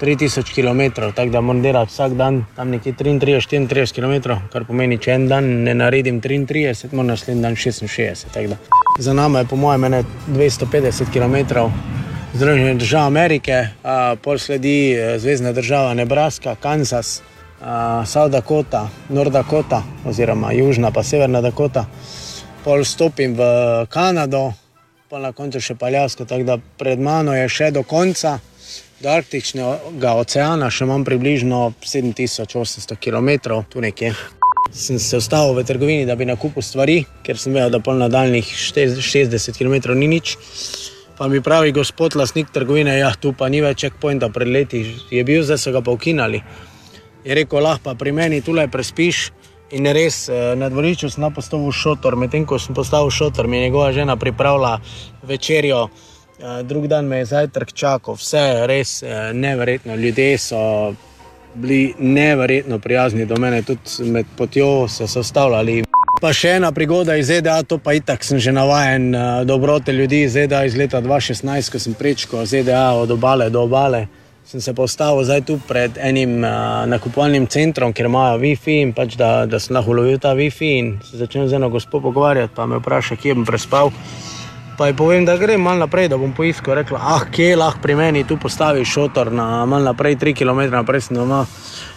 [0.00, 5.16] 3000 km, tako da moram delati vsak dan tam nekje 33-34 km, kar pomeni, če
[5.16, 8.28] en dan ne naredim 33, moram naslednji dan 66.
[8.34, 8.56] tako da.
[8.98, 11.64] Za nami je po mojem ene 250 km.
[12.34, 13.68] Združene države Amerike,
[14.22, 17.22] pol sledi eh, Zvezdna država Nebraska, Kansas,
[18.06, 21.86] South Dakota, North Dakota, oziroma Južna pa Severna Dakota.
[22.64, 23.40] Pol stopim v
[23.88, 24.52] Kanado,
[25.08, 28.38] pa na koncu še Paljasko, tako da pred mano je še do konca,
[29.00, 34.10] do Arktičnega oceana, še imam približno 7800 km, tu nekje.
[34.72, 38.50] Sem se ustavil v trgovini, da bi nakupil stvari, ker sem vedel, da pol nadaljnih
[38.74, 40.36] 60 km ni nič.
[41.18, 44.82] Pa mi pravi gospod, lastnik trgovine, ja, tu pa ni več checkpointa, pred leti
[45.14, 46.42] je bil, zdaj so ga pa ukinali.
[47.24, 49.28] Je rekel, lahko pri meni tule prespiš.
[49.74, 53.62] In res, eh, na dvorišču sem postavil šotor, medtem ko sem postavil šotor, mi je
[53.68, 54.80] njegova žena pripravila
[55.22, 59.96] večerjo, eh, drug dan me je zajtrk čakal, vse res eh, neverjetno.
[59.96, 60.94] Ljudje so
[61.54, 65.82] bili neverjetno prijazni do mene, tudi med potjo so se ustavljali.
[66.24, 70.22] Pa še ena prigoda iz ZDA, to pa itak sem že navajen uh, dobrote ljudi
[70.24, 74.06] iz ZDA iz leta 2016, ko sem prečkal ZDA od obale do obale.
[74.48, 79.18] Sem se postavil zdaj tu pred enim uh, nakupovalnim centrom, kjer imajo WiFi in pač
[79.20, 82.64] da, da sem lahko lovil ta WiFi in se začel z eno gospo pogovarjati, pa
[82.64, 83.92] me vpraša, kje bom prespal.
[84.80, 86.80] Pa ji povem, da grem malo naprej, da bom poiskal.
[86.80, 91.04] Rekla, ah, kje lahko pri meni tu postaviš šotor na malo naprej, tri km naprej
[91.10, 91.44] sem doma.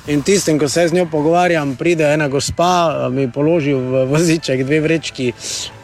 [0.07, 4.79] In tistem, ko se z njo pogovarjam, pride ena gospa, mi položi v voziček dve
[4.79, 5.33] vrečki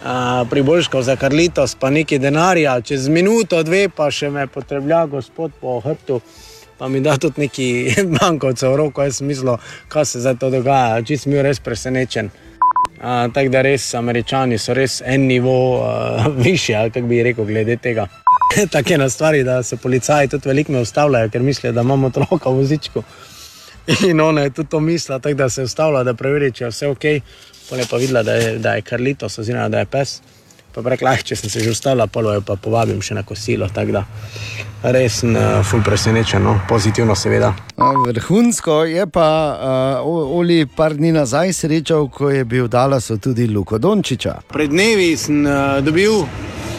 [0.03, 5.51] a, priboljškov za karlitos, pa nekaj denarja, čez minuto, dve pa še me potreblja gospod
[5.59, 6.21] po hrbtu.
[6.79, 7.67] Pa mi da tudi neki
[8.19, 9.59] bankovce v roko, jaz sem mislil,
[9.91, 12.31] kaj se zdaj to dogaja, čist mi je res presenečen.
[13.03, 17.75] Tako da res američani so res en nivo uh, više, ali kako bi rekel, glede
[17.75, 18.07] tega.
[18.71, 22.07] Tako je na stvari, da se policaji tudi veliko ne ustavljajo, ker mislijo, da imamo
[22.07, 23.03] otroka v vozičku.
[24.09, 26.69] In ona je tudi to mislila, tako da se je ustavila, da preveri, če je
[26.69, 27.05] vse ok.
[27.69, 30.21] Pole pa videla, da je, da je Karlitos, oziroma da je pes.
[30.73, 33.23] Pa je rekla, "Ah, če sem se že ustavila, polo jo pa povabim še na
[33.23, 33.69] kosilo.
[33.69, 34.05] Tako da
[34.83, 36.59] res sem uh, ful presenečen, no?
[36.67, 37.53] pozitivno seveda.
[37.77, 39.27] A, Vrhunsko je pa
[40.01, 44.41] uh, Oli par dni nazaj srečal, ko je bil v Dallasu tudi Luko Dončiča.
[44.51, 46.25] Pred dnevi sem uh, dobil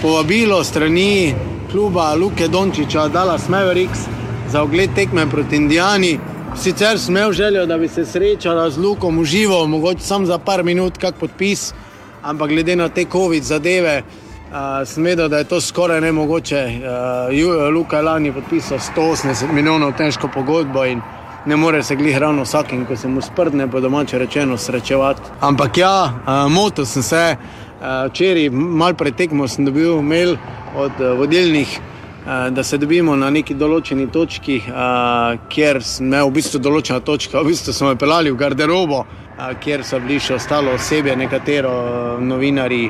[0.02, 1.34] povabilo strani
[1.70, 4.04] kluba Luke Dončiča, Dallas Mavericks,
[4.50, 6.33] za ogled tekme proti Indijani.
[6.56, 10.64] Sicer sem imel željo, da bi se srečala z Lukom živo, mogoče samo za par
[10.64, 11.72] minut, kak podpis,
[12.22, 14.02] ampak glede na te COVID zadeve.
[14.02, 16.66] Uh, sem vedel, da je to skoraj nemogoče.
[16.66, 21.00] Uh, Luka je lani podpisal 180 milijonov težko pogodbo in
[21.46, 25.20] ne more se glih ravno vsakim, ko se mu sprdne, po domače rečeno, srečevati.
[25.40, 27.36] Ampak ja, uh, motil sem se.
[27.36, 30.36] Uh, Včeraj, malo pred tekmo, sem dobil mail
[30.76, 31.80] od uh, vodilnih,
[32.24, 37.42] da se dobimo na neki določeni točki, uh, kjer imel v bistvu določena točka.
[37.42, 41.74] V bistvu smo me pelali v garderobo, uh, kjer so bili še ostalo osebje, nekatero
[42.24, 42.86] novinari,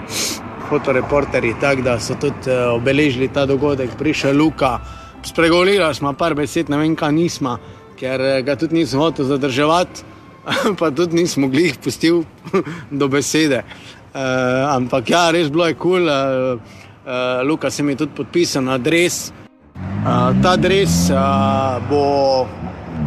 [0.69, 3.97] fotoreporteri, tako da so tudi obeležili ta dogodek.
[3.99, 4.79] Prišel je Luka,
[5.27, 7.57] spregovorili smo par besed, ne vem, kaj nismo,
[7.99, 10.07] ker eh, ga tudi nisem hotel zadrževati,
[10.79, 12.23] pa tudi nismo mogli jih pustiti
[13.03, 13.65] do besede.
[14.15, 16.07] Uh, ampak ja, res bilo je kul.
[16.07, 16.59] Cool.
[16.63, 19.33] Uh, uh, Luka se mi je tudi podpisal na adres.
[19.75, 22.47] Uh, ta adres uh, bo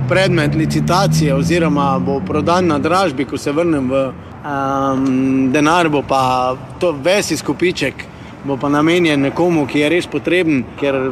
[0.09, 6.55] predmet licitacije, oziroma bo prodan na dražbi, ko se vrnem v um, denar, bo pa
[6.79, 8.17] to ves izkupiček
[8.47, 11.11] bo pa namenjen nekomu, ki je res potreben, ker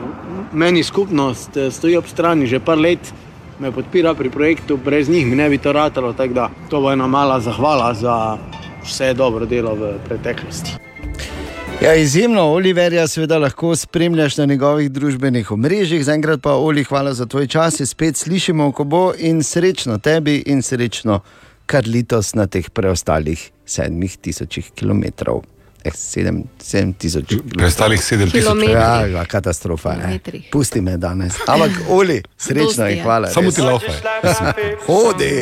[0.53, 3.13] meni skupnost eh, stoji ob strani že par let.
[3.59, 6.13] Me podpira pri projektu, brez njih mi ne bi to ratalo.
[6.69, 8.37] To bo ena mala zahvala za
[8.83, 10.84] vse dobro delo v preteklosti.
[11.81, 16.05] Ja, izjemno, Oliverja, seveda lahko spremljaš na njegovih družbenih omrežjih.
[16.05, 17.75] Zaenkrat pa, Oli, hvala za tvoj čas.
[17.75, 21.19] Se spet slišimo, ko bo in srečno tebi in srečno
[21.65, 25.41] Karlitos na teh preostalih sedmih tisočih kilometrov.
[25.83, 28.41] Eh, sedem, sedem tisoč Preostalih sedem tisoč.
[28.41, 28.75] Kilometrih.
[28.75, 29.93] Ja, ja, katastrofa.
[29.93, 30.19] Eh.
[30.51, 31.33] Pusti me danes.
[31.47, 33.03] Ampak, Oli, srečno in je.
[33.03, 33.27] hvala.
[33.27, 33.55] Samo res.
[33.55, 33.95] ti laufaj.
[34.87, 35.33] Hodi.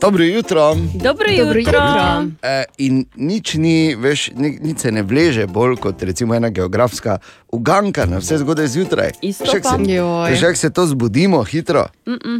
[0.00, 0.74] Dobro jutro.
[0.74, 1.58] Dobro Dobro jutro.
[1.58, 2.24] jutro.
[2.42, 7.18] E, in nič ni, veš, ni, nič se ne vleže bolj kot recimo ena geografska
[7.48, 9.10] uganka na vse zgodaj zjutraj.
[9.22, 9.84] Izstopam.
[9.84, 11.86] se, kako se to zbudimo hitro.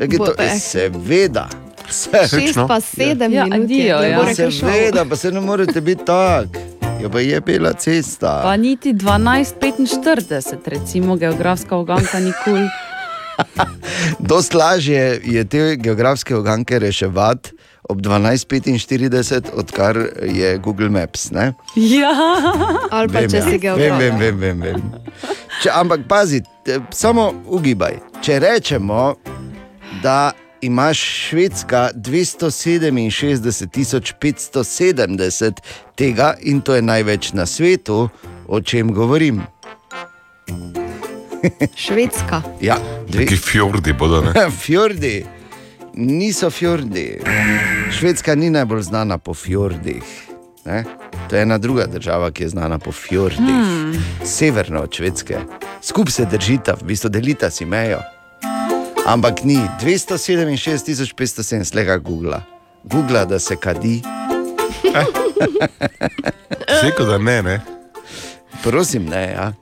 [0.00, 0.58] Kako je to, eh.
[0.58, 1.48] seveda.
[1.90, 3.60] Se, Šest pa sedem Ja, minut.
[3.60, 4.24] adijo, ja.
[4.24, 4.50] Kar šel.
[4.50, 6.46] seveda, pa se ne morete biti tak.
[7.02, 8.40] Jo pa je bila cesta.
[8.42, 12.66] Pa niti 12:45, recimo geografska oganka nikoli.
[14.30, 17.50] Dost lažje je te geografske uganke reševati
[17.88, 21.30] ob 12:45, odkar je Google Maps.
[21.30, 21.52] Ne?
[21.76, 22.12] Ja.
[22.90, 23.42] Ali pa Vem, če ja.
[23.42, 23.98] si vem, geograf.
[23.98, 24.82] vem, vem, vem, vem.
[25.62, 27.98] Če, ampak pazi, te- samo ugibaj.
[28.22, 29.14] Če rečemo,
[30.02, 30.32] da
[30.62, 30.98] imaš
[31.28, 35.52] Švedska 267 570
[35.98, 38.08] tega in to je največ na svetu,
[38.48, 39.42] o čem govorim.
[41.74, 42.42] Švedska.
[42.60, 42.76] Ja,
[43.08, 44.20] dve, Neki fjordi bodo.
[44.20, 44.50] Ne?
[44.64, 45.24] fjordi.
[45.94, 47.18] Niso fjordi.
[47.98, 50.02] Švedska ni najbolj znana po fjordih.
[50.64, 50.84] Ne?
[51.30, 53.40] To je ena druga država, ki je znana po fjordih.
[53.40, 54.04] Hmm.
[54.24, 55.38] Severno od Švedske.
[55.82, 57.98] Skupaj se držita, v bistvu delita si mejo.
[59.06, 62.40] Ampak ni 267 570, slega Google.
[62.84, 64.02] Google, da se kadi.
[66.82, 67.60] Rekel, da ne, ne.
[68.62, 69.32] Prosim, ne.
[69.32, 69.52] Ja.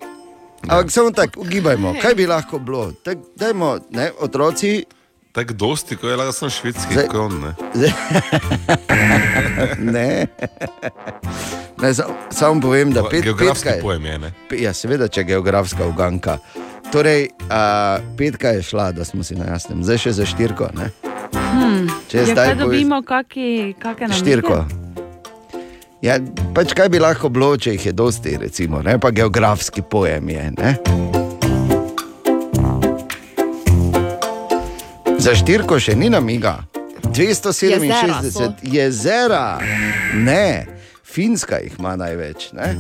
[0.62, 2.92] Ampak samo tako, ugibajmo, kaj bi lahko bilo.
[2.94, 4.84] Tak, dajmo, ne, otroci,
[5.32, 7.30] Tako dosti, ko je lahko sem švedski Zdaj- kon.
[7.74, 7.86] Ne?
[9.78, 10.26] ne.
[11.78, 13.82] ne sam, samo povem, da pet, Geografski petka je.
[13.82, 14.18] pojem je.
[14.18, 14.32] Ne?
[14.58, 16.38] Ja, seveda, če je geografska uganka.
[16.92, 17.60] Torej, a,
[18.18, 20.68] petka je šla, da smo si na jasnem, zdaj še za štirko.
[20.74, 20.90] Ne?
[21.30, 21.86] Hmm.
[22.08, 24.26] Če Ja, zdaj dobimo, kaki, kake namige?
[26.00, 26.14] Ja,
[26.56, 28.96] pač kaj bi lahko bilo, če jih je dosti, recimo, ne?
[28.96, 30.44] pa geografski pojem je.
[30.56, 30.70] Ne?
[35.20, 36.64] Za štirko še ni namiga.
[37.10, 39.58] 267 Jezera jezera,
[40.16, 40.66] ne,
[41.04, 42.52] Finska jih ima največ.
[42.56, 42.72] Ne?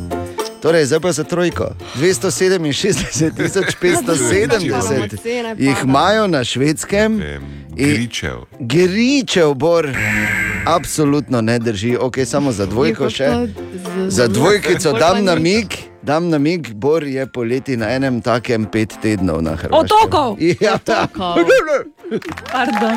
[0.62, 1.74] Torej, zdaj pa za trojko.
[2.00, 2.72] 267
[3.80, 7.20] 570 jih imajo na švedskem.
[7.76, 8.46] Gričev.
[8.60, 9.88] Gričev, bor,
[10.66, 13.28] absolutno ne drži, ok, samo za dvojko še.
[14.08, 15.66] Za z- dvojkico Pol pa dam namig,
[16.02, 19.78] dam namig, bor je poleti na enem takem pet tednov na Hrvaškem.
[19.80, 20.36] Otokov!
[20.60, 20.78] Ja,
[22.46, 22.96] Pardon.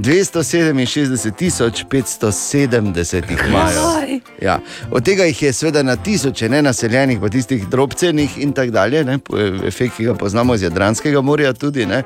[0.00, 3.80] 267 tisoč 570 jih imajo.
[4.42, 4.60] Ja.
[4.90, 9.18] Od tega jih je seveda na tisoče nenaseljenih, pa tistih drobcenih in tako dalje, ne?
[9.18, 11.86] Po- efekt, ki ga poznamo iz Jadranskega morja tudi.
[11.86, 12.02] Ne?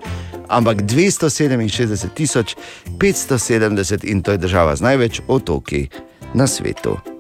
[0.48, 2.56] Ampak 267 tisoč
[2.98, 5.88] 570 in to je država z največ otoki
[6.34, 7.13] na svetu.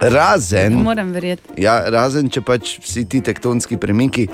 [0.00, 0.72] Razen.
[0.72, 1.42] Moram verjeti.
[1.60, 4.26] Ja, razen če pač vsi ti tektonski premiki,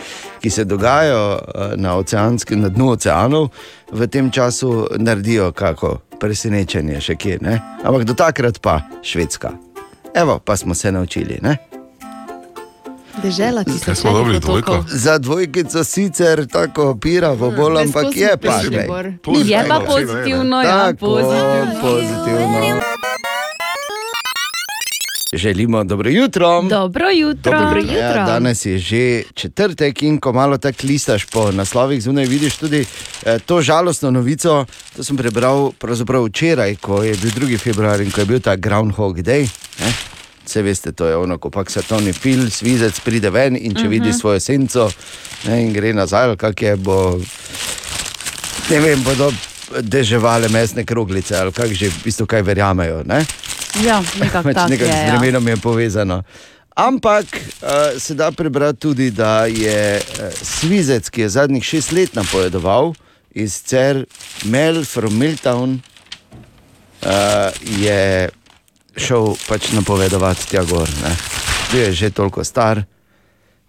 [0.42, 3.50] ki se dogajajo eh, na, oceanski, na dnu oceanov,
[3.92, 7.38] v tem času naredijo kako presenečenje, še kje.
[7.42, 7.58] Ne?
[7.84, 9.52] Ampak do takrat pa Švedska.
[10.16, 11.38] Evo, pa smo se naučili.
[11.42, 11.58] Ne?
[13.22, 14.84] Dežela, ki se smo dobili dvojko?
[14.88, 19.50] Za dvojkico sicer tako opiramo, bolj, ampak preizkusni je pa že.
[19.52, 21.06] Je pa pozitivno, ja, Tako,
[21.80, 22.85] pozitivno.
[25.32, 26.62] Želimo dobro jutro.
[26.62, 27.58] Dobro jutro.
[27.60, 27.96] Dobro jutro.
[27.96, 32.84] Ja, danes je že četrtek in ko malo tako listaš po naslovih zunaj, vidiš tudi
[33.26, 34.66] eh, to žalostno novico.
[34.96, 35.72] To sem prebral
[36.26, 37.58] včeraj, ko je bil 2.
[37.58, 39.48] februar in ko je bil ta Groundhog Day.
[39.80, 39.92] Ne?
[40.44, 43.86] Vse veste, to je ono, ko pač svetovni fil, svizec pride ven in če uh
[43.86, 43.90] -huh.
[43.90, 44.90] vidi svojo senco
[45.48, 47.20] ne, in gre nazaj, kak je, bo
[48.70, 49.32] ne vem, bodo
[49.80, 53.02] deževale mesne kroglice ali kak že v bistvu kaj verjamejo.
[53.04, 53.26] Ne?
[53.84, 54.96] Ja, nekako Pač nekako je.
[54.96, 55.10] z Ja.
[55.12, 56.22] vremenom je povezano.
[56.76, 62.14] Ampak uh, se da prebrati tudi, da je uh, Svizec, ki je zadnjih šest let
[62.14, 62.92] napovedoval
[63.30, 64.04] iz Cer
[64.44, 65.78] Mel from Miltown,
[67.02, 67.08] uh,
[67.80, 68.28] je
[68.96, 70.88] šel pač napovedovati tja gor.
[71.04, 71.16] Ne.
[71.72, 72.84] Bil je že toliko star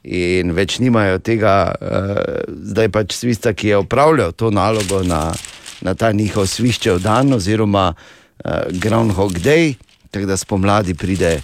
[0.03, 5.33] in več nimajo tega, uh, zdaj pač svista, ki je opravljal to nalogo na,
[5.81, 9.75] na ta njihov sviščev dan, oziroma uh, Groundhog Day,
[10.11, 11.41] tako da spomladi pride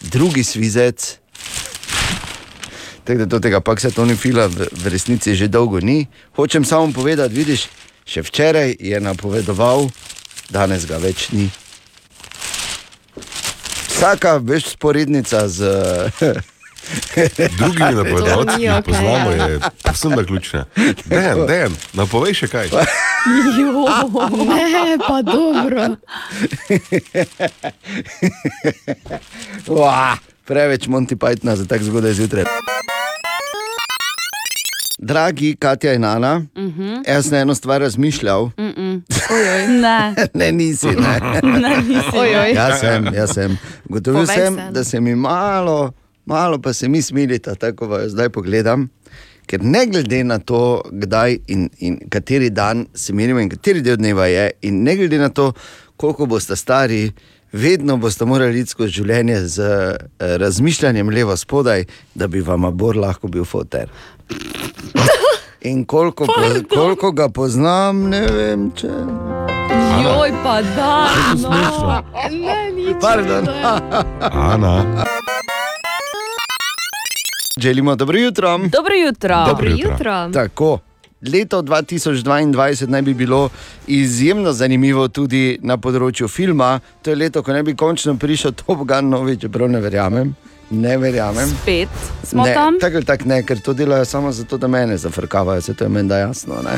[0.00, 1.18] drugi svizec.
[3.04, 6.06] Tako da do tega pa se to ni fila, v, v resnici že dolgo ni.
[6.34, 7.68] Hočem samo povedati, vidiš,
[8.06, 9.88] še včeraj je napovedoval,
[10.50, 11.50] danes ga več ni.
[13.88, 15.60] Vsaka veš sporednica z.
[17.52, 20.64] Drugimi napovedovalci, To ki jih poznamo, je povsem naključna.
[21.04, 22.68] Dejan, Dejan, napovej še kaj.
[23.56, 23.86] Jo,
[24.38, 25.96] ne, pa dobro.
[29.68, 30.14] Uah,
[30.44, 32.44] preveč Monty Pythona za tako zgodaj zjutraj.
[34.98, 36.94] Dragi Katja in Ana, Mhm.
[37.06, 38.50] jaz sem eno stvar razmišljal.
[38.56, 39.02] Mm-mm.
[39.76, 40.14] Ne.
[40.34, 40.86] ne, nisi.
[40.88, 41.20] Ne.
[41.42, 42.20] Ne, nisi, ne.
[42.20, 42.52] Ojoj.
[42.52, 43.58] Jaz sem, jaz sem.
[43.84, 44.70] Gotovil Povej sem, se, no.
[44.70, 45.92] da se mi malo,
[46.26, 48.88] malo pa se mi smilita, tako da jo zdaj pogledam.
[49.46, 53.96] Ker ne glede na to, kdaj in, in kateri dan se merimo, in kateri del
[53.96, 55.52] dneva je, in ne glede na to,
[55.96, 57.12] koliko boste stari,
[57.52, 61.84] vedno boste morali iti skozi življenje z eh, razmišljanjem levo spodaj,
[62.14, 63.86] da bi vam abor lahko bil foter.
[65.60, 66.42] In koliko, po,
[66.74, 68.90] koliko ga poznam, ne vem, če.
[70.02, 70.90] Joj, pa da.
[71.06, 71.48] Je to No.
[71.48, 72.02] smešno?
[72.30, 72.96] Ne, nič.
[73.00, 73.48] Pardon.
[74.20, 74.74] Ana.
[77.60, 78.58] Želimo dobro jutro.
[78.58, 79.44] Dobro jutro.
[79.46, 80.30] Dobro jutro.
[80.32, 80.78] Tako.
[81.32, 83.48] Leto 2022 naj bi bilo
[83.86, 86.80] izjemno zanimivo tudi na področju filma.
[87.02, 90.34] To je leto, ko naj bi končno prišel Top Gun novi, čeprav ne verjamem.
[90.70, 91.48] Ne verjamem.
[91.62, 91.88] Spet
[92.24, 92.76] smo ne, tam.
[92.80, 95.88] Tako ali tako ne, ker to delajo samo zato, da mene zafrkavajo, se to je
[95.88, 96.58] meni da jasno.
[96.64, 96.76] Ne?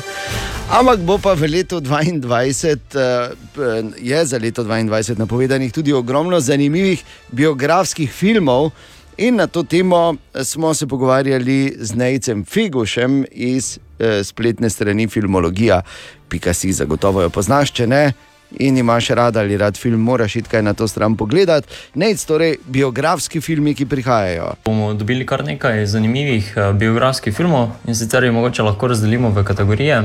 [0.79, 7.03] Ampak bo pa v letu 2022, uh, je za leto 2022 napovedanih tudi ogromno zanimivih
[7.33, 8.71] biografskih filmov.
[9.19, 10.15] In na to temo
[10.45, 15.83] smo se pogovarjali z Nejcem Figušem iz eh, spletne strani Filmologija.
[16.29, 18.13] Pika si zagotovo jo poznaš, če ne.
[18.59, 21.69] In imaš rad ali rad film, moraš iti kaj na to stran pogledati.
[21.95, 24.53] Nejc, torej biografski filmi, ki prihajajo.
[24.65, 29.45] bomo dobili kar nekaj zanimivih eh, biografskih filmov in sicer jih mogoče lahko razdelimo v
[29.45, 30.03] kategorije.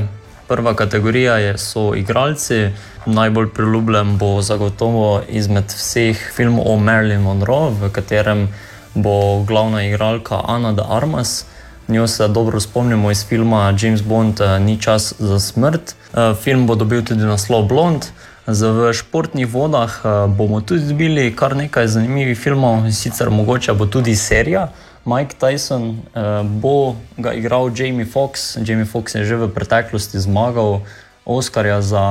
[0.48, 2.68] Prva kategorija je, so igralci,
[3.06, 8.48] najbolj priljubljen bo zagotovo izmed vseh filmov o Marilyn Monroe, v katerem
[8.94, 11.44] bo glavna igralka Ana de Armas.
[11.88, 15.94] Njo se dobro spomnimo iz filma James Bond eh, Ni čas za smrt.
[16.14, 18.04] Eh, Film bo dobil tudi naslov Blond.
[18.46, 23.86] Z v športnih vodah eh, bomo tudi dobili kar nekaj zanimivih filmov, sicer mogoče bo
[23.86, 24.68] tudi serija.
[25.04, 26.00] Mike Tyson
[26.44, 28.56] bo ga igral Jamie Foxx.
[28.64, 30.80] Jamie Foxx je že v preteklosti zmagal
[31.24, 32.04] Oscarja za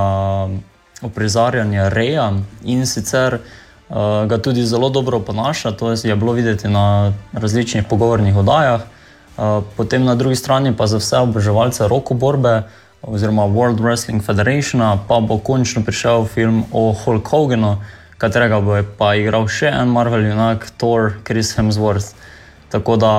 [1.01, 2.34] uprizarjanje Reja
[2.64, 3.39] in sicer
[4.27, 8.81] ga tudi zelo dobro ponaša, to je bilo videti na različnih pogovornih oddajah.
[8.81, 12.64] Eh, Potem na drugi strani pa za vse oboževalce rokoborbe
[13.01, 17.77] oziroma World Wrestling Federationa pa bo končno prišel film o Hulk Hoganu,
[18.18, 22.14] katerega bo pa igral še en Marvel junak, Thor, Chris Hemsworth.
[22.69, 23.14] Tako da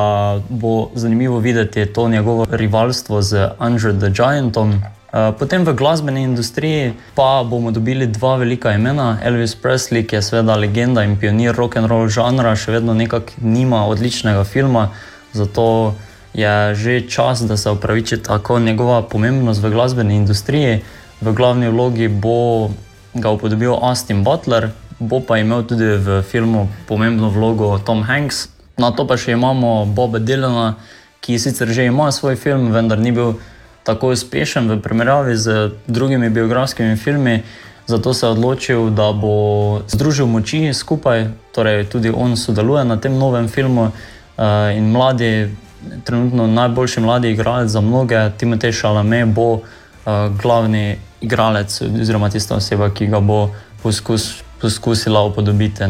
[0.49, 4.83] bo zanimivo videti to njegovo rivalstvo z Andrew the Giantom.
[5.15, 9.19] Eh, Potem v glasbeni industriji pa bomo dobili dva velika imena.
[9.23, 13.39] Elvis Presley, ki je seveda legenda in pionir rock and roll žanra, še vedno nekako
[13.39, 14.91] nima odličnega filma,
[15.31, 15.95] zato
[16.35, 20.83] je že čas, da se upraviči tako njegova pomembnost v glasbeni industriji.
[21.23, 22.75] V glavni vlogi bo
[23.15, 28.49] ga upodobil Austin Butler, bo pa imel tudi v filmu pomembno vlogo Tom Hanks.
[28.83, 30.75] Na to pa še imamo Boba Dylana,
[31.23, 33.39] ki sicer že ima svoj film, vendar ni bil
[33.85, 37.43] tako uspešen v primerjavi z drugimi biografskimi filmi.
[37.87, 43.19] Zato se je odločil, da bo združil moči skupaj, torej tudi on sodeluje na tem
[43.19, 43.93] novem filmu.
[44.39, 45.57] eh, In mladi,
[46.05, 52.91] trenutno najboljši mladi igralec za mnoge, Timotej Šalame, bo eh, glavni igralec, oziroma tista oseba,
[52.91, 53.51] ki ga bo
[53.83, 55.85] poskus, poskusila upodobiti.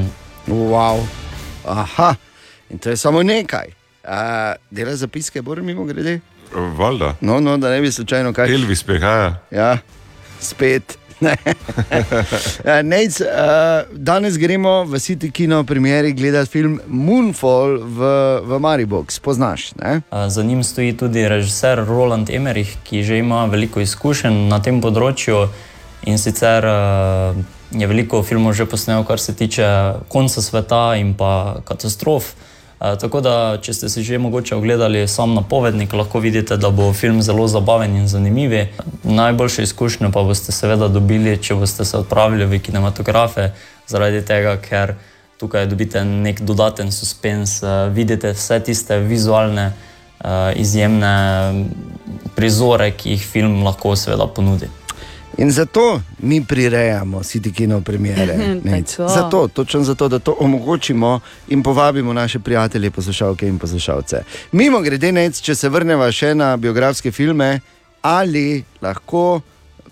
[0.47, 1.07] Wow.
[1.66, 2.15] Aha,
[2.71, 3.66] in to je samo nekaj.
[4.05, 4.11] Uh,
[4.71, 6.21] dela zapiske, borim mimo grede.
[6.53, 7.15] Valjda.
[7.21, 8.55] No, no, da ne bi slučajno kaj.
[8.55, 9.35] Elvis prihaja.
[9.51, 9.79] Ja,
[10.41, 10.99] spet.
[11.21, 11.37] Ne.
[12.65, 13.27] Ja, Nejc, uh,
[13.93, 17.99] danes gremo v City Kino premieri gledati film Moonfall v,
[18.45, 19.21] v Maribox.
[19.21, 19.73] Poznaš?
[19.75, 20.01] Ne?
[20.29, 25.47] Za njim stoji tudi režiser Roland Emmerich, ki že ima veliko izkušenj na tem področju
[26.05, 29.65] in sicer eh, je veliko filmov že posnel, kar se tiče
[30.09, 32.35] konca sveta in pa katastrof.
[32.35, 36.92] Eh, Tako da, če ste si že mogoče ogledali sam napovednik, lahko vidite, da bo
[36.92, 38.52] film zelo zabaven in zanimiv.
[39.02, 43.52] Najboljše izkušnje pa boste seveda dobili, če boste se odpravili v kinematografe,
[43.86, 44.94] zaradi tega, ker
[45.40, 51.14] tukaj dobite nek dodaten suspens, eh, vidite vse tiste vizualne, eh, izjemne
[52.36, 54.68] prizore, ki jih film lahko seveda ponudi.
[55.39, 57.82] In zato mi prirejamo City Kino.
[57.85, 59.09] Tako.
[59.09, 64.23] zato, točno zato, da to omogočimo in povabimo naše prijatelje, poslušalke in poslušalce.
[64.52, 67.61] Mimo grede, nec, če se vrnemo še na biografske filme,
[68.02, 69.40] ali lahko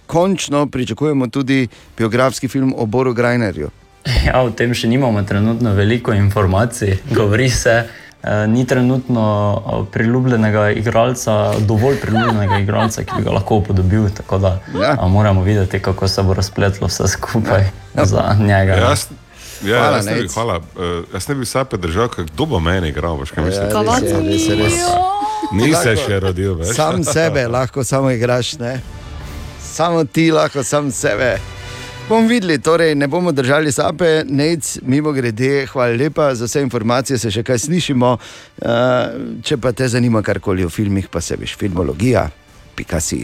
[0.07, 3.71] končno pričakujemo tudi biografski film o Boru Grajnerju.
[4.27, 6.97] Ja, o tem še nimamo trenutno veliko informacij.
[7.15, 7.85] Govori se,
[8.47, 9.23] ni trenutno
[9.59, 14.09] eh, priljubljenega igralca, dovolj priljubljenega igralca, ki bi ga lahko upodobil.
[14.11, 14.97] Tako da Ja.
[14.97, 17.63] a, moramo videti, kako se bo razpletlo vse skupaj
[17.95, 18.05] ja.
[18.05, 18.73] za njega.
[18.75, 19.07] Jaz,
[19.65, 20.61] ja, Hvala, jaz, ne bi, hvala.
[21.13, 23.17] Jaz ne bi sape držal, kdo bo meni igral.
[23.17, 23.75] Veš, kaj Ja, mislite?
[23.75, 24.75] res je, res je, res.
[25.53, 26.75] Ni se Lahko- še rodil, veš.
[26.75, 28.81] Sam sebe lahko samo igraš, ne?
[29.65, 31.39] samo ti lahko sam sebe.
[32.09, 37.19] Bomo videli, torej ne bomo držali sape, nec, mimo grede, hvala lepa za vse informacije,
[37.19, 38.11] se še kaj slišimo.
[38.17, 42.27] Uh, če pa te zanima karkoli o filmih, pa se veš, filmologija,
[42.77, 43.23] pika si.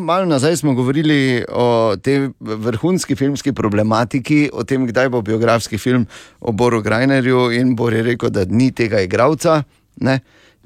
[0.00, 6.08] Malo nazaj smo govorili o tej vrhunski filmski problematiki, o tem, kdaj bo biografski film
[6.40, 9.62] o Boru Grajnerju, in Bor je rekel, da ni tega igralca.
[10.00, 10.20] Ne?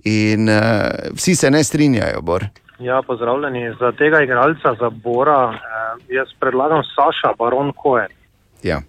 [0.09, 2.49] In uh, vsi se ne strinjajo, Bor.
[2.79, 3.75] Ja, pozdravljeni.
[3.81, 8.09] Za tega igralca, za Bora, eh, jaz predlagam Saša Baron Cohen.
[8.63, 8.83] Ja.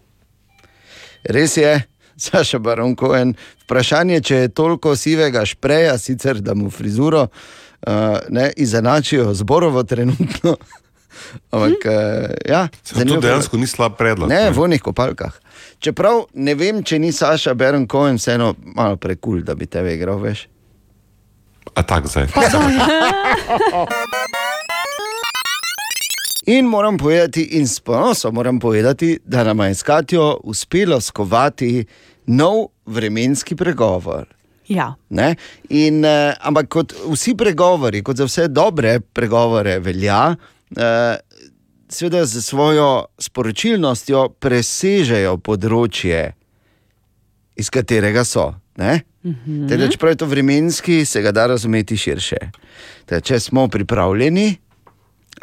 [1.24, 1.82] Res je,
[2.26, 3.34] Saša Baron Cohen.
[3.64, 7.92] Vprašanje, če je toliko sivega špreja, sicer da mu frizuro uh,
[8.30, 10.56] ne, izenačijo zborovo trenutno.
[11.52, 14.30] Ampak, uh, ja, To dejansko ni slab predlog.
[14.30, 15.34] Ne, v onih kopalkah.
[15.80, 20.20] Čeprav ne vem, če ni Saša Baron Cohen vseeno malo prekul, da bi tebe igral,
[20.22, 20.48] veš.
[21.74, 22.28] A tak zdaj.
[26.46, 31.86] In moram povedati, in s ponosom moram povedati, da nam je s Katjo uspelo skovati
[32.26, 34.28] nov vremenski pregovor.
[34.68, 34.94] Ja.
[35.10, 35.36] Ne?
[35.70, 40.36] In, uh, ampak kot vsi pregovori, kot za vse dobre pregovore, velja,
[40.78, 41.18] uh,
[41.90, 46.34] seveda z svojo sporočilnostjo presežejo področje,
[47.56, 48.52] iz katerega so.
[48.78, 49.02] Ne?
[49.26, 49.68] Mhm.
[49.68, 52.38] Teda, čeprav je to vremenski, se ga da razumeti širše.
[53.06, 54.56] Teda, če smo pripravljeni,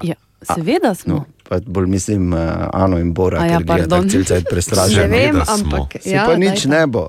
[0.03, 0.15] Ja,
[0.45, 1.15] seveda smo.
[1.15, 2.39] no, pa bolj mislim, uh,
[2.73, 3.89] Ano in Bora, A ja, ker pardon.
[3.91, 5.11] tako celce prestrašen.
[5.11, 7.09] Ne vem, ampak Se ja, pa nič ne bo.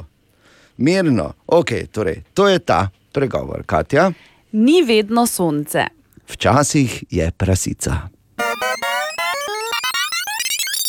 [0.78, 4.12] Mirno, ok, torej, to je ta pregovor, Katja.
[4.52, 5.86] Ni vedno sonce.
[6.28, 8.10] Včasih je prasica.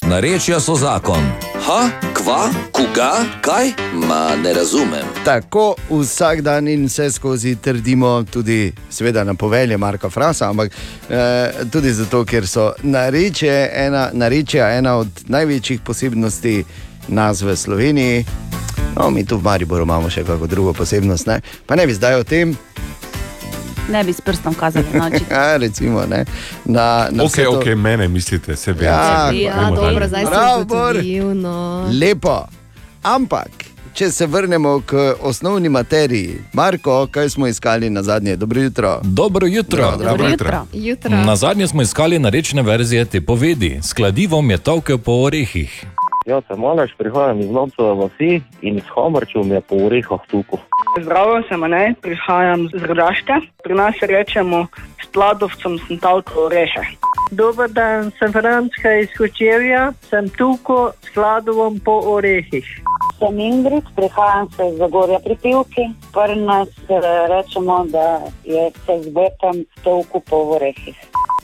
[0.03, 1.54] Narečja so zakon.
[1.67, 3.71] Ha, kva, koga, kaj?
[3.95, 5.07] Ma ne razumem.
[5.25, 10.73] Tako vsak dan in vse skozi trdimo, tudi seveda na povelje Marka Frasa, ampak
[11.11, 16.65] eh, tudi zato, ker so narečje ena, narečja ena od največjih posebnosti
[17.09, 18.25] nas v Sloveniji.
[18.97, 21.41] No, mi tu v Mariboru imamo še kako drugo posebnost, ne?
[21.67, 22.57] pa ne bi zdaj o tem.
[23.89, 25.25] Ne bi s prstom kazali na oči.
[25.31, 26.25] Ja, recimo, ne,
[26.65, 28.85] na, na Ok, to- ok, mene mislite, se vem.
[28.85, 31.35] Ja, se- Ja, dobro, zdaj sem ugotovil.
[31.35, 31.89] No.
[31.93, 32.47] Lepo.
[33.03, 33.49] Ampak,
[33.93, 38.37] če se vrnemo k osnovni materiji, Marko, kaj smo iskali na zadnje?
[38.37, 39.01] Dobro jutro.
[39.03, 39.91] Dobro jutro.
[39.91, 40.67] Dobro, dobro jutro.
[40.73, 41.11] Jutro.
[41.13, 43.79] Na zadnje smo iskali narečne verzije te povedi.
[43.83, 45.85] S kladivom je tolkel po orehih.
[46.25, 50.57] Jaz sem Aleš, prihajam iz Novceve vasi in s Hamarčem je po orehah tuku.
[50.97, 53.37] Zdravo, sem Anej, prihajam z Rogaške.
[53.61, 54.65] Pri nas rečemo
[55.05, 56.97] s pladovcem sem talko orehe.
[57.29, 62.65] Dober dan, sem Frančka iz Kočevja, sem tukaj s sladovom po orehih.
[63.21, 65.85] Sem Ingrid, prihajam se iz Zagorja pri Pivki.
[66.09, 70.97] Pri nas eh, rečemo, da je se z betom tolku po orehih.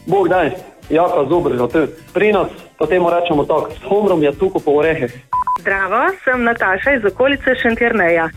[0.07, 0.57] Bog daj,
[0.91, 1.87] jaka zubr za te.
[2.15, 2.49] Pri nas
[2.79, 5.13] pa temu rečemo tako, s humrom je tuko po orehih.
[5.61, 8.29] Zdravo, sem Nataša iz okolice Šentirneja.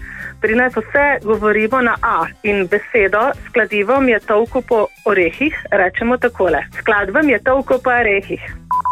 [0.42, 6.18] Pri nas vse govorimo na A in besedo s kladivom je tolku po orehih, rečemo
[6.18, 6.60] takole.
[6.80, 8.44] Skladbam je tolku po orehih.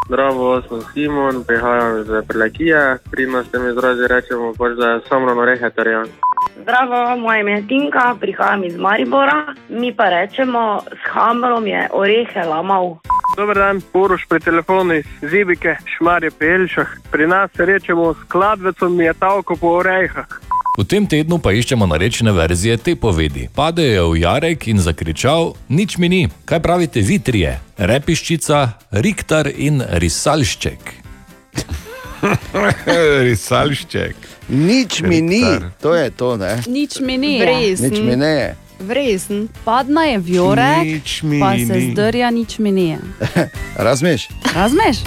[0.08, 5.40] Zdravo, sem Simon, prihajam iz Prelekije, pri nas tem izrazi rečemo pač, da je samron
[5.40, 6.08] orehe terjan.
[6.62, 9.56] Zdravo, moje ime je Tinka, prihajam iz Maribora.
[9.70, 12.98] Mi pa rečemo, s hamrom je orehe lamal.
[13.38, 16.88] Dober dan, Uroš pri telefonu iz Zibike, Šmarje Pelšah.
[17.12, 20.28] Pri nas rečemo skladbecom je tolku po orehah.
[20.78, 23.50] V tem tednu pa iščemo narečne verzije te povedi.
[23.56, 27.60] Padejo v Jarek in zakričal: Nič mi ni, kaj pravite vi trije?
[27.78, 31.02] Repiščica, Riktar in Risalšček.
[33.26, 34.15] Risalšček.
[34.49, 35.43] Nič mi ni,
[35.81, 36.60] to je to, ne?
[36.68, 37.39] Nič mi ni.
[37.39, 37.89] Vresen.
[37.89, 38.56] Nič mi ne.
[38.80, 39.48] Vresen.
[39.64, 41.91] Padna je vjorek, Nič mi pa se ni.
[41.91, 42.98] zdrja nič mi ni.
[43.77, 44.27] Razmeš?
[44.56, 44.98] Razmeš?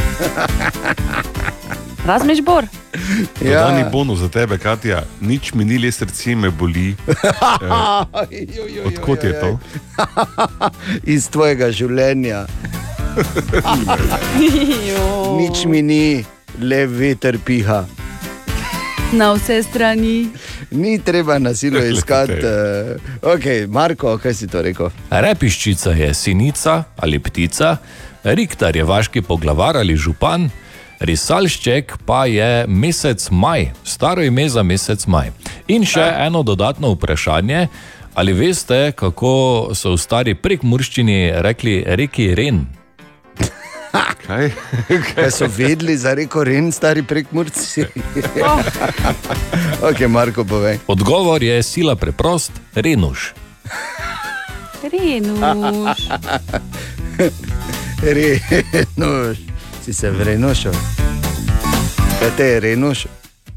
[2.08, 2.64] Razmeš, Bor?
[3.42, 3.64] Ja.
[3.66, 6.94] Dodani bonus za tebe, Katja, nič mi ni le srce, me boli.
[7.08, 9.58] Eh, Odkot je to?
[11.02, 12.46] Iz tvojega življenja.
[15.36, 16.24] Nič mi ni,
[16.60, 17.84] le veter piha.
[19.12, 20.28] Na vse strani.
[20.70, 22.32] Ni treba na silo iskati.
[22.32, 24.90] Uh, ok, Marko, kaj si to rekel?
[25.10, 27.76] Repiščica je sinica ali ptica,
[28.24, 30.48] Riktar je vaški poglavar ali župan,
[31.04, 35.32] Risalšček pa je mesec maj, staro ime za mesec maj.
[35.68, 37.68] In še eno dodatno vprašanje.
[38.14, 42.60] Ali veste, kako so v stari prekmurščini rekli reki Ren?
[44.26, 44.50] Kaj?
[45.14, 47.84] Kaj so vedeli za reko Ren, stari prekmurci?
[49.90, 50.78] ok, Marko, povej.
[50.86, 53.32] Odgovor je sila preprost, Renuš.
[54.82, 55.98] Renuš.
[58.16, 59.38] Renuš,
[59.84, 60.72] si se vrenušil.
[62.20, 63.06] Kaj te je Renuš,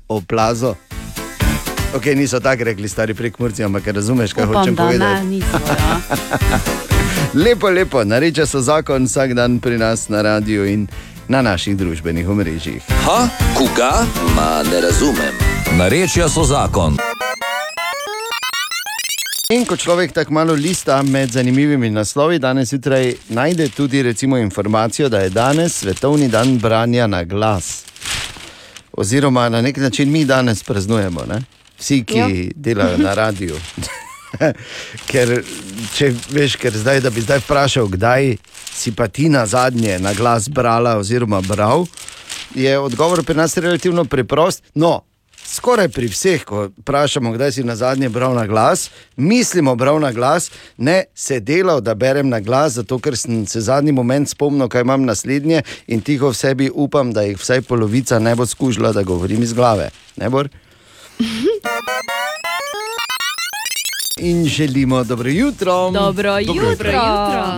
[0.08, 0.76] oplazo?
[1.96, 5.26] Ok, niso tako rekli stari prekmurci, ampak razumeš, kaj Upam, hočem da ne, povedati.
[5.26, 5.60] niso.
[5.68, 6.87] Ja.
[7.34, 10.88] Lepo, lepo, nareče so zakon vsak dan pri nas na radiju in
[11.28, 12.82] na naših družbenih omrežjih.
[13.04, 14.06] Ha, koga?
[14.36, 15.36] Ma ne razumem.
[15.78, 16.98] Narečja so zakon.
[19.50, 25.10] In ko človek tako malo lista med zanimivimi naslovi, danes zjutraj najde tudi recimo informacijo,
[25.10, 27.84] da je danes svetovni dan branja na glas.
[28.94, 31.42] Oziroma na nek način mi danes praznujemo, ne?
[31.80, 32.28] vsi, ki Ja.
[32.56, 33.56] delajo na radiju.
[35.10, 35.34] ker,
[35.96, 38.38] če veš, ker zdaj, da bi zdaj vprašal, kdaj
[38.78, 41.86] si pa ti na zadnje na glas brala oziroma bral,
[42.56, 44.64] je odgovor pri nas relativno preprost.
[44.76, 45.02] No,
[45.48, 50.12] skoraj pri vseh, ko vprašamo, kdaj si na zadnje bral na glas, mislimo bral na
[50.12, 54.86] glas, ne sedela, da berem na glas, zato ker sem se zadnji moment spomnil, kaj
[54.86, 59.04] imam naslednje in tiho v sebi upam, da jih vsaj polovica ne bo skužila, da
[59.04, 59.90] govorim iz glave.
[60.18, 60.50] Ne bor?
[64.20, 65.92] In želimo dobro jutro.
[65.92, 66.54] Dobro jutro.
[66.54, 66.92] jutro.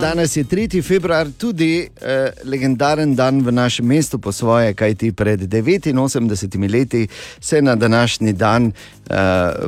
[0.00, 0.88] Danes je 3.
[0.88, 7.08] februar, tudi eh, legendaren dan v našem mestu, po svoje, kajti pred 89 leti
[7.40, 9.14] se je na današnji dan eh,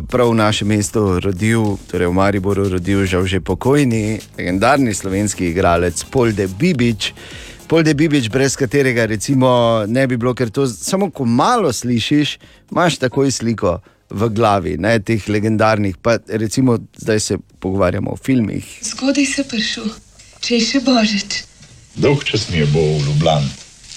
[0.09, 6.05] prav v našem mestu rodil, torej v Mariboru, rodil žal že pokojni, legendarni slovenski igralec
[6.05, 7.14] Polde Bibič.
[7.69, 12.39] Polde Bibič, brez katerega recimo ne bi bilo, ker to samo ko malo slišiš,
[12.70, 13.81] imaš takoj sliko
[14.12, 15.97] v glavi, ne teh legendarnih.
[15.97, 18.66] Pa recimo zdaj se pogovarjamo o filmih.
[18.82, 19.89] Zgodaj se prišel,
[20.40, 21.43] če je še božič.
[21.97, 23.51] Dolg čas mi je bo v Ljubljani.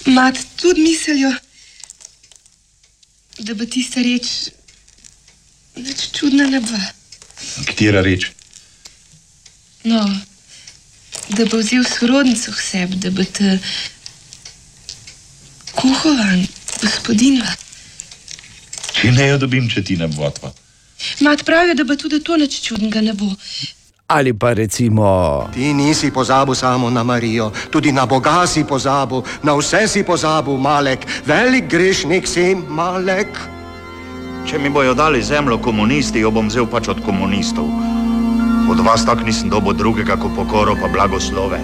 [0.06, 1.32] Mat tudi mislijo,
[3.38, 4.50] da bo tista reč
[5.76, 6.78] nič čudna ne bo.
[7.66, 8.30] Katera reč?
[9.84, 10.00] No,
[11.28, 13.58] da bo vzel sorodnico k sebi, da bo te
[15.76, 16.46] kuhovan,
[16.80, 17.65] gospodinva.
[18.96, 20.52] Če ne jo dobim, če ti ne bo otva.
[21.20, 23.28] Mat pravijo, da bo tudi to nič čudnega ne bo.
[24.08, 25.50] Ali pa recimo.
[25.54, 30.56] Ti nisi pozabil samo na Marijo, tudi na Boga si pozabil, na vse si pozabil,
[30.56, 33.34] Malek, velik grešnik si, Malek.
[34.46, 37.66] Če mi bojo dali zemljo komunisti, jo bom vzel pač od komunistov.
[38.70, 41.58] Od vas tak nisem dobo drugega kot pokoro pa blagoslove.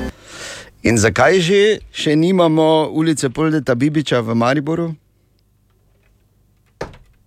[0.82, 4.90] In zakaj že še nimamo ulice Poldeta Bibiča v Mariboru?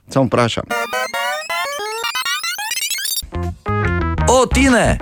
[0.09, 0.63] Samo vprašam.
[4.29, 4.97] O, Tine!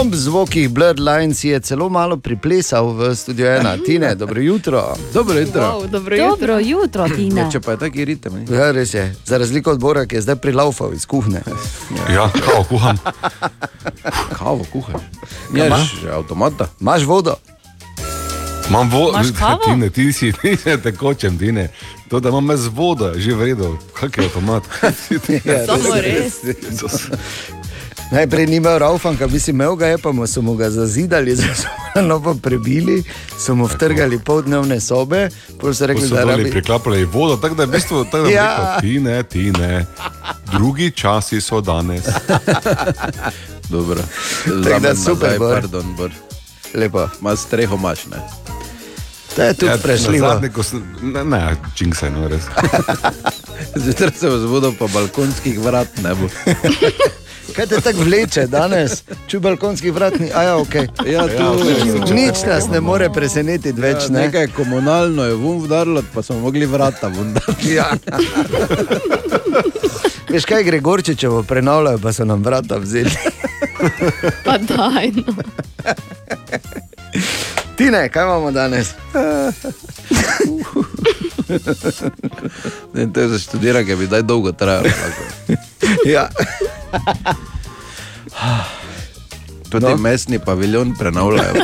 [0.00, 3.84] Ob zvokih Blurred Lines je celo malo priplesal v studio 1.
[3.86, 4.94] Tine, dobro jutro.
[5.14, 5.62] Dobro jutro.
[5.62, 6.30] Wow, dobro jutro.
[6.30, 7.40] Dobro jutro, Tina.
[7.40, 8.32] Ja, če pa je taki ritem.
[8.34, 8.56] ne?
[8.56, 9.14] Ja, res je.
[9.24, 11.42] Za razliko od Bora, ki je zdaj prilaufal iz kuhne.
[12.12, 12.98] Ja, kao kuham.
[14.32, 15.00] Kavo kuhaš.
[15.54, 16.68] Ja, Nimaš avtomata.
[16.80, 17.34] Imaš vodo.
[18.68, 19.58] Imam vodo, Imaš kavo?
[19.64, 21.68] ti ne, ti si, ti ne tekočem, ti ne.
[22.08, 24.62] To, da imam jaz vodo, že vredo, kak je avtomat.
[25.44, 26.34] Ja, Samo res.
[28.10, 31.44] Najprej ni imel Raufanka, mislim, imel ga je, pa mu so mu ga zazidali, so
[31.94, 33.02] ga novo prebili,
[33.38, 35.28] so mu vtrgali poldnevne sobe,
[35.60, 36.50] pol so rekli, so da rabi.
[36.50, 38.44] priklapljali vodo, tako da je v bistvu tako, da Ja.
[38.44, 38.78] ja.
[38.80, 39.84] ti ne, ti ne.
[40.46, 42.04] Drugi časi so danes.
[43.68, 44.00] Dobro.
[44.64, 45.38] Tako da super, nazaj.
[45.50, 46.10] Pardon, Bor.
[46.74, 47.08] Lepo.
[47.20, 48.16] Ma streho imaš, ne?
[49.28, 49.70] To je tudi.
[49.70, 49.76] Ja,
[50.20, 51.40] Zadnje, ko sem, ne, ne
[51.74, 52.42] činkse, no res.
[53.76, 56.28] Zjutraj se bo zbudil, pa balkonskih vrat ne bo.
[57.48, 59.02] Kaj te tako vleče danes?
[59.26, 60.74] Čuj balkonskih vrat, ni, a ja, ok.
[61.06, 64.20] Ja, tu- Nič nas ne more presenetiti več, Ja, ne?
[64.20, 67.72] nekaj komunalno je vum vdarilo, pa smo mogli vrata vundariti.
[67.72, 67.88] Ja.
[70.28, 73.10] Veš kaj, Gregorčičevo prenavljajo, pa so nam vrata vzeli.
[74.44, 75.12] Pa daj.
[75.16, 75.24] No.
[77.78, 78.94] Tine, kaj imamo danes?
[82.94, 84.88] Ne, to je za študiranje, bi daj dolgo trajalo.
[86.14, 86.28] ja.
[89.70, 89.96] Potem no.
[89.96, 91.54] mestni paviljon prenavljajo.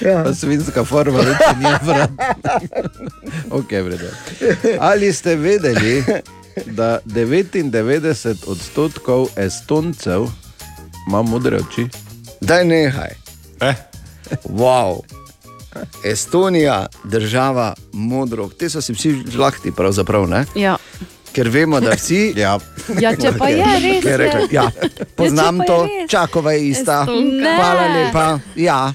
[0.00, 0.24] Ja.
[0.24, 1.18] Pa Svinska forma,
[1.58, 2.10] ni vrat.
[3.50, 4.08] okay, vredo.
[4.80, 6.04] Ali ste vedeli,
[6.66, 10.26] da 99 odstotkov Estoncev
[11.08, 11.86] ima modre oči?
[12.40, 13.14] Daj nehaj.
[13.60, 13.74] Eh?
[14.44, 15.00] Wow.
[16.04, 20.28] Estonija, država modrov, te so si vsi žlahti, pravzaprav.
[20.28, 20.44] Ne?
[20.54, 20.76] Ja.
[21.32, 22.32] Ker vemo, da vsi.
[22.36, 22.58] Ja,
[23.00, 24.16] Ja, če pa je, res je.
[24.16, 24.70] rekel, ja,
[25.16, 27.04] poznam Ja, to, čakova je ista.
[27.04, 27.54] Ne.
[27.56, 28.38] Hvala lepa.
[28.56, 28.92] Ja.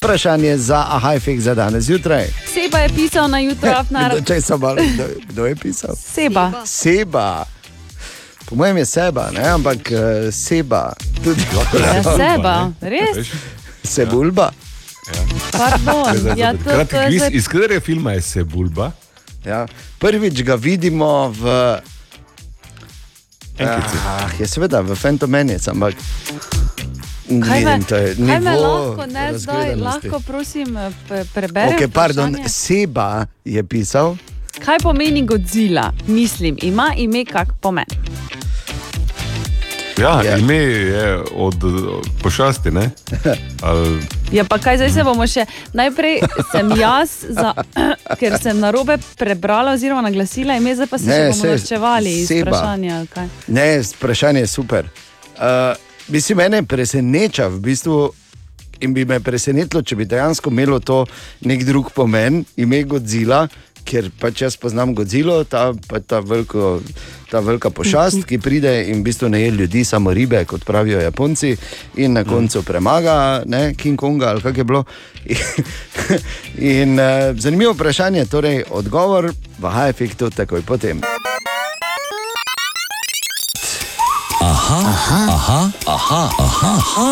[0.00, 2.24] Vprašanje za Ahajfik za danes zjutraj.
[2.54, 4.24] Seba je pisal na jutro, afnar.
[4.26, 5.96] Če so malo, kdo, kdo je pisal?
[5.96, 6.52] Seba.
[6.64, 7.44] Seba.
[8.48, 9.44] Po mojem je seba, ne?
[9.48, 10.92] ampak uh, seba
[11.24, 11.44] tudi
[11.76, 13.28] Ja, seba, res?
[13.84, 14.50] Sebulba.
[15.52, 18.92] Pardon, ja, to, Kratki to je zdaj iz katerega filma je Sebulba?
[19.44, 19.66] Ja.
[19.98, 21.44] Prvič ga vidimo v.
[23.60, 25.92] Ah, je seveda v Phantom Menace, ampak.
[27.30, 27.86] Kaj me, vidim,
[28.26, 31.72] kaj me nivo lahko, ne zdaj, lahko prosim, eh, pre- preberem?
[31.72, 32.48] Okay, pardon, vprašanje?
[32.50, 33.08] Seba
[33.44, 34.16] je pisal.
[34.58, 35.92] Kaj pomeni Godzilla?
[36.06, 37.84] Mislim, ima ime kak pomen.
[39.98, 41.54] Ja, ja, ime je od,
[42.22, 42.90] pošasti, ne?
[43.62, 44.00] Ali,
[44.32, 45.44] Ja, pa kaj zdaj se bomo še.
[45.72, 46.20] Najprej
[46.50, 47.52] sem jaz, za,
[48.20, 51.50] ker sem na robe prebrala oziroma naglasila ime, zdaj pa se Ne, še bomo saj,
[51.50, 52.50] norčevali iz Seba.
[52.50, 53.04] vprašanja.
[53.48, 54.88] Ne, vprašanje je super.
[55.36, 55.76] Uh,
[56.10, 58.12] mislim, mene preseneča v bistvu.
[58.80, 61.02] In bi me presenetilo, če bi dejansko imelo to
[61.44, 63.42] nek drug pomen, ime Godzilla,
[63.84, 65.74] ker pač jaz poznam Godzilo, ta,
[66.08, 66.78] ta, veliko,
[67.30, 71.00] ta velika pošast, ki pride in v bistvu ne je ljudi, samo ribe, kot pravijo
[71.00, 71.52] Japonci,
[72.00, 74.84] in na koncu premaga ne, King Konga ali kako je bilo.
[76.80, 81.04] In, uh, zanimivo vprašanje, torej odgovor v Hajfektu takoj potem.
[84.40, 87.08] Aha, aha, aha, aha, aha,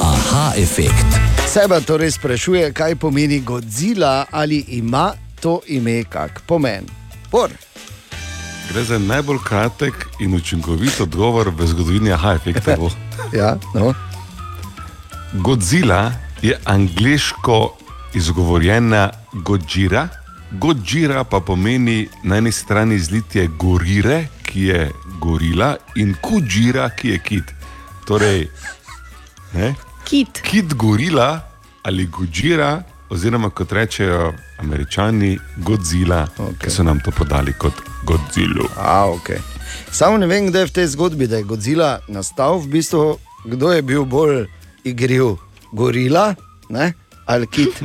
[0.00, 1.04] aha, efekt.
[1.44, 6.88] Seba torej sprašuje, kaj pomeni Godzilla ali ima to ime kak pomen.
[7.30, 7.52] Por.
[8.72, 12.76] gre za najbolj kratek in učinkovit odgovor v zgodovini aha efekta.
[12.76, 12.90] bo.
[13.38, 13.92] Ja, no.
[15.32, 16.12] Godzilla
[16.42, 17.76] je angliško
[18.14, 20.08] izgovorjena Godzilla.
[20.52, 27.18] Godzilla pa pomeni na eni strani zlitje gorire, ki je gorila, in kuđira, ki je
[27.18, 27.54] kit.
[28.06, 28.48] Torej,
[29.54, 29.74] ne?
[30.04, 30.40] Kit.
[30.42, 31.40] Kit gorila
[31.82, 36.58] ali Godzilla, oziroma kot rečejo američani, Godzilla, okay.
[36.64, 37.72] ki so nam to podali kot
[38.04, 38.68] Godzilla.
[38.76, 39.38] A, okay.
[39.92, 43.72] Samo ne vem, kdo je v tej zgodbi, da je Godzilla nastal, v bistvu, kdo
[43.72, 44.46] je bil bolj
[44.84, 45.36] igriv,
[45.72, 46.34] gorila
[46.68, 46.92] ne?
[47.26, 47.82] ali kit.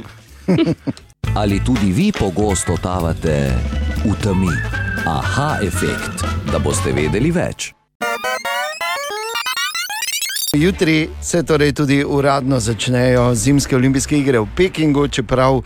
[1.36, 3.54] Ali tudi vi pogosto totavate
[4.06, 4.54] v temi?
[5.06, 6.22] Aha, efekt,
[6.52, 7.83] da boste vedeli več.
[10.54, 15.64] Jutri se torej tudi uradno začnejo zimske olimpijske igre v Pekingu, čeprav uh,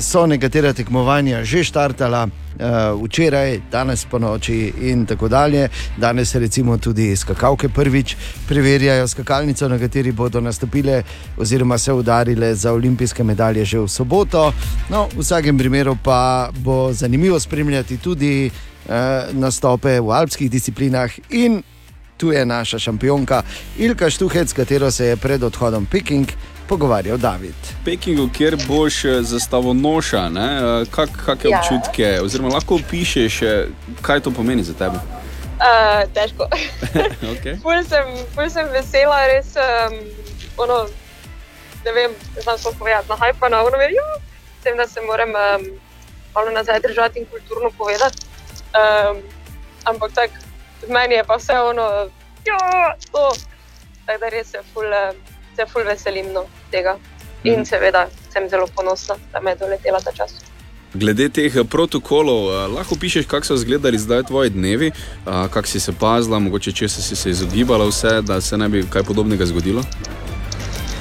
[0.00, 5.68] so nekatera tekmovanja že štartala uh, včeraj, danes po noči in tako dalje.
[5.96, 8.16] Danes recimo tudi skakalke prvič
[8.48, 11.02] preverjajo skakalnico, na kateri bodo nastopile
[11.36, 14.52] oziroma se udarile za olimpijske medalje že v soboto.
[14.90, 18.92] No, v vsakem primeru pa bo zanimivo spremljati tudi uh,
[19.32, 21.62] nastope v alpskih disciplinah in
[22.18, 23.42] Tu je naša šampionka
[23.78, 26.26] Ilka Štuhec, s katero se je pred odhodom v Peking
[26.68, 27.54] pogovarjal David.
[27.84, 30.28] Pekingu, kjer boš eh, zastavo noša,
[30.90, 31.60] kakšne kak Ja.
[31.60, 33.68] občutke, oziroma lahko opišeš, eh,
[34.02, 34.98] kaj to pomeni za tebe.
[35.58, 36.46] Uh, težko.
[37.34, 37.54] Okay.
[37.62, 39.54] Ful sem, ful sem vesela, res.
[39.58, 39.94] Um,
[40.58, 40.86] ono,
[41.84, 44.06] ne vem, ne znam sploh povedati, na hajpa na ono, jo,
[44.60, 45.66] s tem, da se moram um,
[46.34, 48.26] malo nazaj držati in kulturno povedati.
[48.74, 49.22] Um,
[49.84, 50.34] ampak tako,
[50.88, 51.86] meni je pa vse ono,
[52.46, 52.58] jo,
[53.12, 53.32] to.
[54.06, 55.16] Tako da res se ful, um,
[55.56, 56.96] se ful veselim no, tega.
[57.44, 57.64] In Mhm.
[57.64, 60.34] seveda sem zelo ponosna, da me je doletela ta čas.
[60.94, 65.68] Glede teh eh, protokolov, eh, lahko pišeš, kako so izgledali zdaj tvoji dnevi, eh, kako
[65.68, 69.46] si se pazila, mogoče česa si se izogibala, vse, da se ne bi kaj podobnega
[69.46, 69.80] zgodilo.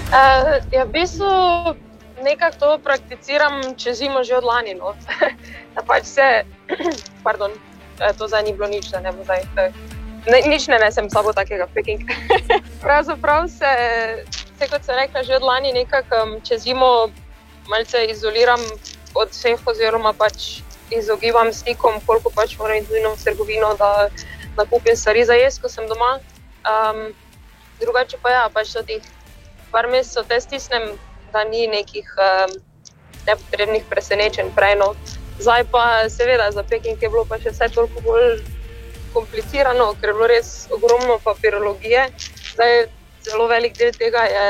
[0.07, 1.27] Uh, ja, v bistvu
[2.23, 4.73] nekako to prakticiram čez zimo že od lani.
[4.73, 4.95] No.
[5.87, 6.43] pač se,
[7.25, 7.66] pardon, eh,
[8.17, 9.43] to zdaj ni bilo nič, ne bo zdaj.
[9.57, 9.71] eh,
[10.27, 12.03] Ne, nič ne nesem s sabo takega peking.
[12.83, 13.71] Pravzaprav se,
[14.59, 17.07] se, kot sem rekla, že od lani nekako čez zimo
[17.71, 18.59] malce izoliram
[19.15, 20.59] od vseh, oziroma pač
[20.91, 24.11] izogibam stikom, koliko pač moram iti v trgovino, da
[24.59, 26.19] nakupim stvari za jesti, ko sem doma.
[26.67, 27.15] Um,
[27.79, 29.03] drugače pa ja, pač do teh
[29.71, 30.99] par mesecev te stisnem,
[31.31, 32.51] da ni nekih um,
[33.27, 34.75] nepotrebnih presenečenj prej.
[35.39, 38.39] Zdaj pa, seveda, za Peking je bilo pa še vse toliko bolj
[39.13, 42.07] komplicirano, ker je bilo res ogromno papirologije.
[42.53, 42.87] Zdaj,
[43.25, 44.47] zelo velik del tega je,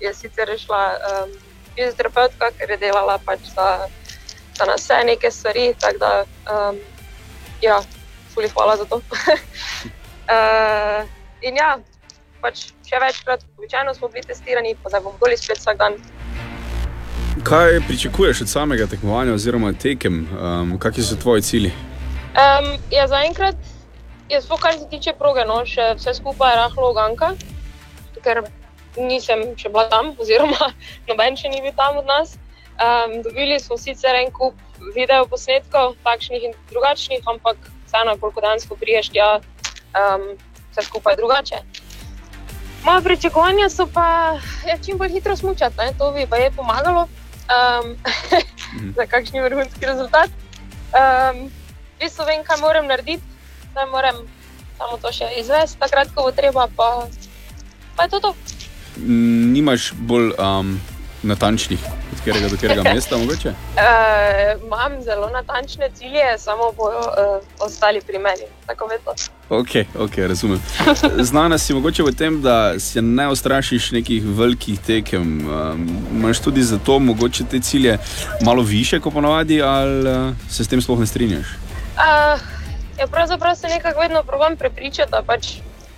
[0.00, 1.34] je sicer rešila um,
[1.76, 3.68] fizioterapeutka, ker je delala pač za,
[4.58, 5.70] za nas vse neke stvari.
[5.78, 6.12] Tako da,
[6.50, 6.80] um,
[7.62, 7.80] ja,
[8.34, 9.00] fuli hvala za to.
[10.34, 11.00] uh,
[11.42, 11.76] in ja,
[12.42, 15.98] pač še večkrat, običajno smo bili testirani, pa zdaj bom bolj spet vsak dan.
[17.42, 20.28] Kaj pričakuješ od samega tekmovanja oziroma tekem?
[20.40, 21.72] Um, kakšni so tvoji cilji?
[22.34, 23.56] Um, ja, zaenkrat
[24.28, 27.32] je sploh kar se tiče proge, no, še vse skupaj je rahlo oganka,
[28.22, 28.44] ker
[28.96, 30.70] nisem še bila tam, oziroma
[31.08, 32.36] noben še ni bil tam od nas.
[32.78, 34.54] Um, dobili smo sicer en kup
[34.94, 37.58] videoposnetkov, takšnih in drugačnih, ampak
[37.88, 40.30] vseeno, koliko dansko priješ, tja um,
[40.70, 41.60] vse skupaj je drugače.
[42.86, 44.38] Moje pričakovanja so pa
[44.68, 45.90] ja, čim bolj hitro smučati, ne?
[45.98, 47.08] to bi pa je pomagalo
[47.48, 47.96] um,
[48.96, 50.30] za kakšni vrhunski rezultat.
[50.94, 51.48] Um,
[51.96, 53.24] v bistvu vem, kaj moram narediti,
[53.72, 54.16] zdaj moram
[54.78, 57.06] samo to še izvesti, takrat, ko bo treba, pa,
[57.96, 58.30] pa je to to.
[59.54, 60.78] Nimaš bolj um,
[61.24, 61.78] natančnih,
[62.12, 63.48] od katerega do katerega mesta mogoče?
[63.48, 68.46] Uh, imam zelo natančne cilje, samo bojo uh, ostali pri meni.
[68.66, 69.12] Tako vedno.
[69.50, 69.68] Ok,
[69.98, 70.62] ok, razumem.
[71.30, 75.48] Znana si mogoče v tem, da se ne ustrašiš nekih velikih tekem.
[75.48, 77.98] Um, Imaš tudi zato mogoče te cilje
[78.40, 81.46] malo više, kot ponavadi, ali uh, se s tem sploh ne strinjaš?
[81.46, 82.40] Uh,
[82.98, 85.46] ja, pravzaprav se nekako vedno probujem prepričati, da pač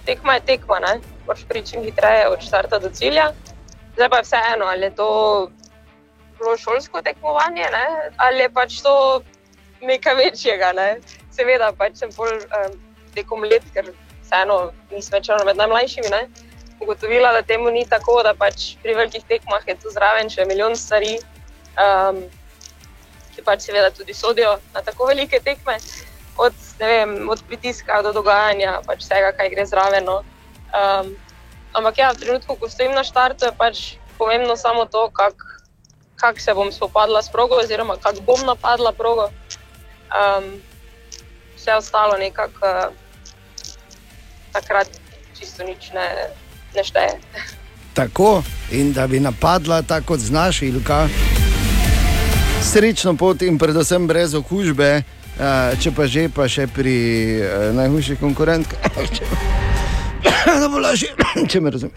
[0.04, 3.32] tekma je tekma, ne moreš priti čim hitreje od štarta do cilja.
[3.96, 5.10] Zdaj pa vseeno, ali je to
[6.38, 7.86] bilo šolsko tekmovanje ne?
[8.16, 9.22] ali je pač to
[9.80, 10.72] nekaj večjega.
[10.72, 10.88] Ne?
[11.32, 12.76] Seveda pač sem bolj um,
[13.14, 13.88] tekom let, ker
[14.20, 16.12] vseeno nisem več med najmlajšimi.
[16.12, 16.26] Ne?
[16.80, 20.76] Ugotovila, da temu ni tako, da pač pri velikih tekmah je tu zraven še milijon
[20.76, 21.16] stvari,
[21.80, 22.20] um,
[23.32, 25.78] ki pač seveda tudi sodijo na tako velike tekme,
[26.36, 30.04] od, vem, od pritiska do dogajanja, pač vsega, kaj gre zraven.
[30.04, 30.20] No.
[30.76, 31.16] Um,
[31.76, 33.76] ampak ja, v trenutku, ko stojim na štartu, je pač
[34.18, 35.56] pomembno samo to, kako
[36.16, 39.28] kak se bom spopadla s progo, oziroma kako bom napadla progo.
[40.08, 40.60] Um,
[41.56, 42.94] vse ostalo nekako uh,
[44.52, 44.88] takrat
[45.38, 46.08] čisto nič ne,
[46.74, 47.20] ne šteje.
[47.94, 51.08] Tako in da bi napadla tako kot znaš, Ilka.
[52.72, 56.96] Srečno pot in predvsem brez okužbe, eh, če pa že, pa še pri
[57.40, 58.80] eh, najhujših konkurentkah.
[60.60, 61.08] Da bo lažje,
[61.50, 61.94] če me razumeš.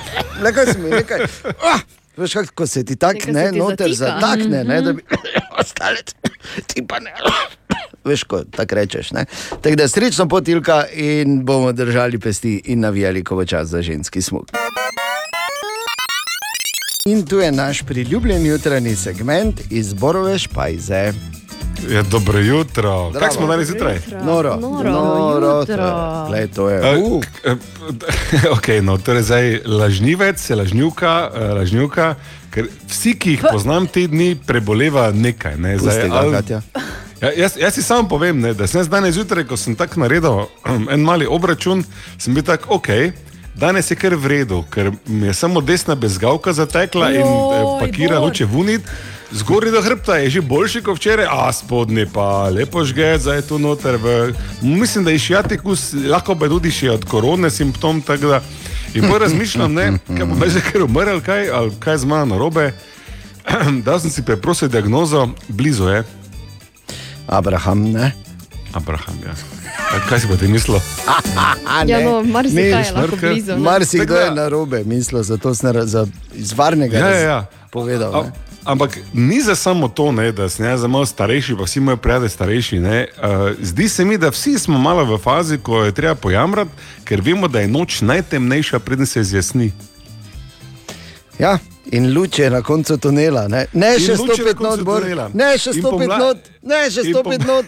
[0.44, 1.20] Nekaj se mi, nekaj.
[1.62, 1.78] Ah,
[2.16, 5.44] veš, kak, ko se ti tak Nekaj ne, noter zatakne, ne, da bi Mhm.
[5.60, 6.02] ostale,
[6.68, 7.12] ti pa ne.
[8.04, 9.10] Veš, ko tako rečeš.
[9.12, 9.24] ne.
[9.52, 14.22] Tako da srečno potilka in bomo držali pesti in navijali, ko bo čas za ženski
[14.22, 14.50] smog.
[17.06, 21.12] In tu je naš priljubljen jutranji segment iz Borove špajze.
[21.90, 23.10] Ja, dobro jutro.
[23.10, 23.12] Zdravo.
[23.12, 23.98] Kako smo danes zjutraj?
[24.24, 26.24] Noro, Noro noro, jutro.
[26.28, 26.98] Glej, to je.
[26.98, 27.24] Uh.
[27.44, 27.56] eh,
[28.56, 32.14] Okay, no, torej zdaj lažnivec, lažnjuka, eh, lažnjuka,
[32.50, 35.56] ker vsi, ki jih poznam te dni, preboleva nekaj.
[35.56, 36.60] Ne, Pusti ga, ali- Katja.
[37.22, 40.40] Ja, jaz, jaz si samo povem, ne, da sem danes zjutraj, ko sem tako naredil
[40.90, 41.84] en mali obračun,
[42.18, 42.88] sem bil tako, ok,
[43.54, 47.80] danes je kar v redu, ker mi je samo desna bezgavka zatekla in eh, Joj,
[47.80, 48.82] pakira luče vunit.
[49.32, 53.46] Zgornji do hrbta je že boljši kot včeraj, a spodnji pa lepo žge, zdaj je
[53.48, 53.96] tu noter.
[53.96, 54.32] V,
[54.62, 58.02] mislim, da je šiatikus, lahko pa tudi še od korone simptom.
[58.04, 58.42] Da,
[58.94, 62.72] in bolj razmišljam, ne, kaj bom že kar umrl, kaj, ali kaj z mano narobe.
[63.86, 66.04] Da sem si preprosil diagnozo, blizu je.
[67.26, 68.12] Abraham, ne?
[68.72, 69.34] Abraham, ja.
[69.92, 70.78] A Kaj si pa ti mislil?
[71.88, 73.64] Ja, no, marsikaj je lahko blizu, ne.
[73.64, 75.72] Marsikdo je na robe, mislil, zato sem
[76.36, 77.38] iz varnega Ja, ja, ja.
[77.72, 78.14] povedal.
[78.14, 78.51] A, ne.
[78.64, 81.96] Ampak ni za samo to, ne, da sem jaz za malo starejši, pa vsi moji
[81.96, 82.78] prijatelji starejši.
[82.78, 83.24] Ne, uh,
[83.60, 86.70] zdi se mi, da vsi smo malo v fazi, ko je treba pojamrati,
[87.04, 89.72] ker vemo, da je noč najtemnejša, preden se zjasni.
[91.38, 93.48] Ja, in luč je na koncu tunela.
[93.48, 95.02] Ne, ne še luč je na stopiti koncu not, Bor.
[95.02, 95.30] tunela.
[95.34, 97.64] ne še In stopiti pomla- not, ne še in stopiti pom- not.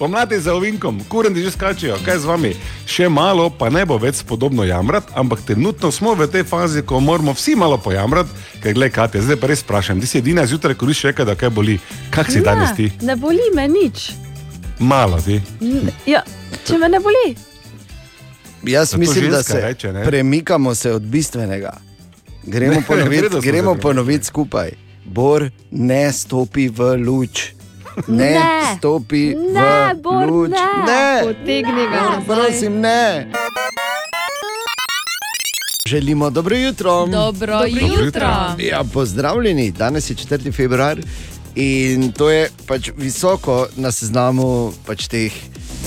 [0.00, 2.52] Pomladi za ovinkom, kurenti že skačijo, kaj z vami.
[2.86, 7.00] Še malo, pa ne bo več podobno jamrati, ampak trenutno smo v tej fazi, ko
[7.00, 8.32] moramo vsi malo pojamrati,
[8.62, 11.36] ker gledaj, Katja, zdaj pa res sprašujem, ti si edina zjutraj, ko nisi rekel, da
[11.36, 11.76] kaj boli.
[12.10, 12.88] Kak si danes ti?
[13.02, 14.16] Ne boli me nič.
[14.80, 15.36] Malo ti.
[15.60, 16.24] N- Ja,
[16.64, 17.36] če me ne boli.
[18.62, 20.04] Jaz mislim, da se reče, ne?
[20.04, 21.76] premikamo se od bistvenega.
[22.42, 23.28] Gremo Ne, ponoviti,
[23.76, 24.70] ponoviti skupaj.
[25.04, 27.59] Bor ne stopi v luč.
[28.08, 28.76] Ne, Ne.
[28.78, 30.50] stopi Ne, v Bor, luč.
[30.86, 31.22] ne.
[31.22, 32.20] Potegni ga.
[32.26, 33.26] Prosim, ne.
[35.86, 37.06] Želimo dobro jutro.
[37.06, 37.12] Dobro
[37.52, 38.04] Dobro jutro.
[38.04, 38.28] jutro.
[38.60, 40.52] Ja, pozdravljeni, danes je 4.
[40.52, 40.98] februar
[41.54, 45.32] in to je pač visoko na seznamu pač teh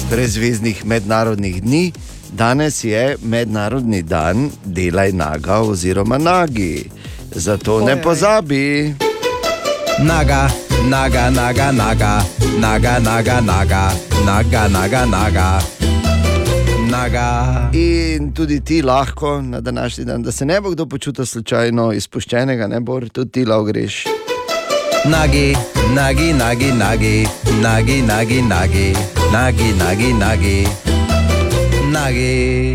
[0.10, 1.92] brezveznih mednarodnih dni.
[2.30, 6.90] Danes je mednarodni dan delaj naga oziroma nagi.
[7.32, 8.94] Zato ne pozabi.
[10.00, 10.50] Naga,
[10.90, 12.24] naga, naga, naga,
[12.60, 13.92] naga, naga, naga,
[14.26, 15.60] naga, naga, naga.
[16.90, 17.70] naga.
[17.74, 22.68] In tudi ti lahko na današnji dan, da se ne bo kdo počutil slučajno izpuščenega,
[22.68, 24.04] ne bo tudi ti lahko greš.
[25.06, 25.56] Nagi,
[25.96, 27.28] nagi, nagi, nagi,
[27.62, 28.94] nagi, nagi, nagi,
[29.32, 30.68] nagi, nagi, nagi,
[31.92, 32.73] nagi.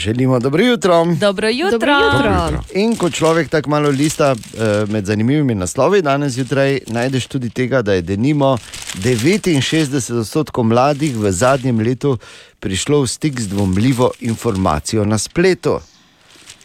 [0.00, 1.04] Želimo dobro jutro.
[1.20, 1.78] Dobro jutro.
[1.78, 2.62] Dobro jutro.
[2.74, 7.82] In ko človek tako malo lista eh, med zanimivimi naslovi, danes zjutraj najdeš tudi tega,
[7.82, 8.58] da je denimo
[8.94, 12.18] 69 odstotkov mladih v zadnjem letu
[12.60, 15.80] prišlo v stik z dvomljivo informacijo na spletu.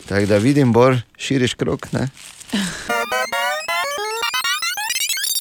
[0.07, 1.91] Tako da vidim, bolj širiš krok.
[1.91, 2.07] Ne?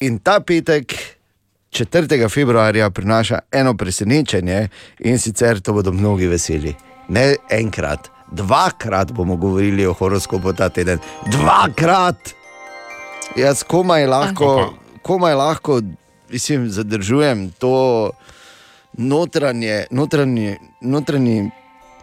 [0.01, 0.95] In ta petek,
[1.71, 2.29] 4.
[2.29, 4.67] februarja, prinaša eno presenečenje
[4.99, 6.75] in sicer to bodo mnogi veseli.
[7.07, 10.99] Ne enkrat, dvakrat bomo govorili o horoskopu ta teden.
[11.31, 12.33] Dvakrat!
[13.35, 15.81] Jaz komaj lahko, komaj lahko
[16.29, 18.11] mislim, zadržujem to
[18.93, 21.49] notranje, notranje, notranje,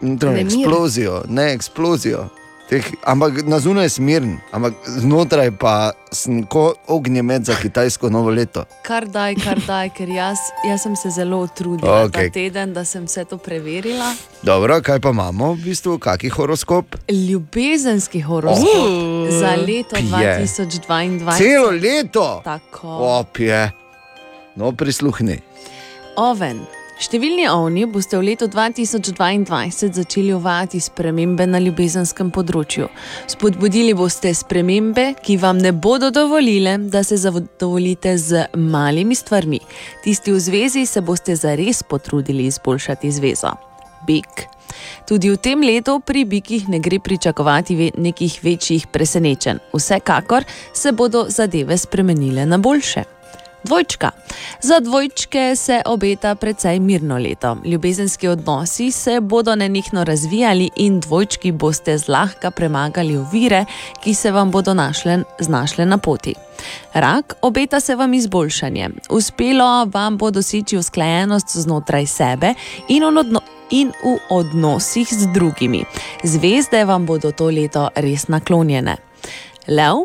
[0.01, 2.27] notranje eksplozijo, ne eksplozijo.
[2.73, 8.33] Teh, ampak na zunaj je smiren, ampak znotraj pa sem kot ognjemet za kitajsko novo
[8.33, 8.65] leto.
[8.81, 12.33] Kar daj, kar daj, ker jaz, jaz sem se zelo trudila Okej.
[12.33, 14.09] ta teden, da sem vse to preverila.
[14.41, 16.97] Dobro, kaj pa imamo, v bistvu, kakšen horoskop?
[17.13, 20.41] Ljubezenski horoskop Uh, za leto pije.
[20.41, 21.37] 2022.
[21.37, 22.41] Celo leto.
[22.41, 23.21] Tako.
[23.21, 23.69] Opje.
[24.57, 25.37] No, prisluhni.
[26.17, 26.65] Oven.
[27.01, 32.85] Številni ovni boste v letu 2022 začeli uvajati spremembe na ljubezenskem področju.
[33.33, 39.59] Spodbudili boste spremembe, ki vam ne bodo dovolile, da se zadovoljite z malimi stvarmi.
[40.05, 43.55] Tisti v zvezi se boste zares potrudili izboljšati zvezo.
[44.05, 44.45] Bik.
[45.09, 49.65] Tudi v tem letu pri bikih ne gre pričakovati ve nekih večjih presenečenj.
[49.73, 53.12] Vsekakor se bodo zadeve spremenile na boljše.
[53.63, 54.11] Dvojčka.
[54.61, 57.57] Za dvojčke se obeta precej mirno leto.
[57.65, 63.65] Ljubezenski odnosi se bodo nenehno razvijali in dvojčki boste zlahka premagali ovire,
[64.03, 66.35] ki se vam bodo našle, znašle na poti.
[66.93, 68.89] Rak, obeta se vam izboljšanje.
[69.09, 72.53] Uspelo vam bo doseči usklajenost znotraj sebe
[72.87, 75.85] in v, odno in v odnosih z drugimi.
[76.23, 79.12] Zvezde vam bodo to leto res naklonjene.
[79.67, 79.95] Lev,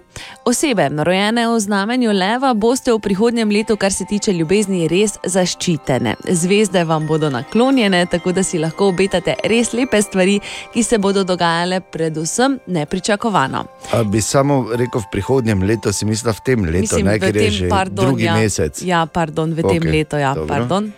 [0.45, 6.15] osebe, rojene v znamenju leva, boste v prihodnjem letu, kar se tiče ljubezni, res zaščitene.
[6.31, 10.39] Zvezde vam bodo naklonjene, tako da si lahko obetate res lepe stvari,
[10.75, 13.65] ki se bodo dogajale, predvsem nepričakovano.
[13.93, 17.35] A bi samo rekel v prihodnjem letu, si mislil v tem letu, Mislim, ne, ker
[17.35, 18.83] je tem, že pardon, drugi ja, mesec.
[18.87, 20.55] Ja, pardon, v tem Okej, letu, ja, dobro.
[20.55, 20.93] pardon.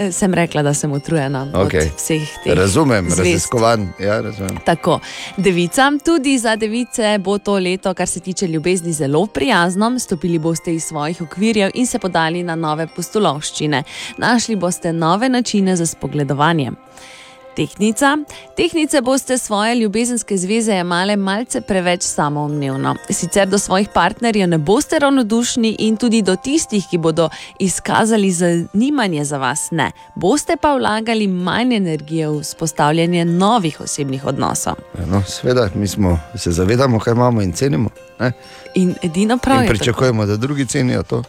[0.00, 1.86] Eh, Sem rekla, da sem utrujena Okay.
[1.86, 2.52] od vseh teh.
[2.52, 3.88] Razumem, raziskovan.
[3.98, 4.56] Ja, razumem.
[4.64, 5.00] Tako,
[5.36, 9.98] devicam, tudi za device bo to leto, kar se tiče ljubezni, zelo prijazno.
[9.98, 13.82] Stopili boste iz svojih okvirjev in se podali na nove postolovščine.
[14.16, 16.70] Našli boste nove načine za spogledovanje.
[17.60, 18.18] Tehnica.
[18.56, 22.94] Tehnice boste svoje ljubezenske zveze jemale malce preveč samoumevno.
[23.10, 27.28] Sicer do svojih partnerjev ne boste ravnodušni in tudi do tistih, ki bodo
[27.58, 29.90] izkazali zanimanje za vas, ne.
[30.14, 34.74] Boste pa vlagali manj energije v vzpostavljanje novih osebnih odnosov.
[34.98, 37.90] Ja, No, sveda, mi smo, se zavedamo, kaj imamo in cenimo.
[38.20, 38.32] Ne?
[38.74, 39.78] In edino prav In je tako.
[39.78, 41.22] pričakujemo, da drugi cenijo to.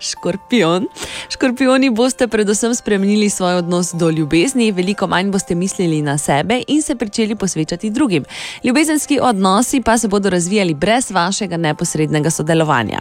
[0.00, 0.86] Škorpion.
[1.28, 6.82] Škorpioni boste predvsem spremenili svoj odnos do ljubezni, veliko manj boste mislili na sebe in
[6.82, 8.24] se začeli posvečati drugim.
[8.64, 13.00] Ljubezenski odnosi pa se bodo razvijali brez vašega neposrednega sodelovanja.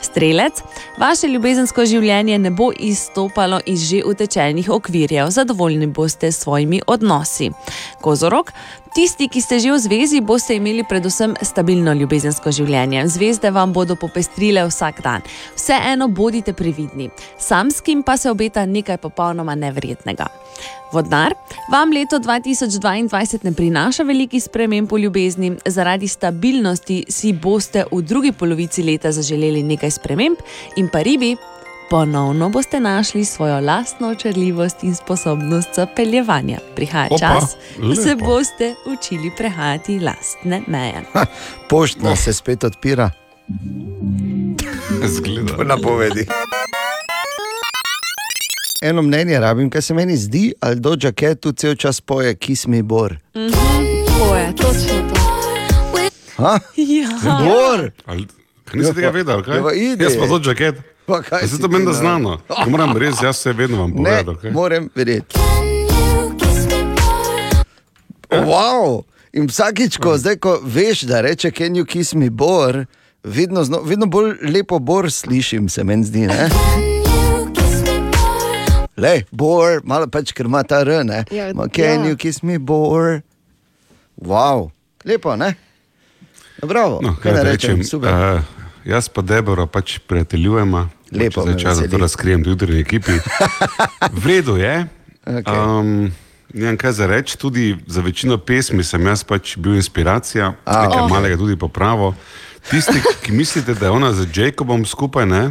[0.00, 0.52] Strelec,
[0.98, 7.50] vaše ljubezensko življenje ne bo izstopalo iz že utečenih okvirjev, zadovoljni boste s svojimi odnosi.
[8.00, 8.52] Kozorok,
[8.96, 13.02] Tisti, ki ste že v zvezi, boste imeli predvsem stabilno ljubezensko življenje.
[13.12, 15.26] Zvezde vam bodo popestrile vsak dan.
[15.52, 17.10] Vseeno bodite previdni.
[17.36, 20.30] Samskim pa se obeta nekaj popolnoma neverjetnega.
[20.96, 21.36] Vodnar,
[21.68, 28.32] vam leto 2022 ne prinaša velikih sprememb v ljubezni, zaradi stabilnosti si boste v drugi
[28.32, 30.40] polovici leta zaželeli nekaj sprememb
[30.80, 31.34] in pa ribi.
[31.90, 36.58] Ponovno boste našli svojo lastno očarljivost in sposobnost zapeljevanja.
[36.74, 38.24] Prihaja Opa, čas, da se lepo.
[38.26, 41.02] boste učili prehajati lastne meje.
[41.68, 43.10] Poštna se spet odpira.
[45.04, 45.52] Zgleda.
[45.54, 46.26] Po napovedi.
[48.82, 52.66] eno mnenje rabim, kaj se meni zdi, ali do Jacket tu cel čas poje Kiss
[52.66, 53.16] Me Bor.
[53.36, 53.52] Mhm.
[54.18, 55.20] To je, točno to.
[56.36, 56.58] Ha?
[56.76, 57.08] Ja.
[57.44, 57.90] Bor!
[58.06, 58.26] Ali,
[58.64, 59.56] kaj nisi Ja, tega pa- vedel, kaj?
[59.56, 60.04] ja, pa idi.
[60.04, 60.74] Jaz pa to jacket.
[61.06, 61.96] Pa kaj si se to ti, meni da no?
[61.96, 62.38] znano.
[62.48, 64.34] Ko Moram res, jaz se vedno vam Ne, povedal.
[64.36, 64.50] kaj?
[64.50, 65.38] moram verjeti.
[68.30, 69.04] Wow.
[69.32, 72.86] In vsakič, ko, zdaj, ko veš, da reče, can you kiss me, bor,
[73.22, 76.26] vedno, zno, vedno bolj lepo bor slišim, se meni zdi.
[76.26, 76.48] Ne?
[78.96, 81.24] Le, bor, malo pač, ker ima ta R, ne.
[81.30, 82.08] Ja, Can ja.
[82.08, 83.20] you kiss me, bor?
[84.16, 84.70] Wow,
[85.04, 85.52] lepo, ne?
[86.56, 88.08] Ja, Bravo, No, kaj kaj da rečem, rečem, super.
[88.08, 88.40] uh,
[88.84, 90.88] jaz pa Debora pač prijateljujemo.
[91.08, 93.12] Lepo Zdaj me čas, da to razkrijem v jutri ekipi.
[94.12, 94.86] V redu je.
[95.26, 96.10] Um,
[96.50, 100.82] ne vem, kaj za reči, tudi za večino pesmi sem jaz pač bil inspiracija, A,
[100.82, 101.10] nekaj ok.
[101.10, 102.14] malega tudi popravo.
[102.64, 105.42] Tisti, ki mislite, da je ona z Jacobom skupaj, ne?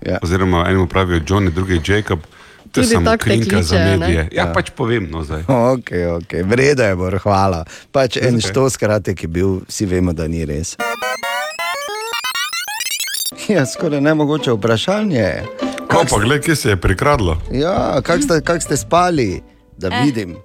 [0.00, 0.18] Ja.
[0.20, 2.20] oziroma enemu pravijo John, drugi Jacob,
[2.66, 3.96] to je Tudi samo krinka za kličejo, ne?
[3.98, 4.28] medije.
[4.32, 4.52] Ja, Ja.
[4.52, 5.42] pač povem, no zdaj.
[5.42, 7.64] Ok, ok, vreda je, bor, hvala.
[7.88, 8.50] Pač en Zakaj?
[8.50, 10.76] štos kratek je bil, vsi vemo, da ni res.
[13.48, 15.42] Ja, skoraj ne mogoče vprašanje.
[15.84, 17.36] Ko pa gledaj, kje se je prikradlo.
[17.52, 19.42] Ja, kako ste, kak ste spali,
[19.76, 20.02] da Eh.
[20.04, 20.36] vidim?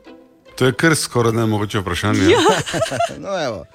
[0.55, 2.19] To je kar skoraj ne mogoče vprašanje.
[2.25, 2.37] Ja.
[3.17, 3.65] No, evo.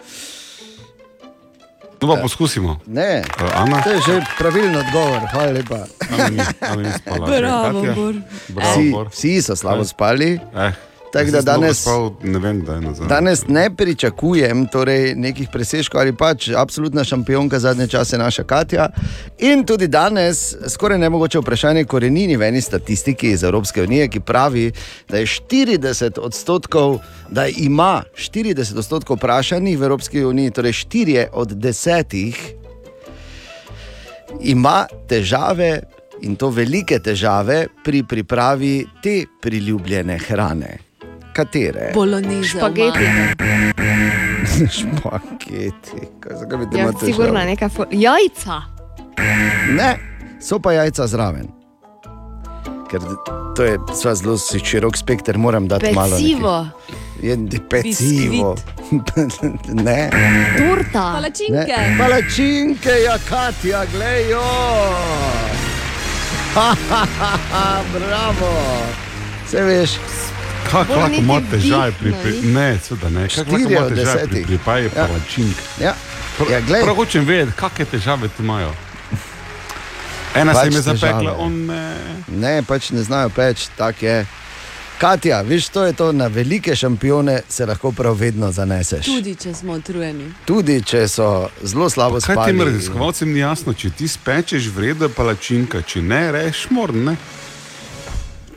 [1.99, 2.81] To pa poskusimo.
[2.87, 3.81] Ne, Uh, Ana?
[3.81, 5.87] to je že pravilen odgovor, hvala lepa.
[6.11, 7.27] Ana ni, Ana ni spala.
[7.29, 7.81] Bravo?
[7.95, 8.15] Bor.
[8.49, 9.09] Bravo, Vsi, Bor.
[9.09, 10.37] vsi so slabo spali.
[10.55, 10.73] Eh,
[11.15, 13.07] Tako da danes- Spal, ne vem, nazaj.
[13.09, 18.89] Danes ne pričakujem torej, nekih presežkov ali pač absolutna šampionka zadnje čase, naša Katja.
[19.39, 24.21] In tudi danes skoraj ne mogoče vprašanje korenini v eni statistiki iz Evropske unije, ki
[24.21, 24.73] pravi,
[25.09, 26.99] da je 40 odstotkov,
[27.31, 32.35] da ima 40 odstotkov vprašanih v Evropski uniji, torej 4 od 10
[34.41, 35.81] ima težave.
[36.23, 40.79] In to velike težave pri pripravi te priljubljene hrane.
[41.35, 41.91] Katere?
[41.95, 42.49] Bolognese.
[42.49, 43.05] Špageti.
[44.71, 45.99] Špageti.
[46.21, 47.07] Kaj, zakaj bi te Ja, imel težave?
[47.07, 48.61] sigurno neka fo- jajca.
[49.71, 49.91] Ne,
[50.41, 51.49] so pa jajca zraven.
[52.87, 53.01] Ker
[53.57, 56.11] to je sva zelo širok spekter, moram dati malo.
[56.13, 56.67] Pecivo.
[57.21, 57.37] Je
[57.71, 58.55] pecivo.
[59.87, 60.11] ne.
[60.59, 61.05] Torta.
[61.15, 61.67] Palačinke.
[61.69, 61.97] Ne.
[61.99, 64.45] Palačinke, ja, Katja, glejo.
[67.95, 68.53] Bravo.
[69.49, 69.91] Se veš,
[70.65, 72.41] Kako lahko ima težave pri dihtno, pri...
[72.43, 72.53] ni?
[72.53, 73.29] Ne, seveda ne.
[73.29, 75.07] Kako lahko ima težave pri pripravi Ja.
[75.07, 75.57] palačink?
[75.81, 75.95] ja.
[76.51, 76.83] Ja, glej.
[76.83, 78.73] prav hočem vedeti, kakšne težave tu imajo.
[80.35, 81.95] Ena Pač se jim je zapekla, on ne.
[82.29, 84.27] Ne, pač ne znajo peč, tako je.
[84.99, 89.05] Katja, veš, to je to, na velike šampione se lahko prav vedno zaneseš.
[89.05, 90.33] Tudi če smo utrujeni.
[90.45, 91.29] Tudi če so
[91.63, 92.47] zelo slabo Kaj spali.
[92.49, 97.17] tem raziskovalcem ni jasno, če ti spečeš vredno palačinka, če ne, reš morn, ne?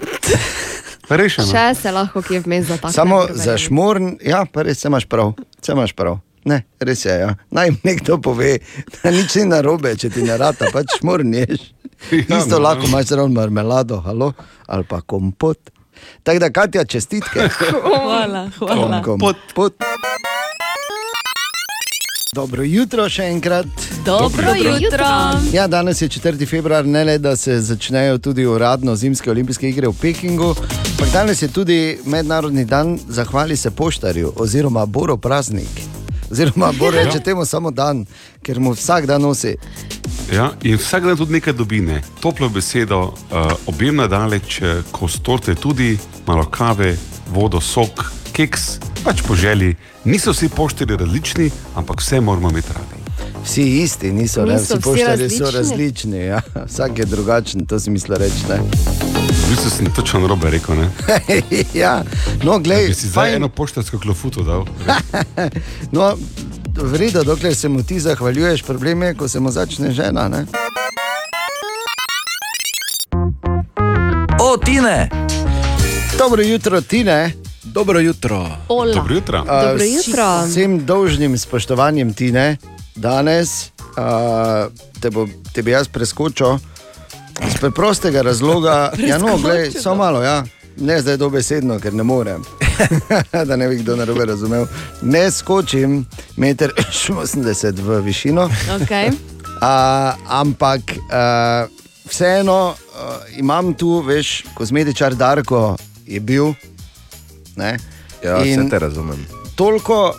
[1.10, 1.48] Rešeno.
[1.48, 2.94] Še se lahko kje vmes zatakne.
[2.94, 5.34] Samo za šmorn, ja, pa res se imaš prav.
[5.62, 6.20] Se imaš prav.
[6.48, 7.16] Ne, res je.
[7.20, 7.34] Ja.
[7.52, 8.58] Naj mi nekdo pove,
[9.02, 11.72] da nič ni narobe, če ti ne rata, pač šmorn ješ.
[12.12, 12.92] Ja, Isto no, lahko no.
[12.94, 14.34] imaš zraven marmelado, halo,
[14.68, 15.72] ali pa kompot.
[16.24, 17.50] Tako da, Katja, čestitke.
[17.84, 19.02] Hvala, hvala.
[19.04, 19.76] Kompot.
[22.38, 23.66] Dobro jutro še enkrat.
[24.06, 25.06] Dobro jutro.
[25.54, 26.46] Ja, danes je 4.
[26.46, 30.52] februar, ne le da se začnejo tudi uradno zimske olimpijske igre v Pekingu,
[30.92, 35.82] ampak danes je tudi mednarodni dan zahvali se poštarju oziroma Boro praznik.
[36.32, 38.06] Oziroma, Bor reče temu samo dan,
[38.46, 39.56] ker mu vsak dan nosi.
[40.30, 42.04] Ja, in vsak dan tudi nekaj dobi, ne?
[42.22, 43.02] toplo besedo,
[43.32, 45.96] uh, objemna daleč, uh, kos torte tudi,
[46.28, 46.94] malo kave,
[47.34, 49.76] vodo, sok, keks, pač po želji.
[50.06, 53.02] Niso vsi poštari različni, ampak vse moramo imeti radi.
[53.44, 54.54] Vsi isti, niso, ne?
[54.54, 55.60] Niso vsi vsi poštarji so različni?
[55.60, 56.18] različni.
[56.26, 56.42] Ja.
[56.70, 58.46] Vsak je drugačen, to si misli reči.
[58.50, 58.60] ne.
[59.30, 60.90] V bistvu sem točno robe rekel, ne?
[61.84, 62.04] ja,
[62.44, 64.66] no, glej, Bi si zdaj eno poštarsko klofuto dal.
[65.96, 66.14] No,
[66.78, 70.28] v redu, dokler se mu ti zahvaljuješ, problem je, ko se mu začne žena.
[70.28, 70.46] Ne?
[74.40, 75.10] O, Tine!
[76.18, 77.47] Dobro jutro, Tine.
[77.68, 78.48] Dobro jutro.
[78.68, 78.94] Ola.
[78.94, 79.46] Dobro jutro.
[79.48, 80.42] A, Dobro s- jutro.
[80.46, 82.58] Z vsem dolžnim spoštovanjem, Tine,
[82.96, 84.68] danes a,
[85.02, 86.58] te, bo, te bi jaz preskočil
[87.48, 88.92] iz preprostega razloga.
[89.10, 90.44] ja, no, glej, samo malo, ja.
[90.78, 92.44] Ne zdaj dobesedno, ker ne morem.
[93.48, 94.66] da ne bi kdo narobe razumel.
[95.02, 96.06] Ne skočim
[96.38, 98.50] 1,80 m v višino.
[98.82, 99.12] Okay.
[99.62, 100.82] A, ampak
[101.12, 101.66] a,
[102.06, 106.54] vseeno a, imam tu, veš, kozmetičar Darko je bil.
[107.58, 107.78] Ne?
[108.24, 109.26] Ja, In vse te razumem.
[109.56, 110.16] Toliko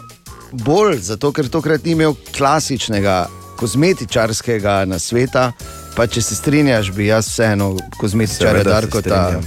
[0.52, 3.26] bolj, zato ker tokrat ni imel klasičnega
[3.58, 5.52] kozmetičarskega nasveta.
[5.96, 7.72] Pa če se strinjaš, bi jaz vseeno
[8.26, 9.40] se Darko ta.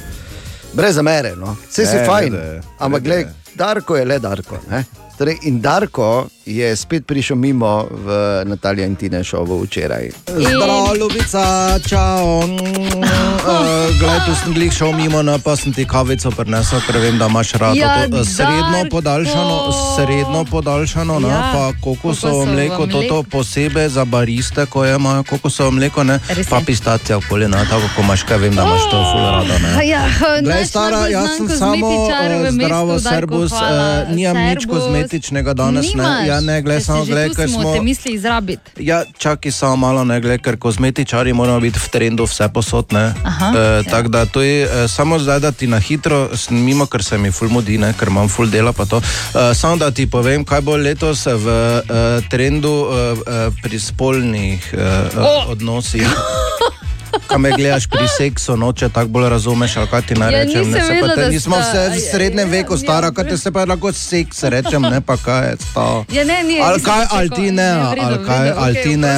[0.74, 1.56] Brez zamere, no.
[1.70, 2.34] vse si Ne, fajn.
[2.34, 4.60] je, Ampak, gledaj, Darko je le Darko.
[4.70, 4.84] Ne?
[5.18, 8.08] Torej, in Darko je spet prišel mimo v
[8.46, 10.10] Natalija in Tine šovu včeraj.
[10.28, 11.44] Zdravo, ljubica,
[11.90, 12.42] čau.
[12.42, 17.18] Uh, Glej, tu sem glih šel mimo, no, pa sem ti kavico prinesel, ker vem,
[17.18, 18.90] da imaš rado Ja, to, eh, srednjo Darko.
[18.92, 19.56] podaljšano,
[19.96, 23.02] srednjo podaljšano, no, Ja, pa kokosovo mleko, mleko.
[23.10, 27.58] to posebej za bariste, ko je imajo kokosovo mleko, ne, Res pa pistacija okoli, no,
[27.66, 29.88] tako ko imaš, kaj vem, da imaš to ful rada, ne.
[29.88, 30.04] Ja,
[30.42, 33.60] Glej, stara, jaz sem samo mestu, zdravo, Darko, serbus, uh,
[34.10, 36.28] nimam nič kozmetičnega danes, ne.
[36.32, 37.74] Ja, ne, glej, samo glej, ker smo.
[37.74, 38.72] te misli izrabiti.
[38.80, 43.12] Ja, čakaj samo malo, ne glede, ker kozmetičari moramo biti v trendu vse posodne.
[43.22, 47.04] Aha, e, Tako da to je e, samo zdaj, da ti na hitro, mimo, ker
[47.04, 48.72] se mi ful mudi, ne, ker imam ful dela.
[48.72, 48.98] pa to.
[48.98, 51.82] E, samo da ti povem, kaj bo letos v e,
[52.30, 53.16] trendu e,
[53.62, 54.88] pri spolnih e,
[55.18, 55.52] O!
[55.52, 56.08] odnosih.
[57.28, 60.72] Kaj me gledaš pri seksu, noče tako bolj razumeš, ali kaj ti naj Ja, rečem.
[60.72, 63.66] ne, se pa vedela, te, nismo vse v srednjem veku stara, kaj te se pa
[63.66, 66.06] lahko seks rečem, ne pa kaj je to.
[66.12, 69.16] Ja, ne, ni, ali kaj, ali ti ne, ali kaj, ali ti ne.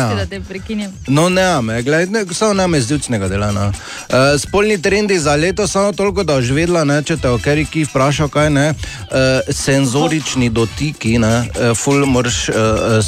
[1.08, 3.52] No, ne, me, gled, ne, samo ne me zdjučnega dela.
[3.52, 3.68] No.
[3.68, 7.86] Uh, spolni trendi za leto, samo toliko, da boš vedela, ne, če te o keriki
[7.86, 8.70] vprašal, kaj ne.
[8.70, 12.56] Uh, senzorični dotiki, ne, uh, ful moraš uh,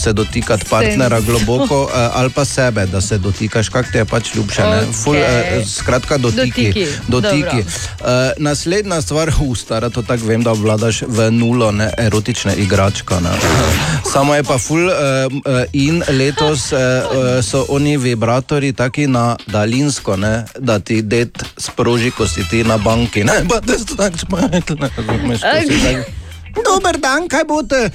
[0.03, 4.35] se dotikati partnera globoko uh, ali pa sebe, da se dotikaš, kak ti je pač
[4.35, 4.74] ljubše.
[4.75, 4.93] Ne.
[4.93, 6.67] Ful, uh, skratka, dotiki.
[6.67, 7.59] Dotiki, dotiki.
[7.99, 13.19] Uh, naslednja stvar, ustara, to tako vem, da obvladaš v nulo, ne, erotične igračka.
[13.19, 13.29] Ne.
[14.13, 19.35] Samo je pa ful uh, uh, in letos uh, uh, so oni vibratori taki na
[19.47, 23.23] daljinsko, ne, da ti det sproži, ko si ti na banki.
[23.23, 25.41] Ne, pa te so tako špajtne, razumeš?
[25.41, 26.13] ko si tak,
[26.55, 27.89] Dober dan, kaj boste?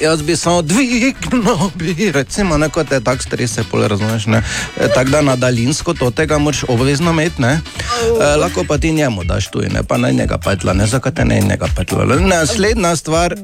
[0.00, 1.12] Jaz bi samo dvignil,
[1.74, 4.26] bi, recimo, ne, kot je tako strese, pol razumeš.
[4.26, 4.42] E,
[4.94, 7.42] Tako da na daljinsko to tega moraš obvezno imeti.
[7.42, 7.56] E,
[8.36, 11.40] lahko pa ti njemu daš tu, ne pa naj njega petla, ne zakaj te ne
[11.40, 12.04] njega petla.
[12.04, 13.36] Naslednja stvar.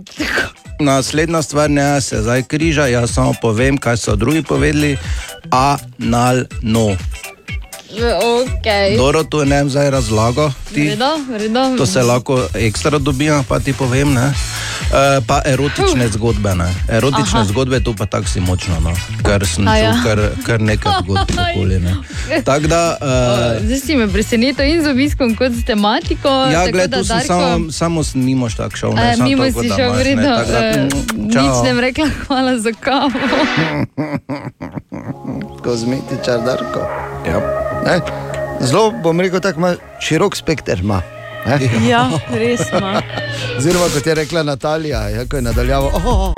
[0.81, 4.97] Naslednja stvar, ne se zdaj križa, jaz samo povem, kaj so drugi povedali.
[5.51, 6.97] Analno.
[7.89, 8.97] Okay.
[8.97, 10.53] Doro, tu ne vem zdaj razlago.
[10.75, 10.83] Ti.
[10.83, 11.77] Vredo, vredo.
[11.77, 14.13] To se lahko ekstra dobijo, pa ti povem.
[14.13, 14.33] Ne?
[14.87, 16.55] E, pa erotične zgodbe.
[16.55, 16.75] Ne?
[16.89, 17.45] Erotične Aha.
[17.45, 18.93] zgodbe, tu pa tako si močno, no?
[19.25, 20.03] ker sem A čutil ja.
[20.05, 21.31] kar, kar nekaj zgodb.
[21.31, 21.95] okoli, Ne?
[22.45, 22.97] Tako da.
[23.57, 26.29] E, Zdaj si me presenetil in z obiskom, kot z tematiko.
[26.29, 28.95] Ja, tako gled, da, Darko, samo, samo sem mimo štak šel.
[28.95, 30.23] Ne, samo mimo toliko, si šel imaš, ne, vredno.
[30.29, 30.91] tako da, eh, mm,
[31.27, 33.11] Nič ne rekla, hvala za kavo.
[35.63, 36.81] Kozmetičar Darko.
[37.27, 37.41] Ja.
[37.87, 38.01] Ne?
[38.61, 40.81] Zelo bom rekel, tako ima širok spekter.
[40.81, 41.03] Ima.
[41.47, 41.59] Ne?
[41.89, 43.03] Ja, res ima.
[43.59, 45.91] Oziroma, kot je rekla Natalija, ja, ko je nadaljavo.
[45.95, 46.35] Oh,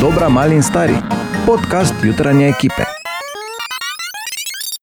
[0.00, 0.94] Dobra, mali in stari.
[1.46, 2.97] Podcast jutranje ekipe.